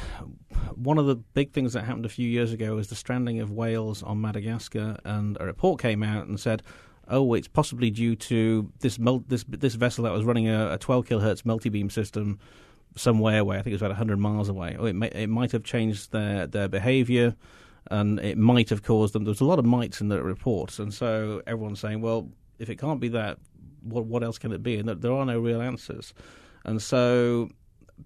one 0.76 0.98
of 0.98 1.06
the 1.06 1.16
big 1.16 1.54
things 1.54 1.74
that 1.74 1.86
happened 1.86 2.06
a 2.06 2.10
few 2.10 2.28
years 2.28 2.52
ago 2.52 2.76
was 2.76 2.90
the 2.90 2.96
stranding 2.96 3.40
of 3.40 3.52
whales 3.52 4.04
on 4.04 4.20
Madagascar, 4.20 4.98
and 5.06 5.38
a 5.40 5.46
report 5.46 5.80
came 5.82 6.04
out 6.04 6.28
and 6.28 6.38
said, 6.40 6.64
"Oh, 7.08 7.34
it's 7.34 7.48
possibly 7.48 7.92
due 7.92 8.16
to 8.18 8.72
this 8.80 9.00
mul- 9.00 9.24
this 9.28 9.46
this 9.48 9.76
vessel 9.76 10.04
that 10.04 10.12
was 10.12 10.26
running 10.26 10.50
a, 10.50 10.74
a 10.74 10.78
12 10.78 11.06
kilohertz 11.06 11.46
multi-beam 11.46 11.90
system 11.90 12.40
somewhere 12.96 13.40
away. 13.40 13.58
I 13.58 13.62
think 13.62 13.72
it 13.72 13.76
was 13.76 13.82
about 13.82 13.92
100 13.92 14.18
miles 14.18 14.50
away. 14.50 14.76
Oh, 14.78 14.86
it 14.86 14.94
may, 14.94 15.08
it 15.10 15.28
might 15.30 15.52
have 15.54 15.64
changed 15.64 16.12
their 16.12 16.48
their 16.48 16.68
behaviour." 16.68 17.36
And 17.92 18.20
it 18.20 18.36
might 18.36 18.72
have 18.72 18.82
caused 18.82 19.14
them. 19.14 19.26
There 19.26 19.32
was 19.32 19.42
a 19.42 19.46
lot 19.46 19.60
of 19.60 19.66
mites 19.66 20.02
in 20.02 20.08
the 20.08 20.20
report, 20.24 20.80
and 20.80 20.92
so 20.92 21.44
everyone's 21.46 21.80
saying, 21.80 22.02
"Well, 22.02 22.32
if 22.58 22.68
it 22.68 22.78
can't 22.80 23.00
be 23.00 23.10
that, 23.10 23.38
what 23.84 24.06
what 24.08 24.24
else 24.24 24.40
can 24.40 24.52
it 24.52 24.64
be?" 24.64 24.78
And 24.78 24.90
there 24.90 25.12
are 25.12 25.26
no 25.26 25.40
real 25.40 25.62
answers. 25.62 26.12
And 26.66 26.82
so 26.82 27.50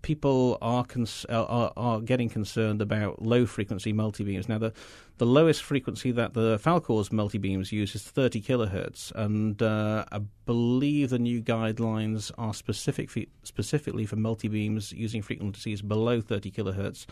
people 0.01 0.57
are, 0.61 0.83
cons- 0.85 1.25
are 1.25 1.71
are 1.75 2.01
getting 2.01 2.29
concerned 2.29 2.81
about 2.81 3.21
low 3.21 3.45
frequency 3.45 3.93
multi 3.93 4.23
beams. 4.23 4.47
Now, 4.47 4.57
the 4.57 4.73
the 5.17 5.25
lowest 5.25 5.63
frequency 5.63 6.11
that 6.11 6.33
the 6.33 6.57
Falkor's 6.59 7.11
multi 7.11 7.37
beams 7.37 7.71
use 7.71 7.93
is 7.95 8.03
30 8.03 8.41
kilohertz, 8.41 9.11
and 9.15 9.61
uh, 9.61 10.05
I 10.11 10.19
believe 10.45 11.09
the 11.09 11.19
new 11.19 11.41
guidelines 11.41 12.31
are 12.37 12.53
specific 12.53 13.09
for, 13.09 13.21
specifically 13.43 14.05
for 14.05 14.15
multi 14.15 14.47
beams 14.47 14.91
using 14.91 15.21
frequencies 15.21 15.81
below 15.81 16.21
30 16.21 16.51
kilohertz. 16.51 17.05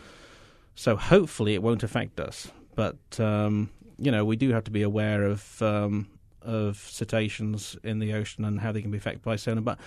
So 0.75 0.95
hopefully, 0.95 1.53
it 1.53 1.63
won't 1.63 1.83
affect 1.83 2.19
us. 2.19 2.51
But 2.75 3.19
um, 3.19 3.71
you 3.97 4.11
know, 4.11 4.23
we 4.23 4.35
do 4.35 4.51
have 4.51 4.63
to 4.65 4.71
be 4.71 4.83
aware 4.83 5.23
of 5.23 5.61
um, 5.61 6.07
of 6.41 6.77
cetaceans 6.77 7.75
in 7.83 7.99
the 7.99 8.13
ocean 8.13 8.45
and 8.45 8.59
how 8.59 8.71
they 8.71 8.81
can 8.81 8.91
be 8.91 8.97
affected 8.97 9.23
by 9.23 9.35
sonar. 9.35 9.63
But 9.63 9.79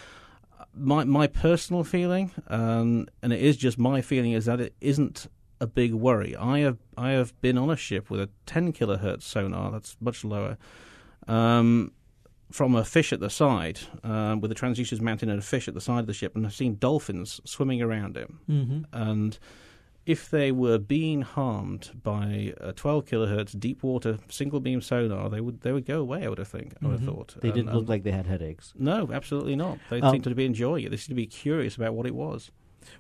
my 0.75 1.05
my 1.05 1.27
personal 1.27 1.85
feeling, 1.85 2.31
um, 2.49 3.07
and 3.23 3.33
it 3.33 3.41
is 3.41 3.57
just 3.57 3.79
my 3.79 4.01
feeling, 4.01 4.33
is 4.33 4.45
that 4.47 4.61
it 4.61 4.75
isn't 4.81 5.29
a 5.61 5.67
big 5.67 5.93
worry. 5.93 6.35
I 6.37 6.61
have 6.61 6.79
I 6.97 7.11
have 7.11 7.39
been 7.41 7.59
on 7.59 7.71
a 7.71 7.77
ship 7.77 8.11
with 8.11 8.21
a 8.21 8.31
10 8.47 8.73
kilohertz 8.73 9.23
sonar 9.23 9.71
that's 9.71 9.97
much 10.01 10.25
lower. 10.25 10.57
Um, 11.29 11.93
from 12.51 12.75
a 12.75 12.85
fish 12.85 13.13
at 13.13 13.21
the 13.21 13.31
side, 13.31 13.79
um, 14.03 14.41
with 14.41 14.49
the 14.49 14.55
transducers 14.57 15.01
mounted 15.01 15.29
and 15.29 15.39
a 15.39 15.43
fish 15.43 15.69
at 15.69 15.75
the 15.75 15.81
side 15.81 16.01
of 16.01 16.07
the 16.07 16.15
ship, 16.15 16.35
and 16.35 16.45
I've 16.45 16.55
seen 16.55 16.77
dolphins 16.79 17.41
swimming 17.45 17.81
around 17.81 18.17
it. 18.17 18.29
Mm-hmm. 18.49 18.83
And 18.93 19.39
if 20.11 20.29
they 20.31 20.51
were 20.51 20.79
being 20.79 21.23
harmed 21.23 21.91
by 22.03 22.53
a 22.61 22.73
12 22.73 23.05
kilohertz 23.07 23.59
deep 23.59 23.83
water 23.83 24.19
single 24.29 24.59
beam 24.61 24.81
sonar, 24.81 25.29
they 25.31 25.41
would 25.41 25.61
they 25.61 25.73
would 25.73 25.87
go 25.87 26.01
away. 26.01 26.25
I 26.25 26.29
would 26.29 26.39
have 26.39 26.49
think. 26.49 26.75
I 26.83 26.87
would 26.87 26.99
have 27.01 27.09
thought 27.09 27.37
They 27.41 27.49
And- 27.49 27.55
didn't 27.57 27.75
look 27.75 27.89
like 27.89 28.03
they 28.03 28.11
had 28.13 28.27
headaches. 28.27 28.73
No, 28.79 29.09
absolutely 29.13 29.57
not. 29.57 29.79
They 29.91 30.01
Um, 30.01 30.13
seemed 30.13 30.25
to 30.25 30.35
be 30.35 30.45
enjoying 30.47 30.85
it. 30.85 30.91
They 30.91 30.97
seemed 30.97 31.11
to 31.17 31.23
be 31.27 31.27
curious 31.27 31.77
about 31.77 31.95
what 31.95 32.07
it 32.07 32.15
was. 32.15 32.51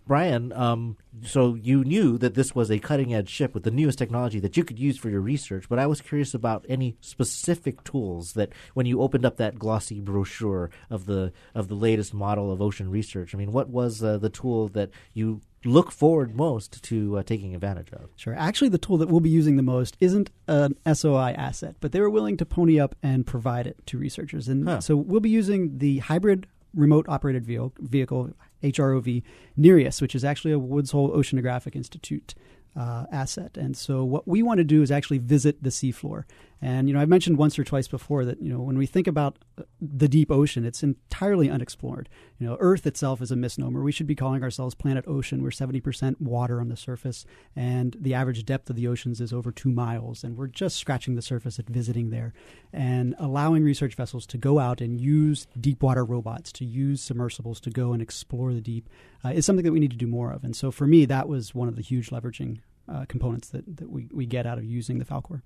Brian, 0.06 0.52
um, 0.52 0.96
so 1.22 1.54
you 1.54 1.84
knew 1.84 2.18
that 2.18 2.34
this 2.34 2.54
was 2.54 2.70
a 2.70 2.78
cutting 2.78 3.14
edge 3.14 3.28
ship 3.28 3.54
with 3.54 3.64
the 3.64 3.70
newest 3.70 3.98
technology 3.98 4.40
that 4.40 4.56
you 4.56 4.64
could 4.64 4.78
use 4.78 4.96
for 4.98 5.08
your 5.10 5.20
research, 5.20 5.68
but 5.68 5.78
I 5.78 5.86
was 5.86 6.00
curious 6.00 6.34
about 6.34 6.64
any 6.68 6.96
specific 7.00 7.84
tools 7.84 8.32
that 8.34 8.50
when 8.74 8.86
you 8.86 9.00
opened 9.00 9.24
up 9.24 9.36
that 9.36 9.58
glossy 9.58 10.00
brochure 10.00 10.70
of 10.88 11.06
the 11.06 11.32
of 11.54 11.68
the 11.68 11.74
latest 11.74 12.12
model 12.14 12.50
of 12.52 12.60
ocean 12.62 12.90
research. 12.90 13.34
I 13.34 13.38
mean, 13.38 13.52
what 13.52 13.68
was 13.68 14.02
uh, 14.02 14.18
the 14.18 14.30
tool 14.30 14.68
that 14.68 14.90
you 15.14 15.40
look 15.64 15.92
forward 15.92 16.34
most 16.34 16.82
to 16.84 17.18
uh, 17.18 17.22
taking 17.22 17.54
advantage 17.54 17.92
of? 17.92 18.08
Sure. 18.16 18.34
Actually, 18.34 18.70
the 18.70 18.78
tool 18.78 18.96
that 18.98 19.08
we'll 19.08 19.20
be 19.20 19.28
using 19.30 19.56
the 19.56 19.62
most 19.62 19.96
isn't 20.00 20.30
an 20.48 20.74
SOI 20.92 21.32
asset, 21.36 21.76
but 21.80 21.92
they 21.92 22.00
were 22.00 22.08
willing 22.10 22.36
to 22.38 22.46
pony 22.46 22.80
up 22.80 22.94
and 23.02 23.26
provide 23.26 23.66
it 23.66 23.76
to 23.86 23.98
researchers. 23.98 24.48
And 24.48 24.66
Huh. 24.66 24.80
so 24.80 24.96
we'll 24.96 25.20
be 25.20 25.30
using 25.30 25.78
the 25.78 25.98
hybrid 25.98 26.46
remote 26.74 27.04
operated 27.08 27.44
vehicle, 27.44 27.72
vehicle 27.80 28.30
HROV 28.62 29.22
Nereus, 29.56 30.00
which 30.00 30.14
is 30.14 30.24
actually 30.24 30.52
a 30.52 30.58
Woods 30.58 30.90
Hole 30.90 31.10
Oceanographic 31.10 31.76
Institute 31.76 32.34
uh, 32.76 33.06
asset. 33.10 33.56
And 33.56 33.76
so 33.76 34.04
what 34.04 34.28
we 34.28 34.42
want 34.42 34.58
to 34.58 34.64
do 34.64 34.82
is 34.82 34.90
actually 34.90 35.18
visit 35.18 35.62
the 35.62 35.70
seafloor. 35.70 36.24
And 36.62 36.88
you 36.88 36.94
know, 36.94 37.00
I've 37.00 37.08
mentioned 37.08 37.38
once 37.38 37.58
or 37.58 37.64
twice 37.64 37.88
before 37.88 38.24
that 38.26 38.42
you 38.42 38.52
know 38.52 38.60
when 38.60 38.76
we 38.76 38.86
think 38.86 39.06
about 39.06 39.38
uh, 39.58 39.62
the 39.80 40.08
deep 40.08 40.30
ocean, 40.30 40.64
it's 40.64 40.82
entirely 40.82 41.48
unexplored. 41.48 42.08
You 42.38 42.46
know, 42.46 42.56
Earth 42.60 42.86
itself 42.86 43.22
is 43.22 43.30
a 43.30 43.36
misnomer. 43.36 43.82
We 43.82 43.92
should 43.92 44.06
be 44.06 44.14
calling 44.14 44.42
ourselves 44.42 44.74
planet 44.74 45.04
ocean. 45.06 45.42
We're 45.42 45.52
seventy 45.52 45.80
percent 45.80 46.20
water 46.20 46.60
on 46.60 46.68
the 46.68 46.76
surface, 46.76 47.24
and 47.56 47.96
the 47.98 48.14
average 48.14 48.44
depth 48.44 48.68
of 48.68 48.76
the 48.76 48.86
oceans 48.86 49.20
is 49.20 49.32
over 49.32 49.50
two 49.50 49.70
miles. 49.70 50.22
And 50.22 50.36
we're 50.36 50.48
just 50.48 50.76
scratching 50.76 51.14
the 51.14 51.22
surface 51.22 51.58
at 51.58 51.66
visiting 51.66 52.10
there, 52.10 52.34
and 52.72 53.14
allowing 53.18 53.64
research 53.64 53.94
vessels 53.94 54.26
to 54.26 54.38
go 54.38 54.58
out 54.58 54.80
and 54.80 55.00
use 55.00 55.46
deep 55.58 55.82
water 55.82 56.04
robots, 56.04 56.52
to 56.52 56.64
use 56.66 57.00
submersibles 57.00 57.60
to 57.60 57.70
go 57.70 57.92
and 57.92 58.02
explore 58.02 58.52
the 58.52 58.60
deep, 58.60 58.88
uh, 59.24 59.30
is 59.30 59.46
something 59.46 59.64
that 59.64 59.72
we 59.72 59.80
need 59.80 59.92
to 59.92 59.96
do 59.96 60.06
more 60.06 60.30
of. 60.30 60.44
And 60.44 60.54
so 60.54 60.70
for 60.70 60.86
me, 60.86 61.06
that 61.06 61.26
was 61.26 61.54
one 61.54 61.68
of 61.68 61.76
the 61.76 61.82
huge 61.82 62.10
leveraging 62.10 62.58
uh, 62.86 63.06
components 63.08 63.48
that, 63.48 63.76
that 63.78 63.88
we, 63.88 64.08
we 64.12 64.26
get 64.26 64.46
out 64.46 64.58
of 64.58 64.64
using 64.64 64.98
the 64.98 65.04
Falkor. 65.04 65.42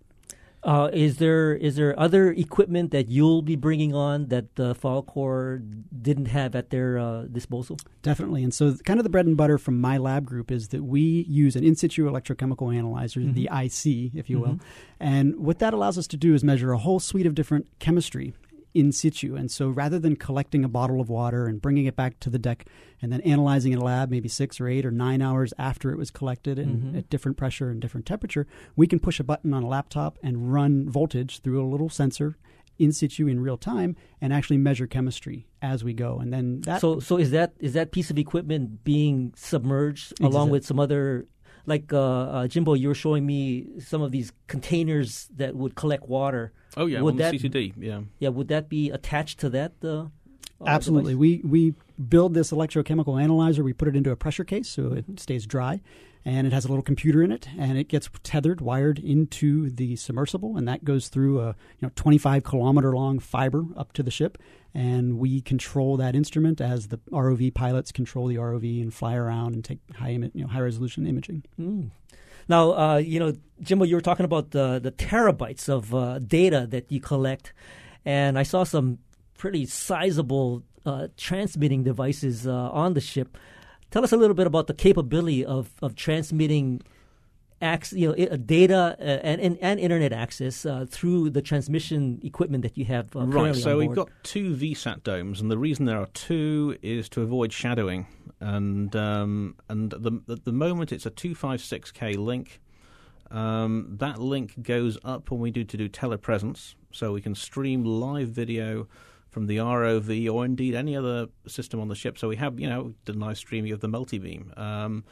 Uh, 0.65 0.89
is 0.95 1.19
there 1.19 1.55
is 1.55 1.77
there 1.77 1.99
other 2.01 2.33
equipment 2.33 2.91
that 2.91 3.09
you'll 3.09 3.43
be 3.43 3.55
bringing 3.55 3.95
on 3.95 4.29
that 4.29 4.55
the 4.57 4.75
fall 4.75 5.03
Falkor 5.03 5.63
didn't 6.01 6.27
have 6.27 6.55
at 6.55 6.71
their 6.71 6.99
uh, 6.99 7.23
disposal? 7.25 7.77
Definitely. 8.03 8.43
And 8.43 8.55
so, 8.55 8.75
kind 8.85 8.99
of 8.99 9.05
the 9.05 9.11
bread 9.11 9.27
and 9.27 9.37
butter 9.37 9.59
from 9.59 9.79
my 9.79 9.99
lab 9.99 10.25
group 10.25 10.51
is 10.51 10.69
that 10.69 10.83
we 10.83 11.27
use 11.29 11.55
an 11.55 11.65
in 11.65 11.77
situ 11.77 12.09
electrochemical 12.11 12.75
analyzer, 12.75 13.21
the 13.21 13.49
IC, 13.53 14.13
if 14.15 14.31
you 14.31 14.41
will. 14.41 14.55
Mhm. 14.55 14.61
And 15.01 15.39
what 15.39 15.59
that 15.59 15.75
allows 15.75 15.99
us 15.99 16.07
to 16.09 16.17
do 16.17 16.33
is 16.33 16.43
measure 16.43 16.73
a 16.73 16.79
whole 16.79 16.99
suite 16.99 17.27
of 17.27 17.35
different 17.35 17.67
chemistry 17.79 18.33
in 18.75 18.91
situ. 18.93 19.37
And 19.37 19.51
so, 19.51 19.69
rather 19.69 19.99
than 19.99 20.17
collecting 20.17 20.65
a 20.65 20.69
bottle 20.69 21.01
of 21.01 21.09
water 21.09 21.47
and 21.47 21.63
bringing 21.63 21.87
it 21.87 21.95
back 21.97 22.19
to 22.21 22.29
the 22.31 22.39
deck 22.39 22.67
and 23.01 23.13
then 23.13 23.21
analyzing 23.23 23.73
in 23.73 23.79
a 23.79 23.85
lab 23.85 24.11
maybe 24.11 24.29
six 24.29 24.61
or 24.61 24.67
eight 24.69 24.85
or 24.85 24.91
nine 24.91 25.23
hours 25.23 25.55
after 25.59 25.91
it 25.93 25.99
was 25.99 26.11
collected 26.11 26.59
and 26.59 26.95
Mhm. 26.95 26.99
at 26.99 27.09
different 27.09 27.37
pressure 27.37 27.71
and 27.71 27.81
different 27.81 28.05
temperature, 28.07 28.47
we 28.77 28.87
can 28.87 28.99
push 28.99 29.21
a 29.21 29.25
button 29.25 29.55
on 29.55 29.63
a 29.63 29.69
laptop 29.69 30.19
and 30.23 30.53
run 30.53 30.89
voltage 30.89 31.41
through 31.41 31.65
a 31.65 31.69
little 31.69 31.89
sensor 31.89 32.37
in 32.77 32.91
situ 32.91 33.29
in 33.29 33.39
real 33.39 33.57
time 33.57 33.95
and 34.21 34.33
actually 34.33 34.59
measure 34.59 34.89
chemistry 34.89 35.47
as 35.63 35.85
we 35.85 35.93
go. 35.93 36.19
And 36.19 36.33
then 36.33 36.61
that 36.63 36.81
so 36.81 36.99
so 36.99 37.17
is 37.17 37.31
that 37.31 37.53
is 37.61 37.75
that 37.75 37.93
piece 37.93 38.11
of 38.11 38.19
equipment 38.19 38.83
being 38.83 39.33
submerged 39.37 40.13
along 40.21 40.51
with 40.51 40.67
some 40.67 40.81
other 40.81 41.27
like 41.67 41.93
uh, 41.93 41.99
uh, 41.99 42.47
Jimbo? 42.49 42.75
You 42.75 42.89
were 42.89 42.95
showing 42.95 43.27
me 43.27 43.67
some 43.81 44.03
of 44.03 44.13
these 44.13 44.33
containers 44.47 45.29
that 45.37 45.55
would 45.55 45.75
collect 45.75 46.09
water. 46.09 46.53
Oh 46.77 46.87
yeah, 46.87 47.01
would 47.01 47.13
on 47.13 47.19
that 47.19 47.33
the 47.33 47.39
CTD. 47.39 47.75
Yeah. 47.77 48.01
yeah 48.19 48.29
would 48.31 48.49
that 48.49 48.69
be 48.69 48.91
attached 48.91 49.41
to 49.41 49.51
that? 49.51 49.73
Uh, 49.83 50.07
uh, 50.61 50.67
Absolutely. 50.67 51.13
device? 51.15 51.21
We 51.21 51.43
we 51.45 51.75
build 52.09 52.35
this 52.35 52.51
electrochemical 52.51 53.21
analyzer. 53.23 53.63
We 53.63 53.73
put 53.73 53.89
it 53.89 53.97
into 53.97 54.11
a 54.11 54.17
pressure 54.17 54.45
case 54.45 54.69
so 54.69 54.93
it 54.93 55.05
stays 55.21 55.47
dry, 55.47 55.81
and 56.25 56.47
it 56.47 56.53
has 56.53 56.65
a 56.65 56.69
little 56.69 56.83
computer 56.83 57.23
in 57.23 57.31
it, 57.31 57.49
and 57.59 57.77
it 57.77 57.89
gets 57.89 58.09
tethered, 58.23 58.61
wired 58.61 58.99
into 58.99 59.71
the 59.71 59.97
submersible, 59.97 60.57
and 60.57 60.67
that 60.67 60.85
goes 60.85 61.09
through 61.09 61.41
a 61.41 61.49
you 61.49 61.83
know 61.83 61.91
25 61.97 62.45
kilometer 62.45 62.95
long 62.95 63.19
fiber 63.19 63.65
up 63.77 63.93
to 63.93 64.03
the 64.03 64.11
ship, 64.11 64.39
and 64.73 65.19
we 65.19 65.41
control 65.41 65.97
that 65.97 66.15
instrument 66.17 66.61
as 66.61 66.89
the 66.89 66.99
ROV 67.11 67.53
pilots 67.55 67.93
control 67.93 68.27
the 68.27 68.37
ROV 68.37 68.83
and 68.83 68.93
fly 68.93 69.15
around 69.15 69.55
and 69.55 69.65
take 69.65 69.79
high 69.97 70.11
you 70.11 70.31
know 70.35 70.47
high 70.47 70.61
resolution 70.61 71.07
imaging. 71.07 71.45
Mm. 71.61 71.91
Now, 72.49 72.73
uh, 72.73 72.97
you 72.97 73.19
know, 73.19 73.35
Jimbo, 73.63 73.85
you 73.85 73.95
were 73.95 74.03
talking 74.03 74.25
about 74.25 74.51
the 74.51 74.79
the 74.79 74.93
terabytes 74.93 75.69
of 75.69 75.95
uh, 75.95 76.19
data 76.19 76.67
that 76.71 76.91
you 76.91 77.01
collect, 77.01 77.53
and 78.05 78.39
I 78.39 78.43
saw 78.43 78.65
some 78.65 78.99
pretty 79.37 79.67
sizable 79.67 80.63
uh, 80.87 81.09
transmitting 81.17 81.83
devices 81.83 82.47
uh, 82.47 82.53
on 82.53 82.95
the 82.95 83.01
ship. 83.01 83.37
Tell 83.95 84.03
us 84.03 84.11
a 84.11 84.17
little 84.17 84.35
bit 84.35 84.49
about 84.49 84.67
the 84.67 84.75
capability 84.75 85.45
of 85.45 85.71
of 85.81 85.95
transmitting. 85.95 86.83
You 87.93 88.09
know, 88.09 88.37
data 88.37 88.97
uh, 88.99 89.03
and, 89.03 89.41
and 89.41 89.57
and 89.63 89.79
internet 89.79 90.13
access 90.13 90.67
uh, 90.67 90.85
through 90.91 91.31
the 91.31 91.41
transmission 91.41 92.21
equipment 92.25 92.63
that 92.65 92.77
you 92.77 92.87
have 92.87 93.15
uh, 93.15 93.21
Right, 93.21 93.55
so 93.55 93.79
we've 93.79 93.95
got 93.95 94.11
two 94.25 94.55
VSAT 94.57 95.05
domes, 95.05 95.41
and 95.41 95.49
the 95.49 95.57
reason 95.57 95.87
there 95.87 95.99
are 95.99 96.09
two 96.09 96.77
is 96.83 97.09
to 97.11 97.23
avoid 97.23 97.53
shadowing. 97.53 98.09
And 98.41 98.95
um, 98.97 99.55
and 99.69 99.93
the, 99.93 100.21
at 100.29 100.45
the 100.45 100.53
moment 100.53 100.91
it's 100.91 101.07
a 101.07 101.11
two 101.11 101.37
five 101.37 101.61
six 101.61 101.93
K 101.93 102.15
link. 102.15 102.61
Um, 103.31 103.95
that 104.01 104.19
link 104.19 104.61
goes 104.61 104.99
up 105.05 105.31
when 105.31 105.41
we 105.41 105.53
do 105.53 105.63
to 105.63 105.77
do 105.77 105.89
telepresence, 105.89 106.75
so 106.91 107.13
we 107.13 107.21
can 107.21 107.37
stream 107.37 107.85
live 107.85 108.29
video 108.29 108.89
from 109.35 109.49
the 109.49 109.57
ROV 109.57 110.33
or 110.33 110.45
indeed 110.45 110.77
any 110.77 110.97
other 110.97 111.27
system 111.47 111.81
on 111.81 111.89
the 111.89 111.97
ship. 111.97 112.17
So 112.17 112.29
we 112.29 112.37
have 112.37 112.59
you 112.61 112.69
know 112.69 112.95
the 113.05 113.13
live 113.13 113.37
streaming 113.37 113.73
of 113.73 113.81
the 113.81 113.89
multi-beam. 113.89 114.53
Um, 114.57 115.05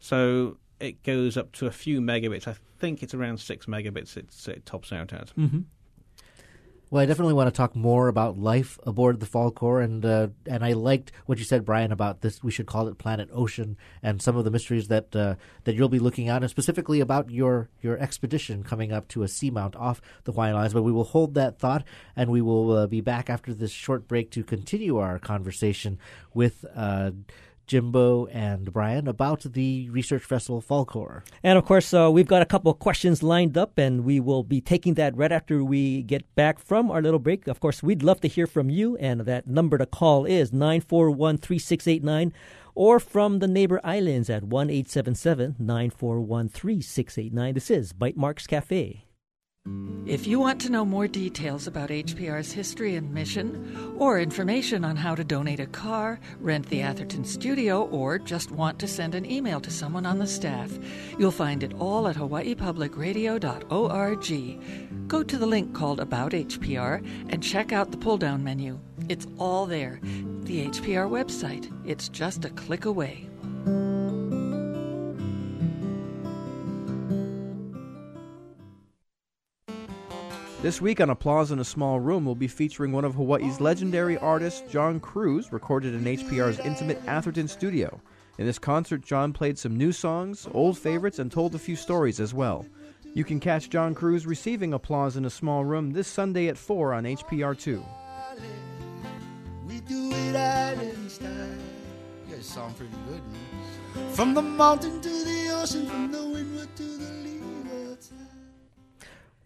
so 0.00 0.56
it 0.80 1.02
goes 1.02 1.36
up 1.36 1.52
to 1.52 1.66
a 1.66 1.70
few 1.70 2.00
megabits. 2.00 2.48
I 2.48 2.56
think 2.78 3.02
it's 3.02 3.14
around 3.14 3.38
six 3.38 3.66
megabits. 3.66 4.16
It's, 4.16 4.48
it 4.48 4.64
tops 4.66 4.92
out 4.92 5.12
at. 5.12 5.28
Mm-hmm. 5.36 5.60
Well, 6.88 7.02
I 7.02 7.06
definitely 7.06 7.34
want 7.34 7.52
to 7.52 7.56
talk 7.56 7.74
more 7.74 8.06
about 8.06 8.38
life 8.38 8.78
aboard 8.86 9.18
the 9.18 9.26
Falkor, 9.26 9.82
and 9.82 10.06
uh, 10.06 10.28
and 10.46 10.64
I 10.64 10.74
liked 10.74 11.10
what 11.26 11.36
you 11.38 11.44
said, 11.44 11.64
Brian, 11.64 11.90
about 11.90 12.20
this. 12.20 12.44
We 12.44 12.52
should 12.52 12.66
call 12.66 12.86
it 12.86 12.96
Planet 12.96 13.28
Ocean, 13.32 13.76
and 14.04 14.22
some 14.22 14.36
of 14.36 14.44
the 14.44 14.52
mysteries 14.52 14.86
that 14.86 15.14
uh, 15.16 15.34
that 15.64 15.74
you'll 15.74 15.88
be 15.88 15.98
looking 15.98 16.28
at, 16.28 16.42
and 16.42 16.50
specifically 16.50 17.00
about 17.00 17.28
your 17.28 17.70
your 17.82 17.98
expedition 17.98 18.62
coming 18.62 18.92
up 18.92 19.08
to 19.08 19.24
a 19.24 19.26
seamount 19.26 19.74
off 19.74 20.00
the 20.22 20.30
Hawaiian 20.30 20.54
Islands. 20.54 20.74
But 20.74 20.84
we 20.84 20.92
will 20.92 21.02
hold 21.02 21.34
that 21.34 21.58
thought, 21.58 21.82
and 22.14 22.30
we 22.30 22.40
will 22.40 22.70
uh, 22.70 22.86
be 22.86 23.00
back 23.00 23.28
after 23.28 23.52
this 23.52 23.72
short 23.72 24.06
break 24.06 24.30
to 24.30 24.44
continue 24.44 24.98
our 24.98 25.18
conversation 25.18 25.98
with. 26.34 26.64
Jimbo 27.66 28.26
and 28.26 28.72
Brian 28.72 29.08
about 29.08 29.42
the 29.42 29.90
research 29.90 30.24
vessel 30.24 30.62
Falkor. 30.62 31.22
And 31.42 31.58
of 31.58 31.64
course, 31.64 31.92
uh, 31.92 32.10
we've 32.10 32.26
got 32.26 32.42
a 32.42 32.46
couple 32.46 32.70
of 32.70 32.78
questions 32.78 33.22
lined 33.22 33.56
up, 33.58 33.78
and 33.78 34.04
we 34.04 34.20
will 34.20 34.42
be 34.42 34.60
taking 34.60 34.94
that 34.94 35.16
right 35.16 35.32
after 35.32 35.64
we 35.64 36.02
get 36.02 36.32
back 36.34 36.58
from 36.58 36.90
our 36.90 37.02
little 37.02 37.18
break. 37.18 37.46
Of 37.48 37.60
course, 37.60 37.82
we'd 37.82 38.02
love 38.02 38.20
to 38.20 38.28
hear 38.28 38.46
from 38.46 38.70
you, 38.70 38.96
and 38.96 39.20
that 39.22 39.46
number 39.46 39.78
to 39.78 39.86
call 39.86 40.24
is 40.24 40.52
941 40.52 41.38
3689 41.38 42.32
or 42.74 43.00
from 43.00 43.38
the 43.38 43.48
neighbor 43.48 43.80
islands 43.82 44.28
at 44.28 44.44
1 44.44 44.70
877 44.70 45.56
941 45.58 46.48
3689. 46.48 47.54
This 47.54 47.70
is 47.70 47.92
Bytemarks 47.92 48.46
Cafe. 48.46 49.05
If 50.06 50.26
you 50.28 50.38
want 50.38 50.60
to 50.60 50.70
know 50.70 50.84
more 50.84 51.08
details 51.08 51.66
about 51.66 51.90
HPR's 51.90 52.52
history 52.52 52.94
and 52.94 53.12
mission, 53.12 53.96
or 53.98 54.20
information 54.20 54.84
on 54.84 54.94
how 54.94 55.16
to 55.16 55.24
donate 55.24 55.58
a 55.58 55.66
car, 55.66 56.20
rent 56.38 56.68
the 56.68 56.82
Atherton 56.82 57.24
studio, 57.24 57.86
or 57.86 58.20
just 58.20 58.52
want 58.52 58.78
to 58.78 58.86
send 58.86 59.16
an 59.16 59.28
email 59.28 59.60
to 59.60 59.70
someone 59.70 60.06
on 60.06 60.20
the 60.20 60.26
staff, 60.28 60.70
you'll 61.18 61.32
find 61.32 61.64
it 61.64 61.74
all 61.80 62.06
at 62.06 62.14
hawaiipublicradio.org. 62.14 65.08
Go 65.08 65.24
to 65.24 65.36
the 65.36 65.46
link 65.46 65.74
called 65.74 65.98
About 65.98 66.30
HPR 66.30 67.04
and 67.28 67.42
check 67.42 67.72
out 67.72 67.90
the 67.90 67.96
pull 67.96 68.16
down 68.16 68.44
menu. 68.44 68.78
It's 69.08 69.26
all 69.38 69.66
there. 69.66 69.98
The 70.44 70.68
HPR 70.68 71.10
website. 71.10 71.68
It's 71.84 72.08
just 72.08 72.44
a 72.44 72.50
click 72.50 72.84
away. 72.84 73.28
This 80.66 80.80
week 80.80 81.00
on 81.00 81.10
Applause 81.10 81.52
in 81.52 81.60
a 81.60 81.64
Small 81.64 82.00
Room, 82.00 82.24
we'll 82.24 82.34
be 82.34 82.48
featuring 82.48 82.90
one 82.90 83.04
of 83.04 83.14
Hawaii's 83.14 83.60
legendary 83.60 84.18
artists, 84.18 84.68
John 84.68 84.98
Cruz, 84.98 85.52
recorded 85.52 85.94
in 85.94 86.02
HPR's 86.02 86.58
intimate 86.58 87.00
Atherton 87.06 87.46
studio. 87.46 88.00
In 88.36 88.46
this 88.46 88.58
concert, 88.58 89.00
John 89.00 89.32
played 89.32 89.60
some 89.60 89.78
new 89.78 89.92
songs, 89.92 90.48
old 90.52 90.76
favorites, 90.76 91.20
and 91.20 91.30
told 91.30 91.54
a 91.54 91.58
few 91.60 91.76
stories 91.76 92.18
as 92.18 92.34
well. 92.34 92.66
You 93.14 93.22
can 93.22 93.38
catch 93.38 93.70
John 93.70 93.94
Cruz 93.94 94.26
receiving 94.26 94.74
Applause 94.74 95.16
in 95.16 95.24
a 95.24 95.30
Small 95.30 95.64
Room 95.64 95.92
this 95.92 96.08
Sunday 96.08 96.48
at 96.48 96.58
4 96.58 96.94
on 96.94 97.04
HPR2. 97.04 97.84
We 99.68 99.80
do 99.82 100.10
it 100.12 101.10
style. 101.12 101.30
You 102.28 102.34
guys 102.34 102.44
sound 102.44 102.76
pretty 102.76 102.92
good, 103.08 103.22
man. 103.30 104.12
From 104.14 104.34
the 104.34 104.42
mountain 104.42 105.00
to 105.00 105.08
the 105.08 105.48
ocean, 105.62 105.86
from 105.86 106.10
the 106.10 106.26
windward 106.26 106.74
to 106.74 106.82
the. 106.82 107.15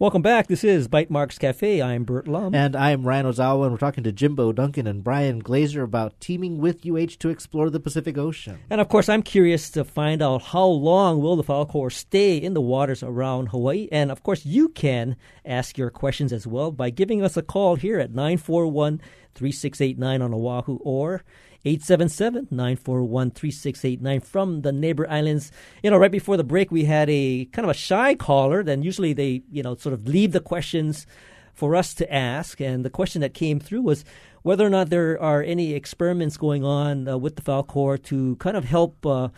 Welcome 0.01 0.23
back. 0.23 0.47
This 0.47 0.65
is 0.65 0.89
Bytemarks 0.89 1.39
Cafe. 1.39 1.83
I'm 1.83 2.05
Burt 2.05 2.27
Lum. 2.27 2.55
And 2.55 2.75
I'm 2.75 3.07
Ryan 3.07 3.27
Ozawa, 3.27 3.65
and 3.65 3.73
we're 3.73 3.77
talking 3.77 4.03
to 4.05 4.11
Jimbo 4.11 4.51
Duncan 4.53 4.87
and 4.87 5.05
Brian 5.05 5.43
Glazer 5.43 5.83
about 5.83 6.19
teaming 6.21 6.57
with 6.57 6.87
UH 6.87 7.19
to 7.19 7.29
explore 7.29 7.69
the 7.69 7.81
Pacific 7.81 8.17
Ocean. 8.17 8.61
And 8.71 8.81
of 8.81 8.89
course, 8.89 9.11
I'm 9.11 9.23
curious 9.23 9.69
to 9.73 9.85
find 9.85 10.23
out 10.23 10.41
how 10.41 10.65
long 10.65 11.21
will 11.21 11.37
the 11.37 11.45
Falkor 11.45 11.93
stay 11.93 12.39
in 12.39 12.55
the 12.55 12.63
waters 12.63 13.03
around 13.03 13.49
Hawaii. 13.49 13.91
And 13.93 14.11
of 14.11 14.23
course, 14.23 14.47
you 14.47 14.71
can 14.71 15.17
ask 15.45 15.77
your 15.77 15.91
questions 15.91 16.33
as 16.33 16.47
well 16.47 16.73
by 16.73 16.89
giving 16.89 17.23
us 17.23 17.37
a 17.37 17.43
call 17.43 17.77
here 17.77 17.99
at 17.99 18.15
941 18.15 19.03
3689 19.41 20.21
on 20.21 20.35
Oahu 20.35 20.77
or 20.83 21.25
877-941-3689 21.65 24.23
from 24.23 24.61
the 24.61 24.71
neighbor 24.71 25.09
islands. 25.09 25.51
You 25.83 25.91
know, 25.91 25.97
right 25.97 26.13
before 26.13 26.37
the 26.37 26.45
break, 26.45 26.71
we 26.71 26.85
had 26.85 27.09
a 27.09 27.47
kind 27.47 27.65
of 27.65 27.71
a 27.71 27.75
shy 27.75 28.15
caller. 28.15 28.63
Then 28.63 28.83
usually 28.83 29.15
they, 29.15 29.45
you 29.51 29.63
know, 29.63 29.77
sort 29.77 29.95
of 29.95 30.07
leave 30.07 30.33
the 30.33 30.41
questions 30.41 31.07
for 31.55 31.75
us 31.75 31.95
to 31.95 32.13
ask. 32.13 32.61
And 32.61 32.85
the 32.85 32.91
question 32.91 33.23
that 33.23 33.33
came 33.33 33.61
through 33.61 33.81
was 33.81 34.05
whether 34.43 34.67
or 34.67 34.71
not 34.71 34.91
there 34.91 35.19
are 35.21 35.43
any 35.43 35.73
experiments 35.73 36.37
going 36.37 36.63
on 36.63 37.09
uh, 37.09 37.17
with 37.17 37.37
the 37.37 37.43
Falkor 37.43 38.03
to 38.05 38.37
kind 38.37 38.59
of 38.59 38.65
help 38.65 39.07
uh, 39.07 39.31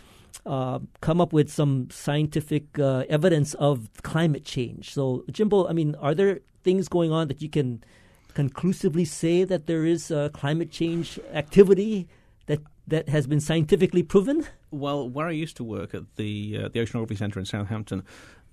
uh, 0.45 0.79
come 0.99 1.21
up 1.21 1.31
with 1.31 1.49
some 1.49 1.87
scientific 1.91 2.77
uh, 2.77 3.05
evidence 3.07 3.53
of 3.53 3.87
climate 4.03 4.43
change. 4.43 4.93
So, 4.93 5.23
Jimbo, 5.31 5.69
I 5.69 5.73
mean, 5.73 5.95
are 5.95 6.13
there 6.13 6.41
things 6.63 6.89
going 6.89 7.13
on 7.13 7.29
that 7.29 7.41
you 7.41 7.49
can 7.49 7.81
conclusively 8.33 9.05
say 9.05 9.43
that 9.43 9.67
there 9.67 9.85
is 9.85 10.11
uh, 10.11 10.29
climate 10.33 10.71
change 10.71 11.19
activity 11.33 12.07
that 12.47 12.59
that 12.87 13.07
has 13.09 13.27
been 13.27 13.39
scientifically 13.39 14.03
proven? 14.03 14.45
Well, 14.71 15.09
where 15.09 15.27
I 15.27 15.31
used 15.31 15.55
to 15.57 15.63
work 15.63 15.93
at 15.93 16.03
the 16.15 16.57
uh, 16.63 16.67
the 16.69 16.79
Oceanography 16.79 17.17
Centre 17.17 17.39
in 17.39 17.45
Southampton, 17.45 18.03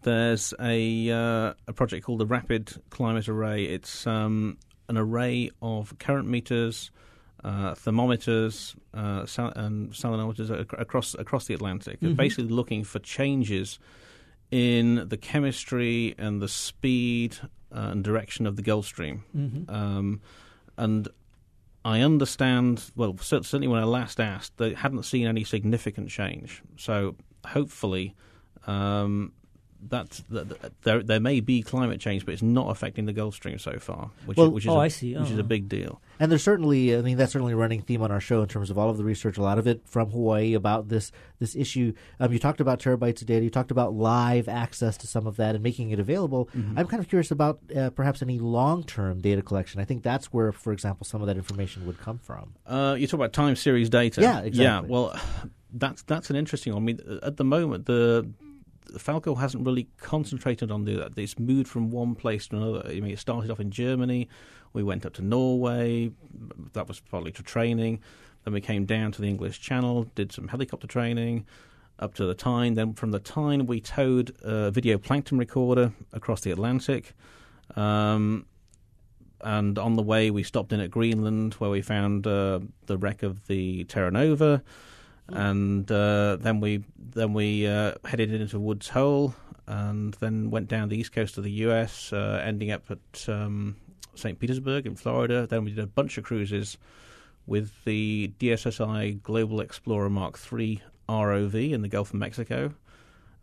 there's 0.03 0.55
a 0.61 1.11
uh, 1.11 1.55
a 1.66 1.72
project 1.72 2.05
called 2.07 2.20
the 2.20 2.26
Rapid 2.26 2.81
Climate 2.91 3.28
Array. 3.28 3.64
It's 3.64 4.07
um, 4.07 4.59
an 4.89 4.97
array 4.97 5.51
of 5.62 5.99
current 5.99 6.28
meters, 6.28 6.91
uh, 7.45 7.74
thermometers, 7.74 8.76
uh, 8.95 9.26
sal- 9.26 9.53
and 9.57 9.91
salinometers 9.93 10.51
ac- 10.51 10.76
across 10.78 11.14
across 11.14 11.47
the 11.47 11.55
Atlantic, 11.55 12.01
Mhm. 12.01 12.16
basically 12.16 12.51
looking 12.51 12.85
for 12.85 12.99
changes 13.01 13.78
in 14.51 15.07
the 15.09 15.16
chemistry 15.16 16.14
and 16.18 16.43
the 16.43 16.49
speed 16.49 17.37
uh, 17.75 17.89
and 17.93 18.05
direction 18.05 18.47
of 18.47 18.57
the 18.57 18.62
Gulf 18.62 18.87
Stream. 18.87 19.25
Mhm. 19.37 19.71
Um, 19.71 20.21
and 20.77 21.09
I 21.85 22.01
understand, 22.01 22.91
well, 22.95 23.16
certainly 23.18 23.66
when 23.68 23.81
I 23.81 23.85
last 23.85 24.21
asked, 24.21 24.57
they 24.59 24.75
hadn't 24.75 25.03
seen 25.05 25.27
any 25.27 25.45
significant 25.45 26.11
change. 26.11 26.62
So 26.77 27.16
hopefully, 27.47 28.14
um, 28.66 29.33
that, 29.89 30.20
that, 30.31 30.49
that 30.61 30.72
there 30.83 31.03
there 31.03 31.20
may 31.20 31.41
be 31.41 31.62
climate 31.62 32.01
change, 32.01 32.24
but 32.26 32.33
it's 32.35 32.43
not 32.43 32.68
affecting 32.70 33.07
the 33.07 33.12
Gulf 33.12 33.35
Stream 33.35 33.59
so 33.59 33.78
far, 33.78 34.11
which 34.26 34.37
Well- 34.37 34.49
is, 34.49 34.53
which 34.53 34.64
is 34.64 34.68
Oh, 34.70 34.76
a, 34.76 34.81
I 34.81 34.89
see. 34.89 35.16
which 35.16 35.31
is 35.31 35.39
Oh. 35.39 35.41
a 35.41 35.45
big 35.45 35.68
deal. 35.68 36.01
And 36.18 36.31
there's 36.31 36.43
certainly, 36.43 36.95
I 36.95 37.01
mean, 37.01 37.16
that's 37.16 37.33
certainly 37.33 37.55
a 37.55 37.57
running 37.57 37.81
theme 37.81 38.03
on 38.03 38.11
our 38.11 38.20
show 38.20 38.43
in 38.43 38.49
terms 38.49 38.68
of 38.70 38.76
all 38.76 38.91
of 38.91 38.99
the 38.99 39.05
research, 39.05 39.39
a 39.39 39.43
lot 39.43 39.59
of 39.59 39.66
it 39.66 39.81
from 39.87 40.11
Hawaii 40.11 40.53
about 40.55 40.89
this 40.89 41.11
this 41.39 41.57
issue. 41.57 41.95
Um, 42.20 42.31
you 42.33 42.39
talked 42.39 42.61
about 42.61 42.78
terabytes 42.81 43.22
of 43.22 43.26
data. 43.26 43.43
You 43.43 43.49
talked 43.51 43.70
about 43.70 43.95
live 43.95 44.47
access 44.49 44.99
to 44.99 45.07
some 45.07 45.26
of 45.26 45.37
that 45.37 45.55
and 45.55 45.64
making 45.64 45.91
it 45.91 45.99
available. 45.99 46.51
Mhm. 46.55 46.74
I'm 46.76 46.87
kind 46.87 47.03
of 47.03 47.09
curious 47.09 47.31
about 47.31 47.61
uh, 47.74 47.89
perhaps 47.91 48.20
any 48.20 48.39
long 48.39 48.83
term 48.85 49.20
data 49.22 49.41
collection. 49.41 49.81
I 49.81 49.85
think 49.87 50.03
that's 50.03 50.26
where, 50.26 50.53
for 50.53 50.72
example, 50.74 51.07
some 51.07 51.22
of 51.22 51.26
that 51.28 51.39
information 51.39 51.87
would 51.87 51.99
come 51.99 52.18
from. 52.18 52.53
Uh, 52.66 52.97
you 52.99 53.07
talk 53.07 53.14
about 53.18 53.33
time 53.33 53.57
series 53.57 53.89
data. 53.89 54.20
Yeah, 54.20 54.41
exactly. 54.41 54.62
Yeah, 54.64 54.81
well, 54.81 55.18
that's 55.72 56.03
that's 56.03 56.28
an 56.28 56.37
interesting 56.37 56.74
one. 56.74 56.83
I 56.83 56.85
mean, 56.85 57.01
at 57.22 57.39
the 57.39 57.45
moment, 57.45 57.87
the, 57.87 58.26
the 58.26 58.28
Falkor 58.99 59.38
hasn't 59.38 59.64
really 59.64 59.88
concentrated 59.99 60.70
on 60.70 60.84
the. 60.84 61.11
It's 61.16 61.38
moved 61.38 61.68
from 61.68 61.91
one 61.91 62.14
place 62.14 62.49
to 62.49 62.57
another. 62.57 62.82
I 62.86 63.01
mean, 63.01 63.12
it 63.12 63.18
started 63.18 63.51
off 63.51 63.61
in 63.61 63.70
Germany. 63.70 64.28
We 64.72 64.82
went 64.82 65.05
up 65.07 65.14
to 65.14 65.22
Norway. 65.22 66.11
That 66.72 66.88
was 66.88 67.01
partly 67.01 67.32
to 67.32 67.43
training. 67.43 68.01
Then 68.45 68.55
we 68.55 68.61
came 68.61 68.86
down 68.86 69.12
to 69.12 69.20
the 69.20 69.28
English 69.28 69.61
Channel, 69.61 70.05
did 70.14 70.32
some 70.32 70.49
helicopter 70.49 70.86
training 70.86 71.47
up 71.99 72.14
to 72.14 72.24
the 72.24 72.34
Tyne. 72.34 72.74
Then 72.74 72.95
from 72.95 73.11
the 73.11 73.18
Tyne, 73.18 73.66
we 73.66 73.80
towed 73.80 74.34
a 74.43 74.70
video 74.70 74.99
plankton 74.99 75.38
recorder 75.38 75.93
across 76.12 76.41
the 76.41 76.51
Atlantic. 76.51 77.12
Um, 77.76 78.47
and 79.43 79.78
on 79.78 79.97
the 79.97 80.03
way, 80.03 80.30
we 80.30 80.43
stopped 80.43 80.72
in 80.72 80.80
at 80.80 80.91
Greenland, 80.91 81.55
where 81.55 81.70
we 81.70 81.82
found 81.82 82.26
uh, 82.26 82.61
the 82.86 82.99
wreck 82.99 83.22
of 83.22 83.47
the 83.47 83.84
Terra 83.84 84.11
Nova, 84.11 84.62
and 85.33 85.91
uh, 85.91 86.37
then 86.37 86.61
we 86.61 86.85
then 86.99 87.33
we 87.33 87.66
uh, 87.66 87.95
headed 88.05 88.33
into 88.33 88.59
Woods 88.59 88.89
Hole, 88.89 89.35
and 89.66 90.14
then 90.14 90.51
went 90.51 90.68
down 90.68 90.89
the 90.89 90.99
east 90.99 91.12
coast 91.12 91.39
of 91.39 91.45
the 91.45 91.53
U.S., 91.53 92.12
uh, 92.12 92.43
ending 92.45 92.70
up 92.70 92.91
at 92.91 93.28
um, 93.28 93.76
St. 94.14 94.39
Petersburg 94.39 94.87
in 94.87 94.97
Florida. 94.97 95.47
Then 95.47 95.64
we 95.64 95.70
did 95.70 95.85
a 95.85 95.87
bunch 95.87 96.18
of 96.18 96.24
cruises 96.24 96.78
with 97.47 97.72
the 97.85 98.33
DSSI 98.39 99.22
Global 99.22 99.61
Explorer 99.61 100.11
Mark 100.11 100.39
III 100.53 100.83
ROV 101.09 101.72
in 101.72 101.83
the 101.83 101.89
Gulf 101.89 102.11
of 102.11 102.20
Mexico. 102.20 102.74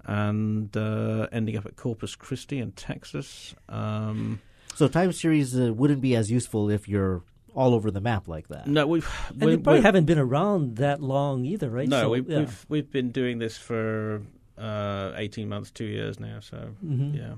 And 0.06 0.76
uh, 0.78 1.28
ending 1.34 1.58
up 1.58 1.66
at 1.66 1.76
Corpus 1.76 2.16
Christi 2.16 2.60
in 2.60 2.72
Texas. 2.72 3.54
Um, 3.68 4.40
So 4.76 4.88
time 4.88 5.12
series 5.12 5.60
uh, 5.60 5.74
wouldn't 5.74 6.00
be 6.02 6.16
as 6.16 6.32
useful 6.32 6.70
if 6.70 6.88
you're 6.88 7.24
all 7.58 7.74
over 7.74 7.90
the 7.92 8.02
map 8.12 8.24
like 8.36 8.48
that. 8.54 8.68
No, 8.68 8.86
we've 8.94 9.10
And 9.32 9.42
they 9.52 9.58
probably 9.58 9.82
haven't 9.90 10.06
been 10.12 10.20
around 10.28 10.76
that 10.78 11.02
long 11.02 11.36
either, 11.54 11.70
right? 11.78 11.90
No, 11.90 12.02
So, 12.04 12.10
we've, 12.14 12.30
yeah. 12.30 12.40
we've 12.40 12.66
we've 12.70 12.92
been 12.98 13.10
doing 13.12 13.40
this 13.40 13.56
for 13.58 14.22
uh, 14.58 15.12
eighteen 15.24 15.48
months, 15.50 15.70
two 15.72 15.90
years 15.98 16.20
now. 16.20 16.38
So 16.40 16.58
Mhm. 16.86 17.16
yeah. 17.22 17.34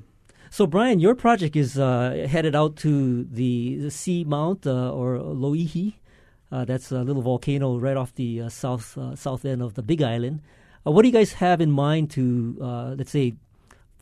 So, 0.51 0.65
Brian, 0.65 0.99
your 0.99 1.15
project 1.15 1.55
is 1.55 1.77
uh, 1.77 2.25
headed 2.27 2.55
out 2.55 2.75
to 2.77 3.23
the, 3.39 3.77
the 3.85 3.91
Sea 3.91 4.23
Mount 4.23 4.65
uh, 4.65 4.91
or 4.99 5.17
Loihi. 5.19 5.93
Uh, 6.51 6.65
that's 6.65 6.91
a 6.91 7.03
little 7.03 7.21
volcano 7.21 7.77
right 7.77 7.95
off 7.95 8.11
the 8.15 8.41
uh, 8.41 8.49
south 8.49 8.97
uh, 8.97 9.15
south 9.15 9.45
end 9.45 9.61
of 9.61 9.71
the 9.75 9.83
Big 9.83 10.01
Island. 10.01 10.41
Uh, 10.85 10.91
what 10.91 11.03
do 11.03 11.07
you 11.07 11.13
guys 11.13 11.33
have 11.33 11.61
in 11.61 11.69
mind 11.71 12.09
to, 12.17 12.57
uh, 12.61 12.95
let's 12.97 13.11
say, 13.11 13.35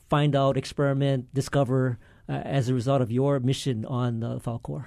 find 0.09 0.33
out, 0.35 0.55
experiment, 0.55 1.27
discover 1.33 1.97
uh, 2.29 2.41
as 2.57 2.69
a 2.69 2.73
result 2.73 3.01
of 3.01 3.11
your 3.11 3.39
mission 3.41 3.83
on 3.85 4.23
uh, 4.23 4.39
Falkor? 4.39 4.85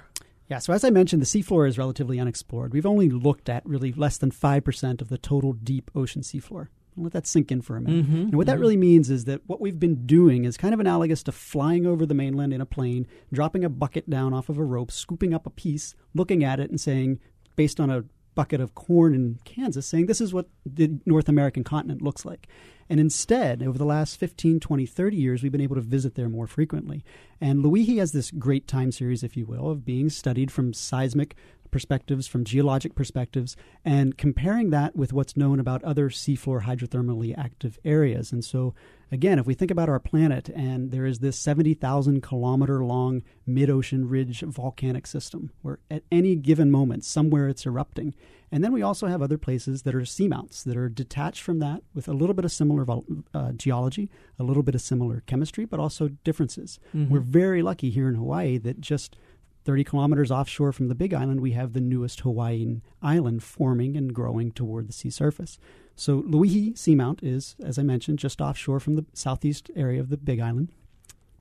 Yeah, 0.51 0.59
so 0.59 0.73
as 0.73 0.83
I 0.83 0.89
mentioned, 0.89 1.21
the 1.21 1.25
seafloor 1.25 1.65
is 1.65 1.77
relatively 1.77 2.19
unexplored. 2.19 2.73
We've 2.73 2.85
only 2.85 3.09
looked 3.09 3.47
at 3.47 3.65
really 3.65 3.93
less 3.93 4.17
than 4.17 4.31
5% 4.31 5.01
of 5.01 5.07
the 5.07 5.17
total 5.17 5.53
deep 5.53 5.89
ocean 5.95 6.23
seafloor. 6.23 6.67
I'll 6.97 7.03
let 7.05 7.13
that 7.13 7.25
sink 7.25 7.53
in 7.53 7.61
for 7.61 7.77
a 7.77 7.81
minute. 7.81 8.05
Mhm, 8.05 8.21
And 8.23 8.35
what 8.35 8.47
that 8.47 8.57
mhm. 8.57 8.59
really 8.59 8.75
means 8.75 9.09
is 9.09 9.23
that 9.23 9.39
what 9.47 9.61
we've 9.61 9.79
been 9.79 10.05
doing 10.05 10.43
is 10.43 10.57
kind 10.57 10.73
of 10.73 10.81
analogous 10.81 11.23
to 11.23 11.31
flying 11.31 11.85
over 11.85 12.05
the 12.05 12.13
mainland 12.13 12.51
in 12.51 12.59
a 12.59 12.65
plane, 12.65 13.07
dropping 13.31 13.63
a 13.63 13.69
bucket 13.69 14.09
down 14.09 14.33
off 14.33 14.49
of 14.49 14.57
a 14.57 14.63
rope, 14.65 14.91
scooping 14.91 15.33
up 15.33 15.47
a 15.47 15.49
piece, 15.51 15.95
looking 16.13 16.43
at 16.43 16.59
it, 16.59 16.69
and 16.69 16.81
saying, 16.81 17.21
based 17.55 17.79
on 17.79 17.89
a 17.89 18.03
bucket 18.35 18.59
of 18.59 18.75
corn 18.75 19.13
in 19.13 19.39
Kansas, 19.45 19.85
saying 19.87 20.07
this 20.07 20.19
is 20.19 20.33
what 20.33 20.49
the 20.65 20.99
North 21.05 21.29
American 21.29 21.63
continent 21.63 22.01
looks 22.01 22.25
like. 22.25 22.49
And 22.91 22.99
instead, 22.99 23.63
over 23.63 23.77
the 23.77 23.85
last 23.85 24.17
15, 24.17 24.59
20, 24.59 24.85
30 24.85 25.15
years, 25.15 25.41
we've 25.41 25.51
been 25.51 25.61
able 25.61 25.77
to 25.77 25.81
visit 25.81 26.15
there 26.15 26.27
more 26.27 26.45
frequently. 26.45 27.05
And 27.39 27.63
Loihi 27.63 27.99
has 27.99 28.11
this 28.11 28.31
great 28.31 28.67
time 28.67 28.91
series, 28.91 29.23
if 29.23 29.37
you 29.37 29.45
will, 29.45 29.69
of 29.69 29.85
being 29.85 30.09
studied 30.09 30.51
from 30.51 30.73
seismic 30.73 31.37
perspectives, 31.71 32.27
from 32.27 32.43
geologic 32.43 32.95
perspectives, 32.95 33.55
and 33.83 34.17
comparing 34.17 34.69
that 34.69 34.95
with 34.95 35.13
what's 35.13 35.37
known 35.37 35.59
about 35.59 35.83
other 35.83 36.09
seafloor 36.09 36.63
hydrothermally 36.63 37.37
active 37.37 37.79
areas. 37.83 38.31
And 38.31 38.43
so, 38.43 38.73
again, 39.11 39.39
if 39.39 39.45
we 39.45 39.53
think 39.53 39.71
about 39.71 39.89
our 39.89 39.99
planet 39.99 40.49
and 40.49 40.91
there 40.91 41.05
is 41.05 41.19
this 41.19 41.37
70,000 41.37 42.21
kilometer 42.21 42.83
long 42.83 43.23
mid 43.45 43.69
ocean 43.69 44.07
ridge 44.07 44.41
volcanic 44.41 45.07
system 45.07 45.51
where 45.61 45.79
at 45.89 46.03
any 46.11 46.35
given 46.35 46.69
moment, 46.69 47.03
somewhere 47.05 47.47
it's 47.49 47.65
erupting. 47.65 48.13
And 48.51 48.63
then 48.63 48.73
we 48.73 48.81
also 48.81 49.07
have 49.07 49.21
other 49.21 49.37
places 49.37 49.83
that 49.83 49.95
are 49.95 50.01
seamounts 50.01 50.63
that 50.63 50.75
are 50.75 50.89
detached 50.89 51.41
from 51.41 51.59
that 51.59 51.83
with 51.93 52.09
a 52.09 52.13
little 52.13 52.33
bit 52.33 52.43
of 52.43 52.51
similar 52.51 52.85
uh, 53.33 53.53
geology, 53.53 54.09
a 54.37 54.43
little 54.43 54.63
bit 54.63 54.75
of 54.75 54.81
similar 54.81 55.23
chemistry, 55.25 55.63
but 55.63 55.79
also 55.79 56.09
differences. 56.25 56.77
Mm-hmm. 56.93 57.13
We're 57.13 57.21
very 57.21 57.61
lucky 57.61 57.89
here 57.89 58.09
in 58.09 58.15
Hawaii 58.15 58.57
that 58.57 58.81
just 58.81 59.15
30 59.63 59.83
kilometers 59.83 60.31
offshore 60.31 60.71
from 60.71 60.87
the 60.87 60.95
Big 60.95 61.13
Island, 61.13 61.41
we 61.41 61.51
have 61.51 61.73
the 61.73 61.81
newest 61.81 62.21
Hawaiian 62.21 62.81
island 63.01 63.43
forming 63.43 63.95
and 63.95 64.13
growing 64.13 64.51
toward 64.51 64.87
the 64.87 64.93
sea 64.93 65.09
surface. 65.09 65.59
So 65.95 66.21
Loihi 66.23 66.73
Seamount 66.73 67.19
is, 67.21 67.55
as 67.63 67.77
I 67.77 67.83
mentioned, 67.83 68.19
just 68.19 68.41
offshore 68.41 68.79
from 68.79 68.95
the 68.95 69.05
southeast 69.13 69.69
area 69.75 69.99
of 69.99 70.09
the 70.09 70.17
Big 70.17 70.39
Island. 70.39 70.69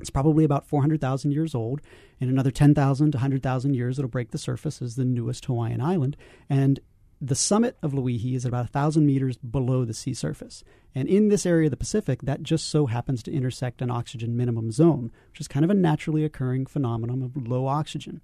It's 0.01 0.11
probably 0.11 0.45
about 0.45 0.67
400,000 0.67 1.33
years 1.33 1.55
old. 1.55 1.81
In 2.21 2.29
another 2.29 2.51
10,000 2.51 3.13
to 3.13 3.17
100,000 3.19 3.75
years, 3.75 3.99
it'll 3.99 4.09
break 4.09 4.31
the 4.31 4.39
surface 4.39 4.81
as 4.81 4.97
the 4.97 5.05
newest 5.05 5.45
Hawaiian 5.45 5.81
island. 5.81 6.17
And 6.49 6.81
the 7.21 7.35
summit 7.35 7.77
of 7.83 7.93
Loihi 7.93 8.35
is 8.35 8.45
about 8.45 8.65
1,000 8.65 9.05
meters 9.05 9.37
below 9.37 9.85
the 9.85 9.93
sea 9.93 10.15
surface. 10.15 10.65
And 10.95 11.07
in 11.07 11.29
this 11.29 11.45
area 11.45 11.67
of 11.67 11.71
the 11.71 11.77
Pacific, 11.77 12.23
that 12.23 12.43
just 12.43 12.69
so 12.69 12.87
happens 12.87 13.23
to 13.25 13.33
intersect 13.33 13.83
an 13.83 13.91
oxygen 13.91 14.37
minimum 14.37 14.73
zone, 14.73 15.13
which 15.31 15.41
is 15.41 15.49
kind 15.49 15.65
of 15.65 15.71
a 15.71 15.75
naturally 15.75 16.25
occurring 16.25 16.67
phenomenon 16.67 17.23
of 17.23 17.47
low 17.47 17.67
oxygen. 17.67 18.23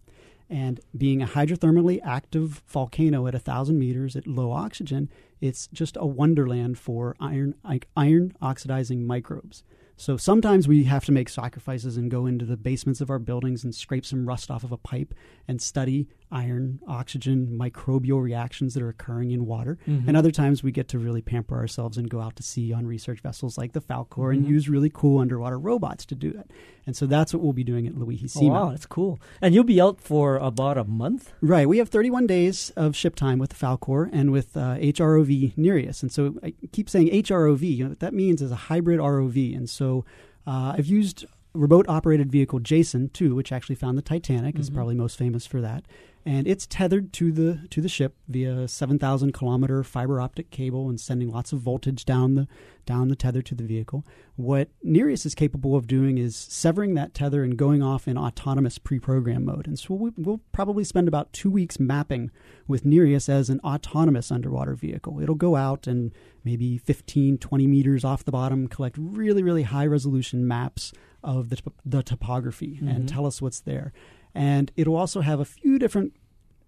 And 0.48 0.80
being 0.96 1.20
a 1.20 1.26
hydrothermally 1.26 2.00
active 2.04 2.62
volcano 2.66 3.26
at 3.26 3.34
1,000 3.34 3.78
meters 3.78 4.16
at 4.16 4.26
low 4.26 4.52
oxygen, 4.52 5.10
it's 5.40 5.68
just 5.72 5.96
a 6.00 6.06
wonderland 6.06 6.78
for 6.78 7.16
iron, 7.20 7.54
iron 7.96 8.32
oxidizing 8.40 9.06
microbes. 9.06 9.62
So 9.98 10.18
sometimes 10.18 10.68
we 10.68 10.84
have 10.84 11.06
to 11.06 11.12
make 11.12 11.28
sacrifices 11.28 11.96
and 11.96 12.10
go 12.10 12.26
into 12.26 12.44
the 12.44 12.58
basements 12.58 13.00
of 13.00 13.10
our 13.10 13.18
buildings 13.18 13.64
and 13.64 13.74
scrape 13.74 14.04
some 14.04 14.28
rust 14.28 14.50
off 14.50 14.62
of 14.62 14.72
a 14.72 14.76
pipe 14.76 15.14
and 15.48 15.60
study 15.60 16.08
iron, 16.30 16.80
oxygen, 16.88 17.56
microbial 17.58 18.20
reactions 18.20 18.74
that 18.74 18.82
are 18.82 18.88
occurring 18.88 19.30
in 19.30 19.46
water. 19.46 19.78
Mm-hmm. 19.86 20.08
And 20.08 20.16
other 20.16 20.30
times 20.30 20.62
we 20.62 20.72
get 20.72 20.88
to 20.88 20.98
really 20.98 21.22
pamper 21.22 21.56
ourselves 21.56 21.96
and 21.96 22.10
go 22.10 22.20
out 22.20 22.36
to 22.36 22.42
sea 22.42 22.72
on 22.72 22.86
research 22.86 23.20
vessels 23.20 23.56
like 23.56 23.72
the 23.72 23.80
Falkor 23.80 24.08
mm-hmm. 24.08 24.30
and 24.32 24.48
use 24.48 24.68
really 24.68 24.90
cool 24.92 25.20
underwater 25.20 25.58
robots 25.58 26.04
to 26.06 26.14
do 26.14 26.32
that. 26.32 26.50
And 26.84 26.96
so 26.96 27.06
that's 27.06 27.32
what 27.32 27.42
we'll 27.42 27.52
be 27.52 27.64
doing 27.64 27.86
at 27.86 27.94
Loihi 27.94 28.24
Seamount. 28.24 28.42
Oh, 28.42 28.64
wow, 28.66 28.70
that's 28.70 28.86
cool. 28.86 29.20
And 29.40 29.54
you'll 29.54 29.64
be 29.64 29.80
out 29.80 30.00
for 30.00 30.36
about 30.36 30.78
a 30.78 30.84
month? 30.84 31.32
Right. 31.40 31.68
We 31.68 31.78
have 31.78 31.88
31 31.88 32.26
days 32.26 32.70
of 32.76 32.96
ship 32.96 33.14
time 33.14 33.38
with 33.38 33.50
the 33.50 33.56
Falkor 33.56 34.08
and 34.12 34.32
with 34.32 34.56
uh, 34.56 34.76
HROV 34.76 35.56
Nereus. 35.56 36.02
And 36.02 36.12
so 36.12 36.34
I 36.42 36.54
keep 36.72 36.90
saying 36.90 37.08
HROV. 37.08 37.76
You 37.76 37.84
know, 37.84 37.90
what 37.90 38.00
that 38.00 38.14
means 38.14 38.42
is 38.42 38.50
a 38.50 38.56
hybrid 38.56 38.98
ROV. 38.98 39.56
And 39.56 39.70
so 39.70 40.04
uh, 40.46 40.74
I've 40.76 40.86
used 40.86 41.24
remote 41.56 41.86
operated 41.88 42.30
vehicle 42.30 42.58
Jason 42.58 43.10
2, 43.10 43.34
which 43.34 43.52
actually 43.52 43.76
found 43.76 43.96
the 43.96 44.02
Titanic, 44.02 44.54
mm-hmm. 44.54 44.60
is 44.60 44.70
probably 44.70 44.94
most 44.94 45.18
famous 45.18 45.46
for 45.46 45.60
that 45.60 45.84
and 46.26 46.48
it's 46.48 46.66
tethered 46.66 47.12
to 47.12 47.30
the 47.30 47.60
to 47.70 47.80
the 47.80 47.88
ship 47.88 48.16
via 48.26 48.66
7,000 48.66 49.32
kilometer 49.32 49.84
fiber 49.84 50.20
optic 50.20 50.50
cable 50.50 50.88
and 50.88 51.00
sending 51.00 51.30
lots 51.30 51.52
of 51.52 51.60
voltage 51.60 52.04
down 52.04 52.34
the 52.34 52.48
down 52.84 53.08
the 53.08 53.16
tether 53.16 53.42
to 53.42 53.54
the 53.54 53.64
vehicle. 53.64 54.04
What 54.34 54.68
Nereus 54.82 55.24
is 55.24 55.34
capable 55.34 55.76
of 55.76 55.86
doing 55.86 56.18
is 56.18 56.36
severing 56.36 56.94
that 56.94 57.14
tether 57.14 57.44
and 57.44 57.56
going 57.56 57.82
off 57.82 58.06
in 58.06 58.18
autonomous 58.18 58.78
pre-program 58.78 59.44
mode. 59.44 59.66
And 59.66 59.78
so 59.78 59.94
we, 59.94 60.10
will 60.16 60.40
probably 60.52 60.84
spend 60.84 61.08
about 61.08 61.32
two 61.32 61.50
weeks 61.50 61.80
mapping 61.80 62.30
with 62.68 62.84
Nereus 62.84 63.28
as 63.28 63.48
an 63.48 63.60
autonomous 63.60 64.30
underwater 64.30 64.74
vehicle. 64.74 65.20
It'll 65.20 65.34
go 65.34 65.56
out 65.56 65.88
and 65.88 66.12
maybe 66.44 66.78
15, 66.78 67.38
20 67.38 67.66
meters 67.66 68.04
off 68.04 68.24
the 68.24 68.30
bottom, 68.30 68.68
collect 68.68 68.96
really, 68.98 69.42
really 69.42 69.64
high 69.64 69.86
resolution 69.86 70.46
maps 70.46 70.92
of 71.26 71.50
the, 71.50 71.60
the 71.84 72.02
topography 72.02 72.76
mm-hmm. 72.76 72.88
and 72.88 73.08
tell 73.08 73.26
us 73.26 73.42
what's 73.42 73.60
there. 73.60 73.92
And 74.34 74.70
it'll 74.76 74.96
also 74.96 75.20
have 75.20 75.40
a 75.40 75.44
few 75.44 75.78
different 75.78 76.14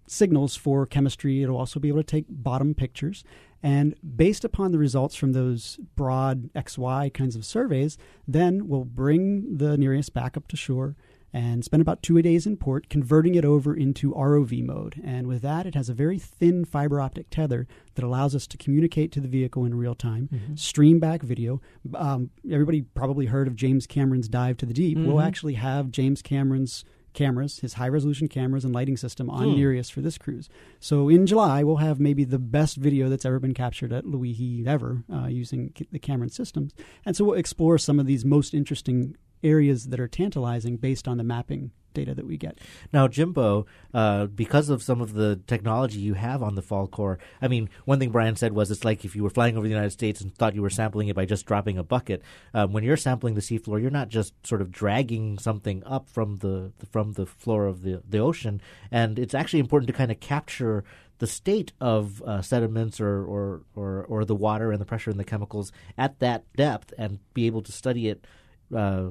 signals 0.06 0.56
for 0.56 0.84
chemistry. 0.84 1.42
It'll 1.42 1.56
also 1.56 1.80
be 1.80 1.88
able 1.88 2.00
to 2.00 2.04
take 2.04 2.26
bottom 2.28 2.74
pictures. 2.74 3.24
And 3.62 3.94
based 4.16 4.44
upon 4.44 4.72
the 4.72 4.78
results 4.78 5.14
from 5.14 5.32
those 5.32 5.78
broad 5.96 6.52
XY 6.54 7.12
kinds 7.14 7.36
of 7.36 7.44
surveys, 7.44 7.98
then 8.26 8.68
we'll 8.68 8.84
bring 8.84 9.56
the 9.58 9.76
Nereus 9.78 10.10
back 10.10 10.36
up 10.36 10.48
to 10.48 10.56
shore 10.56 10.96
and 11.32 11.64
spend 11.64 11.80
about 11.80 12.02
two 12.02 12.20
days 12.22 12.46
in 12.46 12.56
port, 12.56 12.88
converting 12.88 13.34
it 13.34 13.44
over 13.44 13.74
into 13.74 14.12
ROV 14.12 14.64
mode. 14.64 15.00
And 15.04 15.26
with 15.26 15.42
that, 15.42 15.66
it 15.66 15.74
has 15.74 15.88
a 15.88 15.94
very 15.94 16.18
thin 16.18 16.64
fiber 16.64 17.00
optic 17.00 17.30
tether 17.30 17.66
that 17.94 18.04
allows 18.04 18.34
us 18.34 18.46
to 18.48 18.56
communicate 18.56 19.12
to 19.12 19.20
the 19.20 19.28
vehicle 19.28 19.64
in 19.64 19.74
real 19.74 19.94
time, 19.94 20.28
mm-hmm. 20.32 20.54
stream 20.54 20.98
back 20.98 21.22
video. 21.22 21.60
Um, 21.94 22.30
everybody 22.50 22.82
probably 22.82 23.26
heard 23.26 23.46
of 23.46 23.56
James 23.56 23.86
Cameron's 23.86 24.28
Dive 24.28 24.56
to 24.58 24.66
the 24.66 24.74
Deep. 24.74 24.96
Mm-hmm. 24.96 25.06
We'll 25.06 25.20
actually 25.20 25.54
have 25.54 25.90
James 25.90 26.22
Cameron's 26.22 26.84
cameras, 27.14 27.58
his 27.58 27.74
high 27.74 27.88
resolution 27.88 28.28
cameras 28.28 28.64
and 28.64 28.74
lighting 28.74 28.96
system 28.96 29.28
on 29.28 29.48
hmm. 29.48 29.56
Nereus 29.56 29.90
for 29.90 30.00
this 30.00 30.18
cruise. 30.18 30.48
So 30.78 31.08
in 31.08 31.26
July, 31.26 31.64
we'll 31.64 31.76
have 31.76 31.98
maybe 31.98 32.24
the 32.24 32.38
best 32.38 32.76
video 32.76 33.08
that's 33.08 33.24
ever 33.24 33.40
been 33.40 33.54
captured 33.54 33.92
at 33.92 34.04
Loihi 34.04 34.66
ever 34.66 35.02
uh, 35.12 35.26
using 35.26 35.74
the 35.90 35.98
Cameron 35.98 36.30
systems. 36.30 36.74
And 37.04 37.16
so 37.16 37.24
we'll 37.24 37.34
explore 37.34 37.76
some 37.76 37.98
of 37.98 38.06
these 38.06 38.24
most 38.24 38.54
interesting 38.54 39.16
areas 39.42 39.86
that 39.88 40.00
are 40.00 40.08
tantalizing 40.08 40.76
based 40.76 41.08
on 41.08 41.18
the 41.18 41.24
mapping 41.24 41.70
data 41.98 42.14
that 42.14 42.26
we 42.26 42.36
get. 42.36 42.58
Now, 42.92 43.08
Jimbo, 43.08 43.66
uh, 43.92 44.26
because 44.26 44.68
of 44.68 44.82
some 44.82 45.00
of 45.00 45.14
the 45.14 45.40
technology 45.46 45.98
you 45.98 46.14
have 46.14 46.42
on 46.42 46.54
the 46.54 46.62
Falkor, 46.62 47.18
I 47.42 47.48
mean, 47.48 47.68
one 47.84 47.98
thing 47.98 48.10
Brian 48.10 48.36
said 48.36 48.52
was 48.52 48.70
it's 48.70 48.84
like 48.84 49.04
if 49.04 49.16
you 49.16 49.22
were 49.22 49.30
flying 49.30 49.56
over 49.56 49.66
the 49.66 49.72
United 49.72 49.90
States 49.90 50.20
and 50.20 50.34
thought 50.34 50.54
you 50.54 50.62
were 50.62 50.70
sampling 50.70 51.08
it 51.08 51.16
by 51.16 51.24
just 51.24 51.46
dropping 51.46 51.78
a 51.78 51.82
bucket. 51.82 52.22
Um, 52.54 52.72
when 52.72 52.84
you're 52.84 52.96
sampling 52.96 53.34
the 53.34 53.40
seafloor, 53.40 53.80
you're 53.80 53.90
not 53.90 54.08
just 54.08 54.34
sort 54.46 54.60
of 54.60 54.70
dragging 54.70 55.38
something 55.38 55.82
up 55.84 56.08
from 56.08 56.36
the 56.36 56.72
from 56.90 57.12
the 57.14 57.26
floor 57.26 57.66
of 57.66 57.82
the 57.82 58.02
the 58.08 58.18
ocean, 58.18 58.60
and 58.90 59.18
it's 59.18 59.34
actually 59.34 59.60
important 59.60 59.88
to 59.88 59.92
kind 59.92 60.12
of 60.12 60.20
capture 60.20 60.84
the 61.18 61.26
state 61.26 61.72
of 61.80 62.22
uh, 62.22 62.40
sediments 62.40 63.00
or, 63.00 63.24
or, 63.24 63.62
or, 63.74 64.04
or, 64.04 64.24
the 64.24 64.36
water 64.36 64.70
and 64.70 64.80
the 64.80 64.84
pressure 64.84 65.10
and 65.10 65.18
the 65.18 65.24
chemicals 65.24 65.72
at 65.96 66.20
that 66.20 66.44
depth 66.56 66.94
and 66.96 67.18
be 67.34 67.46
able 67.46 67.60
to 67.60 67.72
study 67.72 68.08
it 68.08 68.24
uh, 68.72 69.08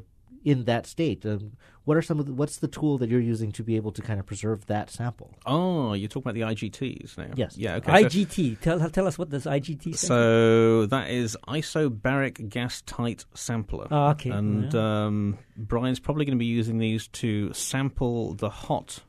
in 0.47 0.63
that 0.63 0.87
state. 0.87 1.25
Um, 1.25 1.57
what 1.83 1.97
are 1.97 2.01
some 2.01 2.19
of 2.19 2.25
the, 2.25 2.31
what's 2.31 2.57
the 2.57 2.69
tool 2.69 2.97
that 2.99 3.09
you're 3.09 3.19
using 3.19 3.51
to 3.51 3.63
be 3.63 3.75
able 3.75 3.91
to 3.91 4.01
kind 4.01 4.17
of 4.17 4.25
preserve 4.25 4.65
that 4.67 4.89
sample? 4.89 5.35
Oh, 5.45 5.91
you're 5.91 6.07
talking 6.07 6.29
about 6.29 6.35
the 6.35 6.55
IGTs 6.55 7.17
now. 7.17 7.33
Yes. 7.35 7.57
Yeah. 7.57 7.75
Okay. 7.75 8.03
IGT. 8.03 8.63
So, 8.63 8.77
tell 8.79 8.89
tell 8.89 9.07
us 9.07 9.17
what 9.17 9.29
does 9.29 9.43
IGT. 9.43 9.97
So 9.97 10.85
that 10.85 11.09
is 11.09 11.37
isobaric 11.49 12.47
gas 12.47 12.81
tight 12.83 13.25
sampler. 13.33 13.87
Oh, 13.91 14.11
okay. 14.11 14.29
And 14.29 14.73
yeah. 14.73 15.05
um, 15.05 15.37
Brian's 15.57 15.99
probably 15.99 16.23
going 16.23 16.37
to 16.37 16.39
be 16.39 16.45
using 16.45 16.77
these 16.77 17.09
to 17.09 17.51
sample 17.51 18.35
the 18.35 18.49
hot 18.49 18.99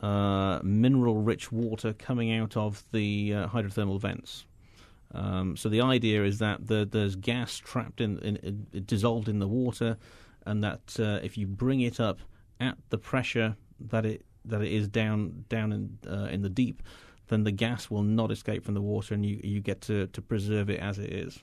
uh, 0.00 0.60
mineral 0.62 1.16
rich 1.18 1.52
water 1.52 1.92
coming 1.92 2.32
out 2.32 2.56
of 2.56 2.82
the 2.92 3.34
uh, 3.34 3.48
hydrothermal 3.48 4.00
vents. 4.00 4.46
Um, 5.12 5.58
so 5.58 5.68
the 5.68 5.82
idea 5.82 6.24
is 6.24 6.38
that 6.38 6.66
the, 6.66 6.88
there's 6.90 7.16
gas 7.16 7.58
trapped 7.58 8.00
in, 8.00 8.18
in, 8.20 8.36
in, 8.36 8.84
dissolved 8.84 9.28
in 9.28 9.38
the 9.38 9.48
water 9.48 9.98
and 10.46 10.62
that 10.64 10.96
uh, 10.98 11.20
if 11.22 11.36
you 11.36 11.46
bring 11.46 11.80
it 11.80 12.00
up 12.00 12.20
at 12.60 12.76
the 12.90 12.98
pressure 12.98 13.56
that 13.80 14.06
it 14.06 14.24
that 14.44 14.62
it 14.62 14.72
is 14.72 14.88
down 14.88 15.44
down 15.48 15.72
in 15.72 15.98
uh, 16.10 16.26
in 16.26 16.42
the 16.42 16.48
deep, 16.48 16.82
then 17.28 17.44
the 17.44 17.52
gas 17.52 17.90
will 17.90 18.02
not 18.02 18.30
escape 18.30 18.64
from 18.64 18.74
the 18.74 18.80
water, 18.80 19.14
and 19.14 19.26
you 19.26 19.40
you 19.42 19.60
get 19.60 19.80
to 19.82 20.06
to 20.08 20.22
preserve 20.22 20.70
it 20.70 20.80
as 20.80 20.98
it 20.98 21.12
is. 21.12 21.42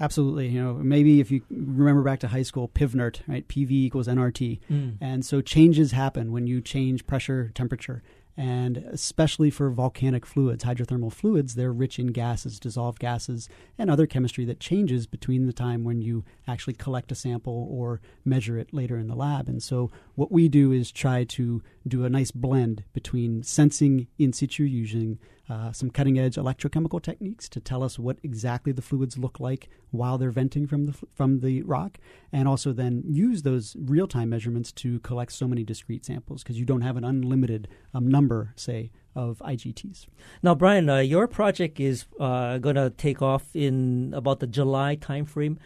Absolutely. 0.00 0.48
You 0.48 0.62
know, 0.62 0.74
maybe 0.74 1.20
if 1.20 1.30
you 1.30 1.42
remember 1.50 2.02
back 2.02 2.18
to 2.20 2.28
high 2.28 2.42
school, 2.42 2.68
PIVNERT, 2.68 3.20
right? 3.28 3.46
PV 3.46 3.70
equals 3.70 4.08
nRT. 4.08 4.58
Mm. 4.70 4.98
And 5.00 5.24
so 5.24 5.40
changes 5.40 5.92
happen 5.92 6.32
when 6.32 6.48
you 6.48 6.60
change 6.60 7.06
pressure, 7.06 7.52
temperature. 7.54 8.02
And 8.36 8.78
especially 8.78 9.50
for 9.50 9.70
volcanic 9.70 10.26
fluids, 10.26 10.64
hydrothermal 10.64 11.12
fluids, 11.12 11.54
they're 11.54 11.72
rich 11.72 11.98
in 11.98 12.08
gases, 12.08 12.58
dissolved 12.58 12.98
gases, 12.98 13.48
and 13.78 13.88
other 13.88 14.06
chemistry 14.06 14.44
that 14.46 14.58
changes 14.58 15.06
between 15.06 15.46
the 15.46 15.52
time 15.52 15.84
when 15.84 16.02
you 16.02 16.24
actually 16.48 16.74
collect 16.74 17.12
a 17.12 17.14
sample 17.14 17.68
or 17.70 18.00
measure 18.24 18.58
it 18.58 18.74
later 18.74 18.96
in 18.96 19.06
the 19.06 19.14
lab. 19.14 19.48
And 19.48 19.62
so, 19.62 19.90
what 20.16 20.32
we 20.32 20.48
do 20.48 20.72
is 20.72 20.90
try 20.90 21.24
to 21.24 21.62
do 21.86 22.04
a 22.04 22.10
nice 22.10 22.30
blend 22.30 22.84
between 22.92 23.42
sensing 23.42 24.06
in 24.18 24.32
situ 24.32 24.64
using 24.64 25.18
uh, 25.48 25.72
some 25.72 25.90
cutting 25.90 26.18
edge 26.18 26.36
electrochemical 26.36 27.02
techniques 27.02 27.48
to 27.50 27.60
tell 27.60 27.82
us 27.82 27.98
what 27.98 28.16
exactly 28.22 28.72
the 28.72 28.80
fluids 28.80 29.18
look 29.18 29.38
like 29.38 29.68
while 29.90 30.16
they're 30.16 30.30
venting 30.30 30.66
from 30.66 30.86
the 30.86 30.94
from 31.12 31.40
the 31.40 31.62
rock, 31.62 31.98
and 32.32 32.48
also 32.48 32.72
then 32.72 33.02
use 33.06 33.42
those 33.42 33.76
real 33.78 34.08
time 34.08 34.30
measurements 34.30 34.72
to 34.72 34.98
collect 35.00 35.32
so 35.32 35.46
many 35.46 35.62
discrete 35.62 36.04
samples 36.04 36.42
because 36.42 36.58
you 36.58 36.64
don't 36.64 36.80
have 36.80 36.96
an 36.96 37.04
unlimited 37.04 37.68
um, 37.92 38.08
number, 38.08 38.54
say, 38.56 38.90
of 39.14 39.38
IGTs. 39.44 40.06
Now, 40.42 40.54
Brian, 40.54 40.88
uh, 40.88 40.98
your 40.98 41.28
project 41.28 41.78
is 41.78 42.06
uh, 42.18 42.58
going 42.58 42.76
to 42.76 42.90
take 42.90 43.20
off 43.20 43.54
in 43.54 44.12
about 44.16 44.40
the 44.40 44.46
July 44.46 44.96
timeframe. 44.96 45.58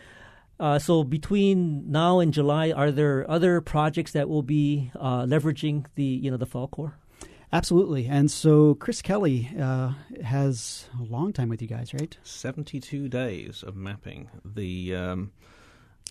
Uh, 0.60 0.78
so 0.78 1.04
between 1.04 1.90
now 1.90 2.18
and 2.18 2.32
July, 2.32 2.72
are 2.72 2.90
there 2.90 3.28
other 3.30 3.60
projects 3.60 4.12
that 4.12 4.28
will 4.28 4.42
be 4.42 4.90
uh, 4.98 5.22
leveraging 5.22 5.86
the 5.94 6.04
you 6.04 6.30
know 6.30 6.36
the 6.36 6.46
Falkor? 6.46 6.94
Absolutely. 7.52 8.06
And 8.06 8.30
so 8.30 8.74
Chris 8.74 9.00
Kelly 9.00 9.50
uh, 9.58 9.92
has 10.22 10.86
a 11.00 11.04
long 11.04 11.32
time 11.32 11.48
with 11.48 11.62
you 11.62 11.68
guys, 11.68 11.94
right? 11.94 12.16
72 12.22 13.08
days 13.08 13.62
of 13.62 13.76
mapping 13.76 14.28
the. 14.44 14.94
Um, 14.94 15.32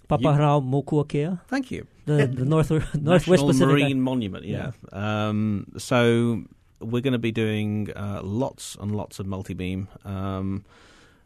Papahanao 0.10 0.64
Mokuakea. 0.64 1.41
Thank 1.48 1.70
you. 1.70 1.86
The, 2.06 2.28
the 2.28 2.45
North, 2.45 2.72
Northwest 2.95 3.04
National 3.04 3.48
Pacific. 3.48 3.68
Marine 3.68 4.02
Monument, 4.02 4.45
yeah. 4.45 4.72
Um, 4.93 5.68
so 5.78 6.43
we're 6.80 7.02
going 7.02 7.14
to 7.14 7.20
be 7.20 7.34
doing 7.34 7.91
uh, 7.93 8.22
lots 8.24 8.78
and 8.80 8.95
lots 8.95 9.20
of 9.20 9.26
multi 9.26 9.54
beam. 9.54 9.89
Um, 10.06 10.64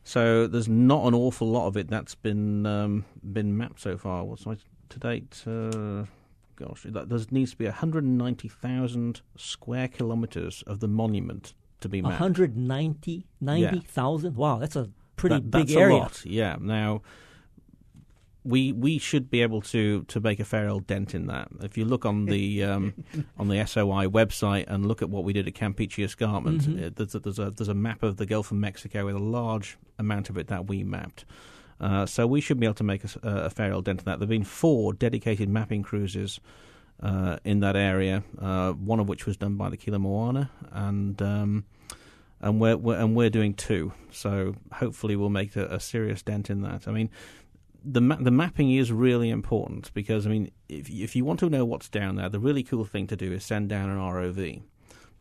so 0.03 0.47
there's 0.47 0.67
not 0.67 1.05
an 1.05 1.13
awful 1.13 1.49
lot 1.49 1.67
of 1.67 1.77
it 1.77 1.87
that's 1.87 2.15
been 2.15 2.65
um, 2.65 3.05
been 3.33 3.55
mapped 3.57 3.81
so 3.81 3.97
far. 3.97 4.23
What's 4.23 4.45
my 4.45 4.57
to 4.89 4.99
date? 4.99 5.43
Uh, 5.47 6.05
gosh, 6.55 6.83
that, 6.89 7.09
there 7.09 7.19
needs 7.31 7.51
to 7.51 7.57
be 7.57 7.65
190,000 7.65 9.21
square 9.37 9.87
kilometers 9.87 10.63
of 10.67 10.79
the 10.79 10.87
monument 10.87 11.53
to 11.81 11.89
be 11.89 12.01
mapped. 12.01 12.19
190 12.19 13.27
90,000? 13.39 14.35
Wow, 14.35 14.57
that's 14.59 14.75
a 14.75 14.89
pretty 15.15 15.35
That- 15.35 15.51
big 15.51 15.67
that's 15.67 15.75
area. 15.75 15.95
A 15.95 15.99
lot, 15.99 16.25
yeah. 16.25 16.57
Now, 16.59 17.01
we 18.43 18.71
we 18.71 18.97
should 18.97 19.29
be 19.29 19.41
able 19.41 19.61
to, 19.61 20.03
to 20.05 20.19
make 20.19 20.39
a 20.39 20.45
fair 20.45 20.67
old 20.69 20.87
dent 20.87 21.13
in 21.13 21.27
that. 21.27 21.49
If 21.61 21.77
you 21.77 21.85
look 21.85 22.05
on 22.05 22.25
the 22.25 22.63
um, 22.63 22.93
on 23.37 23.47
the 23.49 23.63
SOI 23.65 24.07
website 24.07 24.65
and 24.67 24.85
look 24.87 25.01
at 25.01 25.09
what 25.09 25.23
we 25.23 25.33
did 25.33 25.47
at 25.47 25.53
Campeche 25.53 26.03
Escarpment, 26.03 26.61
Mhm. 26.63 26.87
uh, 26.87 26.89
there's, 26.95 27.13
a, 27.15 27.19
there's 27.19 27.39
a 27.39 27.51
there's 27.51 27.67
a 27.69 27.73
map 27.75 28.01
of 28.03 28.17
the 28.17 28.25
Gulf 28.25 28.51
of 28.51 28.57
Mexico 28.57 29.05
with 29.05 29.15
a 29.15 29.19
large 29.19 29.77
amount 29.99 30.29
of 30.29 30.37
it 30.37 30.47
that 30.47 30.67
we 30.67 30.83
mapped. 30.83 31.25
Uh, 31.79 32.05
so 32.05 32.27
we 32.27 32.39
should 32.41 32.59
be 32.59 32.65
able 32.67 32.75
to 32.75 32.83
make 32.83 33.03
a 33.23 33.49
fair 33.49 33.73
old 33.73 33.85
dent 33.85 33.99
in 34.01 34.05
that. 34.05 34.19
There've 34.19 34.29
been 34.29 34.43
four 34.43 34.93
dedicated 34.93 35.49
mapping 35.49 35.81
cruises 35.81 36.39
uh, 37.01 37.37
in 37.43 37.59
that 37.61 37.75
area, 37.75 38.23
uh, 38.39 38.73
one 38.73 38.99
of 38.99 39.07
which 39.09 39.25
was 39.25 39.35
done 39.37 39.55
by 39.55 39.69
the 39.69 39.77
Kilo 39.77 39.97
Moana, 39.97 40.51
and 40.71 41.19
um, 41.23 41.63
and 42.39 42.59
we're, 42.59 42.77
we're 42.77 42.97
and 42.99 43.15
we're 43.15 43.31
doing 43.31 43.55
two. 43.55 43.93
So 44.11 44.55
hopefully 44.73 45.15
we'll 45.15 45.29
make 45.31 45.55
a, 45.55 45.65
a 45.65 45.79
serious 45.79 46.21
dent 46.21 46.51
in 46.51 46.61
that. 46.61 46.87
I 46.87 46.91
mean, 46.91 47.09
the 47.83 48.01
ma- 48.01 48.17
the 48.19 48.31
mapping 48.31 48.71
is 48.71 48.91
really 48.91 49.29
important 49.29 49.93
because 49.93 50.25
I 50.25 50.29
mean, 50.29 50.51
if 50.69 50.89
if 50.89 51.15
you 51.15 51.25
want 51.25 51.39
to 51.41 51.49
know 51.49 51.65
what's 51.65 51.89
down 51.89 52.15
there, 52.15 52.29
the 52.29 52.39
really 52.39 52.63
cool 52.63 52.85
thing 52.85 53.07
to 53.07 53.15
do 53.15 53.31
is 53.31 53.43
send 53.43 53.69
down 53.69 53.89
an 53.89 53.97
ROV. 53.97 54.61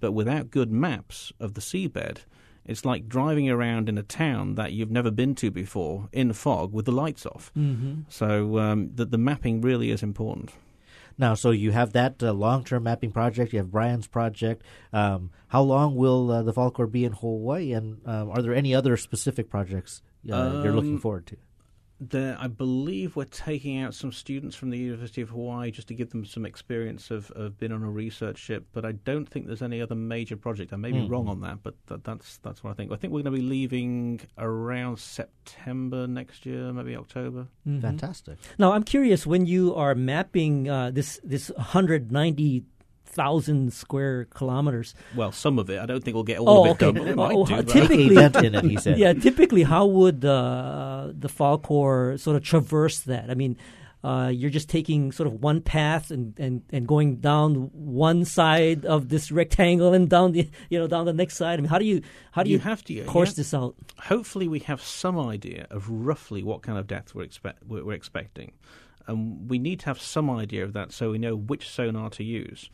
But 0.01 0.13
without 0.13 0.51
good 0.51 0.71
maps 0.73 1.33
of 1.41 1.55
the 1.55 1.61
seabed, 1.61 2.19
it's 2.65 2.85
like 2.85 3.09
driving 3.09 3.51
around 3.51 3.89
in 3.89 3.99
a 3.99 4.03
town 4.03 4.55
that 4.55 4.73
you've 4.73 4.91
never 4.91 5.11
been 5.11 5.35
to 5.37 5.51
before 5.51 6.09
in 6.13 6.33
fog 6.33 6.73
with 6.73 6.85
the 6.87 6.93
lights 6.93 7.27
off. 7.27 7.51
Mhm. 7.57 8.05
So 8.09 8.59
um, 8.59 8.91
the 8.95 9.05
the 9.05 9.19
mapping 9.19 9.61
really 9.61 9.91
is 9.91 10.03
important. 10.03 10.53
Now, 11.19 11.35
so 11.35 11.51
you 11.51 11.73
have 11.73 11.93
that 11.93 12.23
uh, 12.23 12.33
long-term 12.33 12.83
mapping 12.85 13.11
project. 13.13 13.53
You 13.53 13.59
have 13.59 13.71
Brian's 13.71 14.07
project. 14.07 14.63
Um, 14.91 15.31
how 15.49 15.61
long 15.63 15.95
will 15.95 16.31
uh, 16.31 16.43
the 16.43 16.53
Falkor 16.55 16.91
be 16.91 17.05
in 17.05 17.13
Hawaii? 17.13 17.73
And 17.73 18.01
um, 18.07 18.31
are 18.31 18.41
there 18.41 18.55
any 18.55 18.75
other 18.75 18.97
specific 18.97 19.51
projects 19.51 20.01
uh, 20.33 20.63
you're 20.65 20.73
looking 20.73 20.95
Um, 20.95 21.01
forward 21.01 21.27
to? 21.27 21.37
There, 22.03 22.35
I 22.41 22.47
believe 22.47 23.15
we're 23.15 23.27
taking 23.27 23.79
out 23.79 23.93
some 23.93 24.11
students 24.11 24.57
from 24.57 24.71
the 24.71 24.79
University 24.79 25.21
of 25.21 25.29
Hawaii 25.29 25.71
just 25.71 25.87
to 25.89 25.95
give 25.95 26.09
them 26.11 26.25
some 26.25 26.47
experience 26.47 27.11
of, 27.11 27.31
of 27.33 27.59
being 27.59 27.73
on 27.73 27.83
a 27.83 27.91
research 27.91 28.39
ship. 28.39 28.65
But 28.73 28.87
I 28.87 28.93
don't 28.93 29.27
think 29.29 29.47
there's 29.47 29.61
any 29.61 29.83
other 29.83 29.95
major 29.95 30.37
project. 30.39 30.73
I 30.73 30.77
may 30.77 30.93
be 30.93 30.99
Mhm. 31.01 31.11
wrong 31.11 31.29
on 31.29 31.43
that, 31.43 31.63
but 31.63 31.75
that, 31.89 32.03
that's 32.05 32.39
that's 32.39 32.65
what 32.65 32.71
I 32.71 32.75
think. 32.75 32.91
I 32.91 32.97
think 32.97 33.13
we're 33.13 33.23
going 33.23 33.35
to 33.35 33.41
be 33.43 33.47
leaving 33.47 34.21
around 34.39 34.99
September 34.99 36.07
next 36.07 36.47
year, 36.47 36.73
maybe 36.73 36.97
October. 36.97 37.49
Mhm. 37.69 37.83
Fantastic. 37.83 38.39
Now, 38.59 38.73
I'm 38.73 38.83
curious 38.85 39.27
when 39.27 39.45
you 39.45 39.75
are 39.75 39.95
mapping 39.95 40.71
uh, 40.71 40.91
this 40.91 41.21
this 41.23 41.53
190,000 43.17 43.73
square 43.73 44.25
kilometers. 44.27 44.95
Well, 45.15 45.33
some 45.33 45.59
of 45.59 45.69
it. 45.71 45.79
I 45.81 45.87
don't 45.87 46.03
think 46.03 46.15
we'll 46.15 46.25
get 46.25 46.39
all 46.39 46.49
oh, 46.49 46.61
of 46.63 46.67
it 46.67 46.71
okay. 46.83 46.87
done, 46.87 46.95
but 46.95 47.05
we 47.05 47.15
might 47.15 47.33
Oh, 47.35 47.45
do. 47.47 47.63
typically, 47.63 48.11
Make 48.11 48.19
a 48.19 48.31
dent 48.31 48.47
in 48.47 48.55
it, 48.55 48.65
he 48.65 48.77
said. 48.77 48.99
Yeah, 48.99 49.13
typically, 49.13 49.63
how 49.63 49.87
would 49.87 50.25
uh, 50.25 51.09
the 51.13 51.29
Falkor 51.29 52.19
sort 52.19 52.37
of 52.37 52.43
traverse 52.43 53.01
that? 53.01 53.31
I 53.31 53.35
mean, 53.35 53.57
uh, 54.03 54.31
you're 54.33 54.51
just 54.51 54.69
taking 54.71 55.13
sort 55.13 55.27
of 55.27 55.43
one 55.43 55.61
path 55.61 56.11
and, 56.11 56.39
and, 56.39 56.63
and 56.71 56.89
going 56.89 57.17
down 57.17 57.71
one 57.75 58.25
side 58.25 58.87
of 58.87 59.11
this 59.11 59.31
rectangle 59.31 59.93
and 59.93 60.09
down 60.09 60.33
the 60.33 60.49
you 60.71 60.79
know 60.79 60.87
down 60.87 61.05
the 61.05 61.13
next 61.13 61.37
side. 61.37 61.59
I 61.59 61.63
mean, 61.63 61.69
how 61.69 61.79
do 61.79 61.85
you 61.85 62.01
how 62.33 62.43
do 62.43 62.51
you, 62.51 62.59
have 62.61 62.83
to 62.85 63.05
course 63.05 63.31
have- 63.31 63.37
this 63.37 63.53
out? 63.53 63.75
Hopefully, 63.99 64.49
we 64.49 64.61
have 64.61 64.81
some 64.83 65.19
idea 65.19 65.67
of 65.71 65.91
roughly 65.91 66.43
what 66.43 66.63
kind 66.63 66.79
of 66.79 66.87
depth 66.87 67.15
we're, 67.15 67.25
expect, 67.25 67.63
we're, 67.67 67.85
we're 67.85 67.93
expecting. 67.93 68.53
And 69.07 69.51
we 69.51 69.59
need 69.59 69.81
to 69.81 69.87
have 69.87 70.01
some 70.01 70.31
idea 70.31 70.63
of 70.63 70.73
that 70.75 70.93
so 70.93 71.11
we 71.11 71.19
know 71.19 71.35
which 71.35 71.69
sonar 71.69 72.11
to 72.11 72.23
use. 72.23 72.71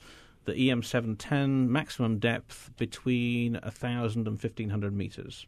The 0.47 0.55
E 0.55 0.68
EM710 0.68 1.68
maximum 1.68 2.18
depth 2.18 2.70
between 2.76 3.55
1,000 3.62 4.26
and 4.26 4.42
1,500 4.42 4.92
meters. 4.94 5.47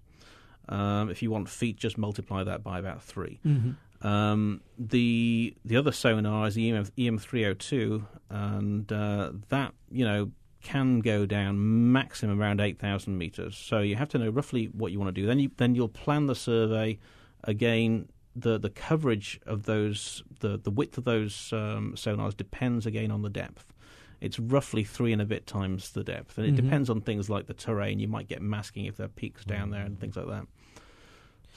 Um, 0.68 1.08
if 1.08 1.22
you 1.22 1.30
want 1.30 1.48
feet, 1.48 1.76
just 1.78 1.96
multiply 1.96 2.44
that 2.44 2.62
by 2.62 2.78
about 2.78 3.02
3 3.02 3.40
Mhm. 3.46 3.76
Um, 4.00 4.60
the 4.78 5.56
the 5.64 5.76
other 5.76 5.90
sonar 5.90 6.46
is 6.46 6.54
the 6.54 6.68
EM, 6.68 6.84
EM302, 6.96 8.04
and 8.30 8.92
uh, 8.92 9.32
that 9.48 9.74
you 9.90 10.04
know 10.04 10.30
can 10.60 11.00
go 11.00 11.24
down 11.26 11.92
maximum 11.92 12.40
around 12.40 12.60
8,000 12.60 13.16
meters. 13.16 13.56
So 13.56 13.80
you 13.80 13.96
have 13.96 14.08
to 14.10 14.18
know 14.18 14.28
roughly 14.28 14.66
what 14.66 14.92
you 14.92 14.98
want 15.00 15.14
to 15.14 15.20
do. 15.20 15.26
Then 15.26 15.38
you 15.40 15.50
then 15.56 15.74
you'll 15.74 15.88
plan 15.88 16.26
the 16.26 16.34
survey 16.34 16.98
again. 17.44 18.08
The 18.36 18.56
the 18.58 18.70
coverage 18.70 19.40
of 19.46 19.64
those 19.64 20.22
the 20.40 20.58
the 20.58 20.70
width 20.70 20.96
of 20.98 21.04
those 21.04 21.52
um, 21.52 21.94
sonars 21.96 22.36
depends 22.36 22.86
again 22.86 23.10
on 23.10 23.22
the 23.22 23.30
depth. 23.30 23.72
It's 24.20 24.38
roughly 24.38 24.82
three 24.84 25.12
and 25.12 25.22
a 25.22 25.24
bit 25.24 25.46
times 25.46 25.92
the 25.92 26.02
depth, 26.02 26.38
and 26.38 26.46
it 26.46 26.52
Mhm. 26.52 26.56
depends 26.64 26.90
on 26.90 27.00
things 27.00 27.30
like 27.30 27.46
the 27.46 27.54
terrain. 27.54 28.00
You 28.00 28.08
might 28.08 28.26
get 28.28 28.42
masking 28.42 28.86
if 28.86 28.96
there 28.96 29.06
are 29.06 29.10
peaks 29.10 29.44
down 29.44 29.70
there 29.70 29.84
and 29.84 29.98
things 30.00 30.16
like 30.16 30.26
that. 30.26 30.46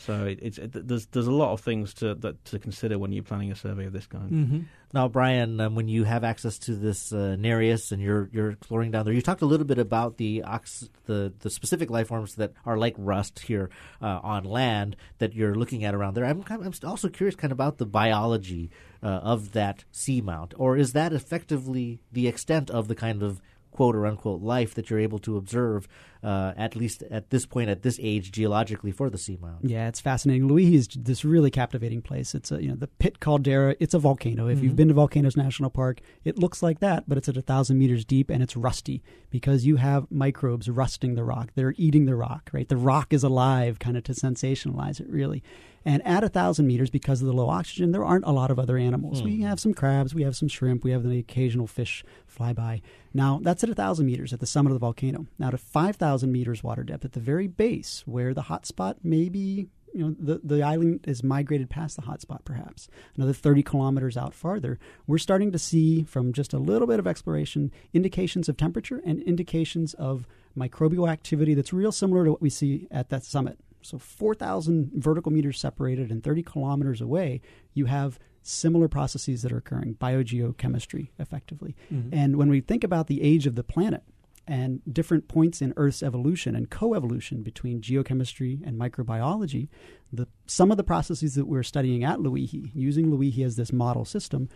So 0.05 0.25
it, 0.25 0.39
it's 0.41 0.57
it, 0.57 0.87
there's 0.87 1.05
there's 1.07 1.27
a 1.27 1.31
lot 1.31 1.53
of 1.53 1.61
things 1.61 1.93
to 1.95 2.15
that 2.15 2.43
to 2.45 2.59
consider 2.59 2.97
when 2.97 3.11
you're 3.11 3.23
planning 3.23 3.51
a 3.51 3.55
survey 3.55 3.85
of 3.85 3.93
this 3.93 4.07
kind. 4.07 4.31
Mm-hmm. 4.31 4.59
Now, 4.93 5.07
Brian, 5.07 5.61
um, 5.61 5.75
when 5.75 5.87
you 5.87 6.03
have 6.03 6.23
access 6.23 6.57
to 6.59 6.75
this 6.75 7.13
uh, 7.13 7.37
Nereus 7.37 7.91
and 7.91 8.01
you're 8.01 8.29
you're 8.33 8.51
exploring 8.51 8.91
down 8.91 9.05
there, 9.05 9.13
you 9.13 9.21
talked 9.21 9.41
a 9.41 9.45
little 9.45 9.65
bit 9.65 9.77
about 9.77 10.17
the 10.17 10.43
ox- 10.43 10.89
the 11.05 11.33
the 11.39 11.49
specific 11.49 11.89
life 11.89 12.07
forms 12.07 12.35
that 12.35 12.53
are 12.65 12.77
like 12.77 12.95
rust 12.97 13.39
here 13.39 13.69
uh, 14.01 14.19
on 14.23 14.43
land 14.43 14.95
that 15.19 15.33
you're 15.33 15.55
looking 15.55 15.85
at 15.85 15.95
around 15.95 16.15
there. 16.15 16.25
I'm 16.25 16.43
kind 16.43 16.61
of, 16.61 16.67
I'm 16.67 16.89
also 16.89 17.07
curious 17.07 17.35
kind 17.35 17.51
of 17.51 17.57
about 17.57 17.77
the 17.77 17.85
biology 17.85 18.71
uh, 19.03 19.07
of 19.07 19.53
that 19.53 19.85
seamount, 19.93 20.53
or 20.57 20.77
is 20.77 20.93
that 20.93 21.13
effectively 21.13 22.01
the 22.11 22.27
extent 22.27 22.69
of 22.69 22.87
the 22.87 22.95
kind 22.95 23.23
of 23.23 23.41
quote 23.71 23.95
or 23.95 24.05
unquote 24.05 24.41
life 24.41 24.73
that 24.75 24.89
you're 24.89 24.99
able 24.99 25.19
to 25.19 25.37
observe 25.37 25.87
uh, 26.23 26.53
at 26.55 26.75
least 26.75 27.01
at 27.09 27.31
this 27.31 27.45
point 27.47 27.69
at 27.69 27.81
this 27.81 27.99
age 28.01 28.31
geologically 28.31 28.91
for 28.91 29.09
the 29.09 29.17
seamount? 29.17 29.59
Yeah, 29.63 29.87
it's 29.87 29.99
fascinating. 29.99 30.47
Loihi 30.47 30.73
is 30.73 30.87
this 30.95 31.25
really 31.25 31.49
captivating 31.49 32.01
place. 32.01 32.35
It's 32.35 32.51
a 32.51 32.61
you 32.61 32.69
know 32.69 32.75
the 32.75 32.87
pit 32.87 33.19
caldera. 33.19 33.75
It's 33.79 33.93
a 33.93 33.99
volcano. 33.99 34.47
If 34.47 34.61
you've 34.61 34.73
Mhm. 34.73 34.75
been 34.75 34.87
to 34.89 34.93
Volcanoes 34.93 35.35
National 35.37 35.69
Park, 35.69 36.01
it 36.23 36.37
looks 36.37 36.61
like 36.61 36.79
that, 36.79 37.05
but 37.07 37.17
it's 37.17 37.29
at 37.29 37.37
a 37.37 37.41
thousand 37.41 37.77
meters 37.79 38.05
deep 38.05 38.29
and 38.29 38.43
it's 38.43 38.55
rusty 38.55 39.01
because 39.29 39.65
you 39.65 39.77
have 39.77 40.05
microbes 40.11 40.69
rusting 40.69 41.15
the 41.15 41.23
rock. 41.23 41.51
They're 41.55 41.73
eating 41.77 42.05
the 42.05 42.15
rock. 42.15 42.49
Right, 42.53 42.67
the 42.67 42.77
rock 42.77 43.13
is 43.13 43.23
alive, 43.23 43.79
kind 43.79 43.97
of 43.97 44.03
to 44.03 44.13
sensationalize 44.13 44.99
it 44.99 45.07
really. 45.09 45.41
And 45.85 46.05
at 46.05 46.23
a 46.23 46.29
thousand 46.29 46.67
meters, 46.67 46.89
because 46.89 47.21
of 47.21 47.27
the 47.27 47.33
low 47.33 47.49
oxygen, 47.49 47.91
there 47.91 48.05
aren't 48.05 48.25
a 48.25 48.31
lot 48.31 48.51
of 48.51 48.59
other 48.59 48.77
animals. 48.77 49.23
We 49.23 49.37
hmm. 49.37 49.43
have 49.43 49.59
some 49.59 49.73
crabs, 49.73 50.13
we 50.13 50.23
have 50.23 50.35
some 50.35 50.47
shrimp, 50.47 50.83
we 50.83 50.91
have 50.91 51.03
the 51.03 51.19
occasional 51.19 51.67
fish 51.67 52.03
fly 52.27 52.53
by. 52.53 52.81
Now 53.13 53.39
that's 53.41 53.63
at 53.63 53.69
a 53.69 53.75
thousand 53.75 54.05
meters 54.05 54.33
at 54.33 54.39
the 54.39 54.45
summit 54.45 54.69
of 54.69 54.75
the 54.75 54.79
volcano. 54.79 55.25
Now 55.39 55.49
to 55.49 55.57
five 55.57 55.95
thousand 55.95 56.31
meters 56.31 56.63
water 56.63 56.83
depth 56.83 57.05
at 57.05 57.13
the 57.13 57.19
very 57.19 57.47
base, 57.47 58.03
where 58.05 58.33
the 58.33 58.43
hot 58.43 58.65
spot 58.65 58.97
may 59.03 59.29
be 59.29 59.67
you 59.93 60.05
know 60.05 60.15
the 60.17 60.39
the 60.43 60.63
island 60.63 61.01
is 61.05 61.23
migrated 61.23 61.69
past 61.69 61.95
the 61.95 62.03
hotspot 62.03 62.45
perhaps 62.45 62.87
another 63.15 63.33
30 63.33 63.63
kilometers 63.63 64.15
out 64.17 64.33
farther 64.33 64.79
we're 65.05 65.17
starting 65.17 65.51
to 65.51 65.59
see 65.59 66.03
from 66.03 66.31
just 66.31 66.53
a 66.53 66.57
little 66.57 66.87
bit 66.87 66.99
of 66.99 67.07
exploration 67.07 67.71
indications 67.93 68.47
of 68.47 68.57
temperature 68.57 69.01
and 69.05 69.21
indications 69.23 69.93
of 69.95 70.27
microbial 70.57 71.09
activity 71.09 71.53
that's 71.53 71.73
real 71.73 71.91
similar 71.91 72.23
to 72.23 72.31
what 72.31 72.41
we 72.41 72.49
see 72.49 72.87
at 72.89 73.09
that 73.09 73.23
summit 73.23 73.59
so 73.83 73.97
4000 73.97 74.91
vertical 74.93 75.31
meters 75.31 75.59
separated 75.59 76.11
and 76.11 76.23
30 76.23 76.43
kilometers 76.43 77.01
away 77.01 77.41
you 77.73 77.85
have 77.85 78.19
similar 78.43 78.87
processes 78.87 79.41
that 79.41 79.51
are 79.51 79.57
occurring 79.57 79.95
biogeochemistry 79.95 81.09
effectively 81.19 81.75
Mhm. 81.91 82.09
and 82.11 82.35
when 82.37 82.49
we 82.49 82.61
think 82.61 82.83
about 82.83 83.07
the 83.07 83.21
age 83.21 83.45
of 83.47 83.55
the 83.55 83.63
planet 83.63 84.03
and 84.47 84.81
different 84.91 85.27
points 85.27 85.61
in 85.61 85.71
Earth's 85.77 86.01
evolution 86.01 86.55
and 86.55 86.69
coevolution 86.71 87.43
between 87.43 87.79
geochemistry 87.79 88.59
and 88.65 88.75
microbiology, 88.77 89.69
the, 90.11 90.27
some 90.47 90.71
of 90.71 90.77
the 90.77 90.83
processes 90.83 91.35
that 91.35 91.45
we're 91.45 91.61
studying 91.61 92.03
at 92.03 92.17
Loihi, 92.17 92.71
using 92.73 93.11
Loihi 93.11 93.45
as 93.45 93.55
this 93.55 93.71
model 93.71 94.03
system, 94.03 94.49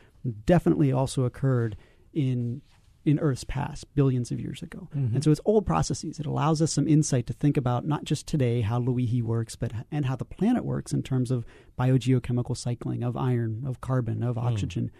definitely 0.47 0.91
also 0.91 1.23
occurred 1.23 1.77
in 2.13 2.63
in 3.05 3.19
Earth's 3.19 3.43
past, 3.43 3.93
billions 3.93 4.31
of 4.31 4.39
years 4.39 4.61
ago. 4.63 4.89
Mhm. 4.95 5.15
And 5.15 5.23
so 5.23 5.31
it's 5.31 5.41
old 5.45 5.65
processes. 5.65 6.19
It 6.19 6.25
allows 6.25 6.61
us 6.61 6.73
some 6.73 6.87
insight 6.87 7.27
to 7.27 7.33
think 7.33 7.55
about 7.55 7.85
not 7.87 8.03
just 8.03 8.27
today 8.27 8.61
how 8.61 8.81
Loihi 8.81 9.21
works, 9.21 9.55
but 9.55 9.71
and 9.91 10.05
how 10.07 10.15
the 10.15 10.25
planet 10.25 10.65
works 10.65 10.91
in 10.91 11.03
terms 11.03 11.29
of 11.29 11.45
biogeochemical 11.77 12.57
cycling 12.57 13.03
of 13.03 13.15
iron, 13.15 13.63
of 13.65 13.79
carbon, 13.79 14.23
of 14.23 14.37
oxygen 14.37 14.91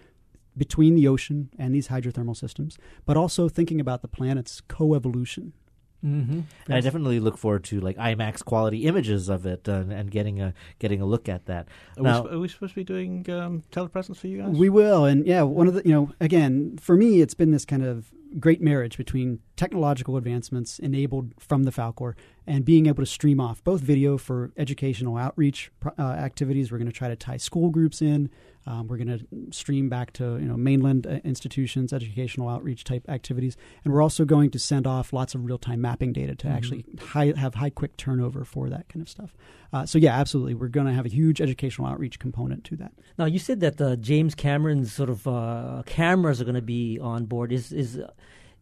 between 0.58 0.95
the 0.95 1.08
ocean 1.08 1.49
and 1.58 1.74
these 1.74 1.89
hydrothermal 1.89 2.38
systems, 2.38 2.78
but 3.06 3.18
also 3.18 3.49
thinking 3.49 3.82
about 3.82 4.01
the 4.01 4.08
planet's 4.08 4.62
coevolution. 4.70 5.51
Mm-hmm. 6.04 6.41
And 6.68 6.74
I 6.76 6.82
definitely 6.82 7.20
look 7.20 7.38
forward 7.38 7.64
to 7.66 7.80
like 7.80 7.98
IMAX 7.98 8.43
quality 8.43 8.86
images 8.86 9.30
of 9.30 9.46
it 9.46 9.68
uh, 9.68 9.84
and 9.89 10.12
getting 10.12 10.41
a 10.41 10.54
getting 10.80 11.02
a 11.02 11.06
look 11.06 11.28
at 11.28 11.46
that. 11.46 11.68
Are, 11.98 12.04
now, 12.04 12.22
we, 12.22 12.28
sp- 12.28 12.34
are 12.34 12.39
we 12.39 12.48
supposed 12.48 12.74
to 12.74 12.76
be 12.76 12.84
doing 12.84 13.30
um, 13.30 13.64
telepresence 13.72 14.18
for 14.18 14.28
you 14.28 14.41
guys? 14.41 14.56
We 14.56 14.70
will, 14.70 15.06
and 15.06 15.26
yeah, 15.26 15.41
one 15.41 15.68
of 15.68 15.74
the 15.74 15.82
you 15.84 15.91
know 15.91 16.12
again 16.20 16.78
for 16.80 16.96
me, 16.96 17.22
it's 17.22 17.34
been 17.34 17.52
this 17.52 17.66
kind 17.66 17.84
of 17.84 18.12
great 18.39 18.62
marriage 18.62 18.98
between 18.98 19.39
technological 19.56 20.18
advancements 20.18 20.80
enabled 20.80 21.34
from 21.39 21.64
the 21.64 21.72
Falkor 21.72 22.14
and 22.45 22.64
being 22.66 22.86
able 22.86 23.01
to 23.01 23.06
stream 23.10 23.39
off 23.39 23.64
both 23.64 23.82
video 23.82 24.18
for 24.18 24.51
educational 24.58 25.18
outreach 25.18 25.72
uh, 25.97 26.01
activities. 26.01 26.72
We're 26.72 26.78
going 26.78 26.91
to 26.91 26.93
try 26.93 27.08
to 27.08 27.16
tie 27.16 27.38
school 27.38 27.70
groups 27.70 28.01
in. 28.01 28.30
Um, 28.68 28.88
we're 28.88 28.97
going 28.97 29.20
to 29.20 29.51
stream 29.51 29.89
back 29.89 30.12
to 30.14 30.24
you 30.38 30.47
know 30.47 30.58
mainland 30.58 31.06
uh, 31.06 31.20
institutions, 31.24 31.93
educational 31.93 32.49
outreach 32.49 32.84
type 32.84 33.08
activities, 33.08 33.56
and 33.84 33.93
we're 33.93 34.01
also 34.01 34.26
going 34.26 34.49
to 34.51 34.60
send 34.60 34.88
off 34.88 35.14
lots 35.14 35.36
of 35.36 35.45
real 35.45 35.60
time 35.60 35.82
mapping 35.82 36.12
data 36.14 36.36
to 36.36 36.47
Mm-hmm. 36.47 36.56
actually 36.58 36.86
high, 36.99 37.34
have 37.38 37.56
high 37.56 37.70
quick 37.70 37.95
turnover 37.97 38.43
for 38.43 38.70
that 38.70 38.89
kind 38.89 39.01
of 39.01 39.10
stuff. 39.10 39.36
Uh, 39.72 39.86
so 39.86 39.97
yeah, 39.97 40.16
absolutely, 40.20 40.53
we're 40.53 40.68
going 40.68 40.88
to 40.88 40.93
have 40.93 41.06
a 41.06 41.10
huge 41.10 41.41
educational 41.41 41.88
outreach 41.88 42.18
component 42.20 42.64
to 42.64 42.76
that. 42.76 42.93
Now 43.18 43.26
you 43.26 43.39
said 43.39 43.60
that 43.60 43.80
uh, 43.80 43.95
James 43.97 44.36
Cameron's 44.36 44.91
sort 44.93 45.10
of 45.10 45.28
uh, 45.28 45.84
cameras 45.86 46.41
are 46.41 46.45
going 46.45 46.56
to 46.56 46.62
be 46.62 46.99
on 46.99 47.26
board. 47.26 47.51
Is 47.51 47.72
is 47.72 47.99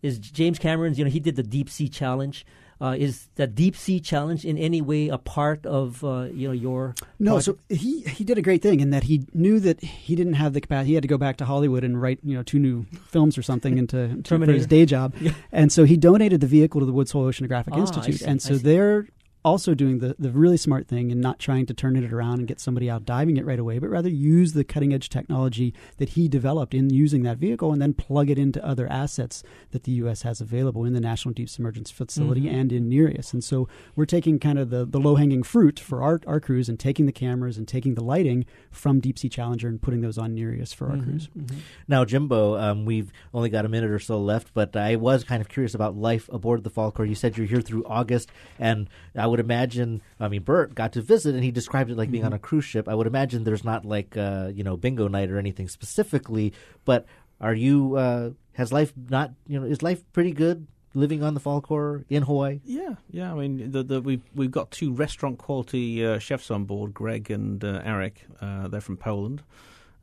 is 0.03 0.19
James 0.19 0.59
Cameron's? 0.59 0.99
You 0.99 1.05
know, 1.05 1.11
he 1.11 1.19
did 1.19 1.35
the 1.35 1.43
deep 1.43 1.69
sea 1.69 1.89
challenge. 1.89 2.45
Uh, 2.81 2.95
is 2.99 3.29
that 3.35 3.55
deep 3.55 3.77
sea 3.77 3.99
challenge 3.99 4.43
in 4.43 4.57
any 4.57 4.81
way 4.81 5.07
a 5.07 5.17
part 5.17 5.65
of 5.65 6.03
uh, 6.03 6.23
you 6.33 6.47
know 6.49 6.53
your 6.53 6.93
no? 7.17 7.35
project? 7.35 7.45
So 7.69 7.75
he 7.75 8.01
he 8.01 8.23
did 8.25 8.37
a 8.37 8.41
great 8.41 8.61
thing 8.61 8.81
in 8.81 8.89
that 8.89 9.03
he 9.03 9.25
knew 9.33 9.59
that 9.61 9.79
he 9.81 10.15
didn't 10.15 10.33
have 10.33 10.51
the 10.53 10.59
capacity. 10.59 10.89
He 10.89 10.93
had 10.95 11.03
to 11.03 11.07
go 11.07 11.17
back 11.17 11.37
to 11.37 11.45
Hollywood 11.45 11.83
and 11.85 12.01
write 12.01 12.19
you 12.23 12.35
know 12.35 12.43
two 12.43 12.59
new 12.59 12.85
films 13.07 13.37
or 13.37 13.41
something 13.41 13.77
into 13.77 14.21
to, 14.23 14.37
for 14.37 14.51
his 14.51 14.67
day 14.67 14.85
job, 14.85 15.13
Yeah. 15.21 15.31
and 15.53 15.71
so 15.71 15.85
he 15.85 15.95
donated 15.95 16.41
the 16.41 16.47
vehicle 16.47 16.81
to 16.81 16.85
the 16.85 16.91
Woods 16.91 17.11
Hole 17.11 17.23
Oceanographic 17.25 17.69
Ah, 17.71 17.77
Institute, 17.79 18.19
see, 18.19 18.25
and 18.25 18.41
so 18.41 18.57
they're 18.57 19.07
also 19.45 19.73
doing 19.73 19.99
the, 19.99 20.15
the 20.17 20.31
really 20.31 20.55
smart 20.57 20.87
thing 20.87 21.11
and 21.11 21.19
not 21.19 21.37
trying 21.39 21.65
to 21.65 21.73
turn 21.73 21.95
it 21.95 22.13
around 22.13 22.39
and 22.39 22.47
get 22.47 22.59
somebody 22.59 22.89
out 22.89 23.05
diving 23.05 23.35
it 23.37 23.45
right 23.45 23.59
away, 23.59 23.77
but 23.79 23.89
rather 23.89 24.07
use 24.09 24.53
the 24.53 24.63
cutting 24.63 24.93
edge 24.93 25.09
technology 25.09 25.73
that 25.97 26.09
he 26.09 26.27
developed 26.29 26.73
in 26.73 26.89
using 26.89 27.23
that 27.23 27.37
vehicle 27.37 27.71
and 27.73 27.81
then 27.81 27.93
plug 27.93 28.29
it 28.29 28.37
into 28.39 28.65
other 28.65 28.87
assets 28.87 29.43
that 29.71 29.83
the 29.83 29.91
U.S. 29.93 30.21
has 30.21 30.39
available 30.39 30.85
in 30.85 30.93
the 30.93 31.01
National 31.01 31.33
Deep 31.33 31.49
Submergence 31.49 31.91
Facility 31.91 32.43
Mhm. 32.43 32.53
and 32.53 32.71
in 32.71 32.87
Nereus. 32.89 33.33
And 33.33 33.43
so 33.43 33.67
we're 33.95 34.05
taking 34.05 34.39
kind 34.39 34.57
of 34.57 34.69
the, 34.69 34.85
the 34.85 34.99
low 34.99 35.15
hanging 35.15 35.43
fruit 35.43 35.79
for 35.79 36.01
our, 36.01 36.21
our 36.25 36.39
crews 36.39 36.69
and 36.69 36.79
taking 36.79 37.05
the 37.05 37.11
cameras 37.11 37.57
and 37.57 37.67
taking 37.67 37.95
the 37.95 38.03
lighting 38.03 38.45
from 38.71 38.99
Deep 39.01 39.19
Sea 39.19 39.29
Challenger 39.29 39.67
and 39.67 39.81
putting 39.81 40.01
those 40.01 40.17
on 40.17 40.33
Nereus 40.33 40.71
for 40.73 40.89
our 40.89 40.95
Mhm, 40.95 41.03
crews. 41.03 41.29
mhm. 41.37 41.55
Now, 41.87 42.05
Jimbo, 42.05 42.55
um, 42.57 42.85
we've 42.85 43.11
only 43.33 43.49
got 43.49 43.65
a 43.65 43.69
minute 43.69 43.89
or 43.91 43.99
so 43.99 44.19
left, 44.21 44.53
but 44.53 44.75
I 44.77 44.95
was 44.95 45.23
kind 45.25 45.41
of 45.41 45.49
curious 45.49 45.75
about 45.75 45.97
life 45.97 46.29
aboard 46.31 46.63
the 46.63 46.69
Falkor. 46.71 47.07
You 47.07 47.15
said 47.15 47.37
you're 47.37 47.47
here 47.47 47.61
through 47.61 47.83
August, 47.85 48.31
and 48.57 48.87
I 49.15 49.27
would 49.33 49.39
imagine, 49.41 49.89
I 50.19 50.27
mean, 50.29 50.43
Burt 50.43 50.69
got 50.75 50.93
to 50.93 51.01
visit, 51.01 51.33
and 51.35 51.43
he 51.43 51.51
described 51.51 51.89
it 51.89 51.97
like 51.97 52.11
being 52.11 52.23
Mm-hmm. 52.23 52.33
on 52.39 52.41
a 52.41 52.47
cruise 52.47 52.65
ship. 52.71 52.85
I 52.87 52.93
would 52.97 53.07
imagine 53.07 53.43
there's 53.43 53.65
not 53.73 53.81
like, 53.95 54.15
uh, 54.15 54.51
you 54.57 54.63
know, 54.63 54.77
bingo 54.77 55.07
night 55.17 55.29
or 55.31 55.37
anything 55.39 55.67
specifically, 55.67 56.53
but 56.85 57.05
are 57.41 57.55
you, 57.65 57.95
uh, 57.97 58.29
has 58.53 58.71
life 58.71 58.93
not, 59.09 59.31
you 59.47 59.59
know, 59.59 59.65
is 59.65 59.81
life 59.81 60.01
pretty 60.13 60.31
good 60.31 60.67
living 60.93 61.23
on 61.23 61.33
the 61.33 61.39
Falkor 61.39 62.05
in 62.09 62.21
Hawaii? 62.29 62.59
Yeah, 62.63 62.95
yeah. 63.09 63.33
I 63.33 63.35
mean, 63.35 63.71
the, 63.71 63.81
the, 63.83 63.99
we've 63.99 64.21
we've 64.35 64.51
got 64.59 64.69
two 64.69 64.93
restaurant 64.93 65.39
quality 65.39 66.05
uh, 66.05 66.19
chefs 66.19 66.51
on 66.51 66.65
board, 66.65 66.93
Greg 66.93 67.31
and 67.31 67.63
uh, 67.63 67.81
Eric. 67.83 68.15
Uh, 68.39 68.67
they're 68.69 68.79
from 68.89 68.97
Poland, 68.97 69.41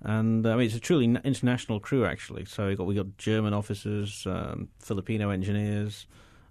and 0.03 0.45
I 0.47 0.57
mean 0.57 0.67
it's 0.67 0.75
a 0.75 0.81
truly 0.81 1.07
international 1.25 1.79
crew 1.81 2.05
actually. 2.05 2.45
So 2.45 2.67
we 2.67 2.75
got 2.75 2.87
we 2.91 2.95
got 2.97 3.17
German 3.19 3.55
officers, 3.55 4.27
um, 4.27 4.69
Filipino 4.81 5.31
engineers, 5.31 6.07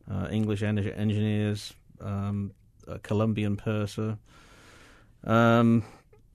uh, 0.09 0.27
English 0.31 0.63
en- 0.63 0.79
engineers, 0.79 1.73
um, 1.99 2.51
a 2.89 2.99
Colombian 2.99 3.55
purser. 3.57 4.17
Um, 5.23 5.83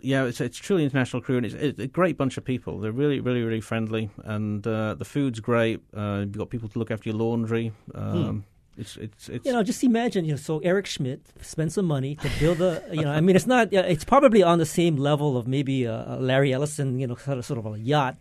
yeah, 0.00 0.24
it's 0.24 0.40
it's 0.40 0.58
truly 0.58 0.84
international 0.84 1.22
crew, 1.22 1.38
and 1.38 1.46
it's, 1.46 1.54
it's 1.54 1.78
a 1.80 1.86
great 1.86 2.18
bunch 2.18 2.36
of 2.36 2.44
people. 2.44 2.78
They're 2.80 2.92
really, 2.92 3.20
really, 3.20 3.42
really 3.42 3.62
friendly, 3.62 4.10
and 4.24 4.66
uh, 4.66 4.94
the 4.94 5.04
food's 5.04 5.40
great. 5.40 5.80
Uh, 5.96 6.18
you've 6.20 6.32
got 6.36 6.50
people 6.50 6.68
to 6.68 6.78
look 6.78 6.90
after 6.90 7.08
your 7.08 7.18
laundry. 7.18 7.72
Um, 7.94 8.44
It's 8.76 8.96
it's 8.96 9.28
it's 9.28 9.46
You 9.46 9.52
know, 9.52 9.62
just 9.62 9.82
imagine. 9.84 10.24
You 10.26 10.32
know, 10.32 10.36
so 10.36 10.58
Eric 10.58 10.86
Schmidt 10.86 11.20
spent 11.40 11.72
some 11.72 11.86
money 11.86 12.16
to 12.16 12.28
build 12.40 12.60
a. 12.60 12.82
You 12.92 13.02
know, 13.02 13.12
I 13.12 13.20
mean, 13.22 13.36
it's 13.36 13.46
not. 13.46 13.72
uh, 13.72 13.84
It's 13.88 14.04
probably 14.04 14.42
on 14.42 14.58
the 14.58 14.66
same 14.66 14.96
level 14.96 15.36
of 15.38 15.46
maybe 15.46 15.84
a 15.84 16.18
Larry 16.20 16.52
Ellison. 16.52 16.98
You 16.98 17.06
know, 17.06 17.14
sort 17.16 17.38
of, 17.38 17.44
sort 17.46 17.58
of 17.64 17.66
a 17.72 17.78
yacht. 17.78 18.16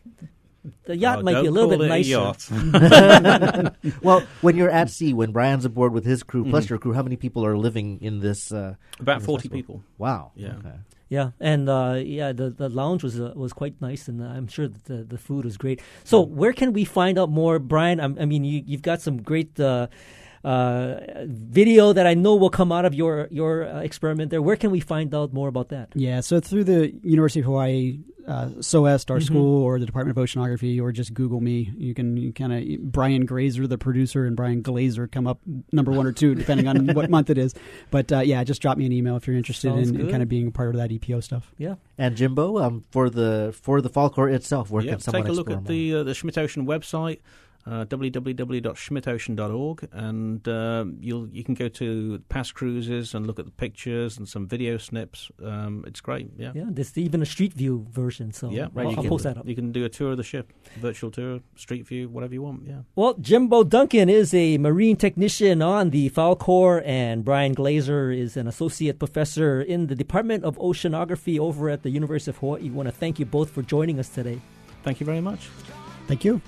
The 0.86 0.95
yacht 0.95 1.20
Oh, 1.20 1.24
might 1.24 1.41
be 1.41 1.47
a 1.47 1.51
little 1.51 1.70
call 1.70 1.78
bit 1.78 1.86
it 1.86 1.91
a 1.91 1.95
nicer. 1.97 2.09
yacht. 2.09 3.76
well, 4.01 4.24
when 4.41 4.55
you're 4.55 4.70
at 4.70 4.89
sea, 4.89 5.14
when 5.14 5.32
Brian's 5.32 5.66
aboard 5.66 5.91
with 5.93 6.05
his 6.05 6.24
crew 6.24 6.45
plus 6.45 6.66
Mhm. 6.66 6.70
your 6.70 6.80
crew, 6.80 6.93
how 6.93 7.03
many 7.03 7.16
people 7.18 7.45
are 7.45 7.57
living 7.57 7.99
in 8.01 8.20
this? 8.22 8.51
Uh, 8.51 8.76
About 8.99 9.16
in 9.16 9.20
this 9.20 9.26
40 9.26 9.47
vessel? 9.49 9.55
people. 9.57 9.84
Wow. 9.97 10.32
Yeah. 10.36 10.55
Okay. 10.59 10.76
Yeah, 11.09 11.32
and 11.39 11.70
uh, 11.70 12.01
yeah, 12.03 12.32
the 12.34 12.49
the 12.49 12.70
lounge 12.70 13.03
was 13.03 13.20
uh, 13.20 13.34
was 13.36 13.53
quite 13.53 13.76
nice, 13.82 14.07
and 14.07 14.24
I'm 14.24 14.47
sure 14.47 14.68
that 14.68 14.86
the 14.86 15.03
the 15.03 15.18
food 15.20 15.45
was 15.45 15.57
great. 15.57 15.80
So, 16.03 16.22
where 16.22 16.53
can 16.53 16.74
we 16.74 16.86
find 16.86 17.20
out 17.20 17.30
more, 17.30 17.59
Brian? 17.59 17.99
I, 17.99 18.05
I 18.05 18.26
mean, 18.26 18.43
you 18.43 18.64
you've 18.66 18.82
got 18.82 18.99
some 19.01 19.22
great. 19.22 19.59
Uh, 19.59 19.88
uh, 20.44 21.00
video 21.26 21.94
that 21.94 22.06
I 22.06 22.14
know 22.14 22.36
will 22.36 22.50
come 22.50 22.72
out 22.72 22.86
of 22.86 22.94
your 22.94 23.28
your 23.32 23.68
uh, 23.68 23.80
experiment 23.82 24.30
there. 24.32 24.41
Where 24.41 24.56
can 24.58 24.72
we 24.72 24.80
find 24.80 25.14
out 25.16 25.34
more 25.34 25.48
about 25.48 25.70
that? 25.70 25.89
Yeah, 25.96 26.20
so 26.22 26.39
through 26.39 26.66
the 26.66 26.91
University 27.04 27.39
of 27.39 27.46
Hawaii, 27.46 28.00
uh, 28.28 28.50
SOEST, 28.60 29.10
our 29.12 29.20
Mhm. 29.20 29.24
school, 29.26 29.64
or 29.64 29.80
the 29.80 29.86
Department 29.86 30.18
of 30.18 30.24
Oceanography, 30.24 30.82
or 30.82 30.91
just 30.91 31.14
Google 31.14 31.39
me. 31.41 31.72
You 31.78 31.94
can 31.94 32.32
kind 32.34 32.54
of 32.54 32.91
Brian 32.91 33.26
Grazer, 33.26 33.68
the 33.68 33.78
producer, 33.78 34.26
and 34.26 34.36
Brian 34.36 34.62
Glazer 34.64 35.10
come 35.10 35.28
up 35.28 35.39
number 35.72 35.91
one 35.91 36.06
or 36.06 36.12
two, 36.12 36.36
depending 36.41 36.68
on 36.68 36.88
what 36.94 37.10
month 37.10 37.30
it 37.30 37.38
is. 37.38 37.54
But 37.91 38.12
uh, 38.12 38.20
yeah, 38.20 38.44
just 38.44 38.62
drop 38.62 38.78
me 38.78 38.86
an 38.86 38.91
email 38.91 39.16
if 39.16 39.28
you're 39.28 39.38
interested 39.38 39.70
Sounds 39.70 39.89
in, 39.89 40.00
in 40.00 40.10
kind 40.10 40.24
of 40.24 40.30
being 40.30 40.48
a 40.48 40.52
part 40.52 40.70
of 40.70 40.76
that 40.76 40.89
EPO 40.91 41.24
stuff. 41.24 41.54
Yeah. 41.58 41.76
And 41.98 42.16
Jimbo, 42.18 42.58
um, 42.60 42.84
for 42.91 43.10
the 43.10 43.54
for 43.62 43.80
the 43.82 43.89
Falkor 43.89 44.32
itself, 44.34 44.70
where 44.72 44.84
Yeah, 44.84 44.91
can 44.91 45.00
someone 45.00 45.24
take 45.24 45.30
a 45.30 45.34
look 45.34 45.48
explore 45.48 45.60
at 45.60 45.68
the 45.68 45.96
uh, 45.96 46.04
the 46.04 46.14
Schmidt 46.14 46.38
Ocean 46.38 46.66
website, 46.66 47.20
uh, 47.66 47.86
www.schmidtocean.org, 47.86 49.88
and 49.91 50.47
uh, 50.47 50.86
you'll 50.99 51.30
you 51.30 51.43
can 51.43 51.53
go 51.53 51.68
to 51.70 52.22
past 52.30 52.55
cruises 52.55 53.14
and 53.14 53.26
look 53.26 53.39
at 53.39 53.45
the 53.45 53.51
pictures 53.51 54.18
and 54.18 54.28
some 54.28 54.47
video 54.47 54.78
snips. 54.78 55.32
Um, 55.43 55.84
it's 55.88 56.01
great. 56.01 56.32
Yeah. 56.38 56.51
Yeah, 56.53 56.66
there's 56.68 56.97
even 56.97 57.22
a 57.22 57.26
street 57.26 57.53
view 57.53 57.86
version. 57.89 58.34
So 58.34 58.49
Yeah, 58.49 58.68
I'll, 58.76 58.89
I'll 58.89 58.95
can, 58.95 59.09
post 59.09 59.24
that 59.24 59.38
up. 59.38 59.47
You 59.47 59.55
can 59.55 59.72
do 59.72 59.86
a 59.86 59.89
tour 59.89 60.11
of 60.11 60.18
the 60.18 60.24
ship, 60.24 60.51
virtual 60.78 61.11
tour, 61.11 61.39
street 61.55 61.88
view, 61.88 62.09
whatever 62.09 62.34
you 62.34 62.41
want. 62.41 62.64
Yeah. 62.68 62.82
Well, 62.95 63.14
Jimbo 63.16 63.64
Duncan 63.64 64.09
is 64.09 64.34
a 64.34 64.57
marine 64.57 64.97
technician 64.97 65.61
on 65.61 65.91
the 65.91 66.09
Falkor, 66.09 66.82
and 66.86 67.24
Brian 67.24 67.55
Glazer 67.55 68.18
is 68.18 68.36
an 68.36 68.47
associate 68.47 68.99
professor 68.99 69.61
in 69.61 69.88
the 69.88 69.95
Department 69.95 70.43
of 70.43 70.57
Oceanography 70.57 71.39
over 71.39 71.70
at 71.70 71.84
the 71.84 71.89
University 71.89 72.32
of 72.32 72.38
Hawaii. 72.38 72.64
We 72.64 72.72
want 72.72 72.88
to 72.88 72.93
thank 72.93 73.20
you 73.20 73.26
both 73.26 73.49
for 73.49 73.61
joining 73.61 73.99
us 73.99 74.09
today. 74.09 74.41
Thank 74.84 74.99
you 74.99 75.05
very 75.05 75.22
much. 75.22 75.49
Thank 76.07 76.26
you. 76.26 76.41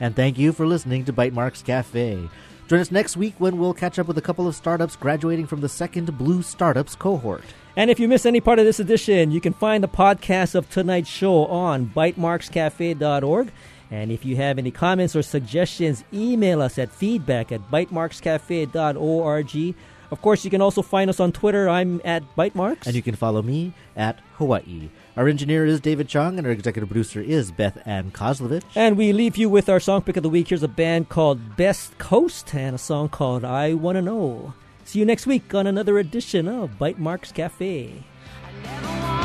And 0.00 0.16
thank 0.16 0.38
you 0.38 0.52
for 0.52 0.66
listening 0.66 1.04
to 1.04 1.12
Bytemarks 1.12 1.62
Cafe. 1.62 2.28
Join 2.68 2.80
us 2.80 2.90
next 2.90 3.16
week 3.16 3.34
when 3.38 3.58
we'll 3.58 3.74
catch 3.74 3.98
up 3.98 4.06
with 4.06 4.16
a 4.16 4.22
couple 4.22 4.48
of 4.48 4.54
startups 4.54 4.96
graduating 4.96 5.46
from 5.46 5.60
the 5.60 5.68
second 5.68 6.16
Blue 6.16 6.40
Startups 6.40 6.96
cohort. 6.96 7.44
And 7.76 7.90
if 7.90 8.00
you 8.00 8.08
miss 8.08 8.24
any 8.24 8.40
part 8.40 8.58
of 8.58 8.64
this 8.64 8.80
edition, 8.80 9.30
you 9.30 9.40
can 9.40 9.52
find 9.52 9.84
the 9.84 9.88
podcast 9.88 10.54
of 10.54 10.70
tonight's 10.70 11.08
show 11.08 11.46
on 11.46 11.86
bytemarkscafe.org. 11.86 13.52
And 13.90 14.12
if 14.12 14.24
you 14.24 14.36
have 14.36 14.58
any 14.58 14.70
comments 14.70 15.16
or 15.16 15.22
suggestions, 15.22 16.04
email 16.12 16.62
us 16.62 16.78
at 16.78 16.90
feedback 16.90 17.50
at 17.50 17.70
bytemarkscafe.org. 17.70 19.74
Of 20.12 20.22
course, 20.22 20.44
you 20.44 20.50
can 20.50 20.62
also 20.62 20.82
find 20.82 21.10
us 21.10 21.20
on 21.20 21.32
Twitter. 21.32 21.68
I'm 21.68 22.00
at 22.04 22.22
Bytemarks. 22.36 22.86
And 22.86 22.94
you 22.94 23.02
can 23.02 23.16
follow 23.16 23.42
me 23.42 23.72
at 23.96 24.20
Hawaii. 24.34 24.90
Our 25.16 25.28
engineer 25.28 25.66
is 25.66 25.80
David 25.80 26.08
Chung, 26.08 26.38
and 26.38 26.46
our 26.46 26.52
executive 26.52 26.88
producer 26.88 27.20
is 27.20 27.50
Beth 27.50 27.82
Ann 27.84 28.12
Kozlovich. 28.12 28.62
And 28.74 28.96
we 28.96 29.12
leave 29.12 29.36
you 29.36 29.48
with 29.48 29.68
our 29.68 29.80
song 29.80 30.02
pick 30.02 30.16
of 30.16 30.22
the 30.22 30.30
week. 30.30 30.48
Here's 30.48 30.62
a 30.62 30.68
band 30.68 31.08
called 31.08 31.56
Best 31.56 31.98
Coast 31.98 32.54
and 32.54 32.76
a 32.76 32.78
song 32.78 33.08
called 33.08 33.44
I 33.44 33.74
Wanna 33.74 34.02
Know. 34.02 34.54
See 34.84 35.00
you 35.00 35.04
next 35.04 35.26
week 35.26 35.52
on 35.54 35.66
another 35.66 35.98
edition 35.98 36.46
of 36.46 36.78
Bytemarks 36.78 37.34
Cafe. 37.34 38.04
Never 38.64 39.19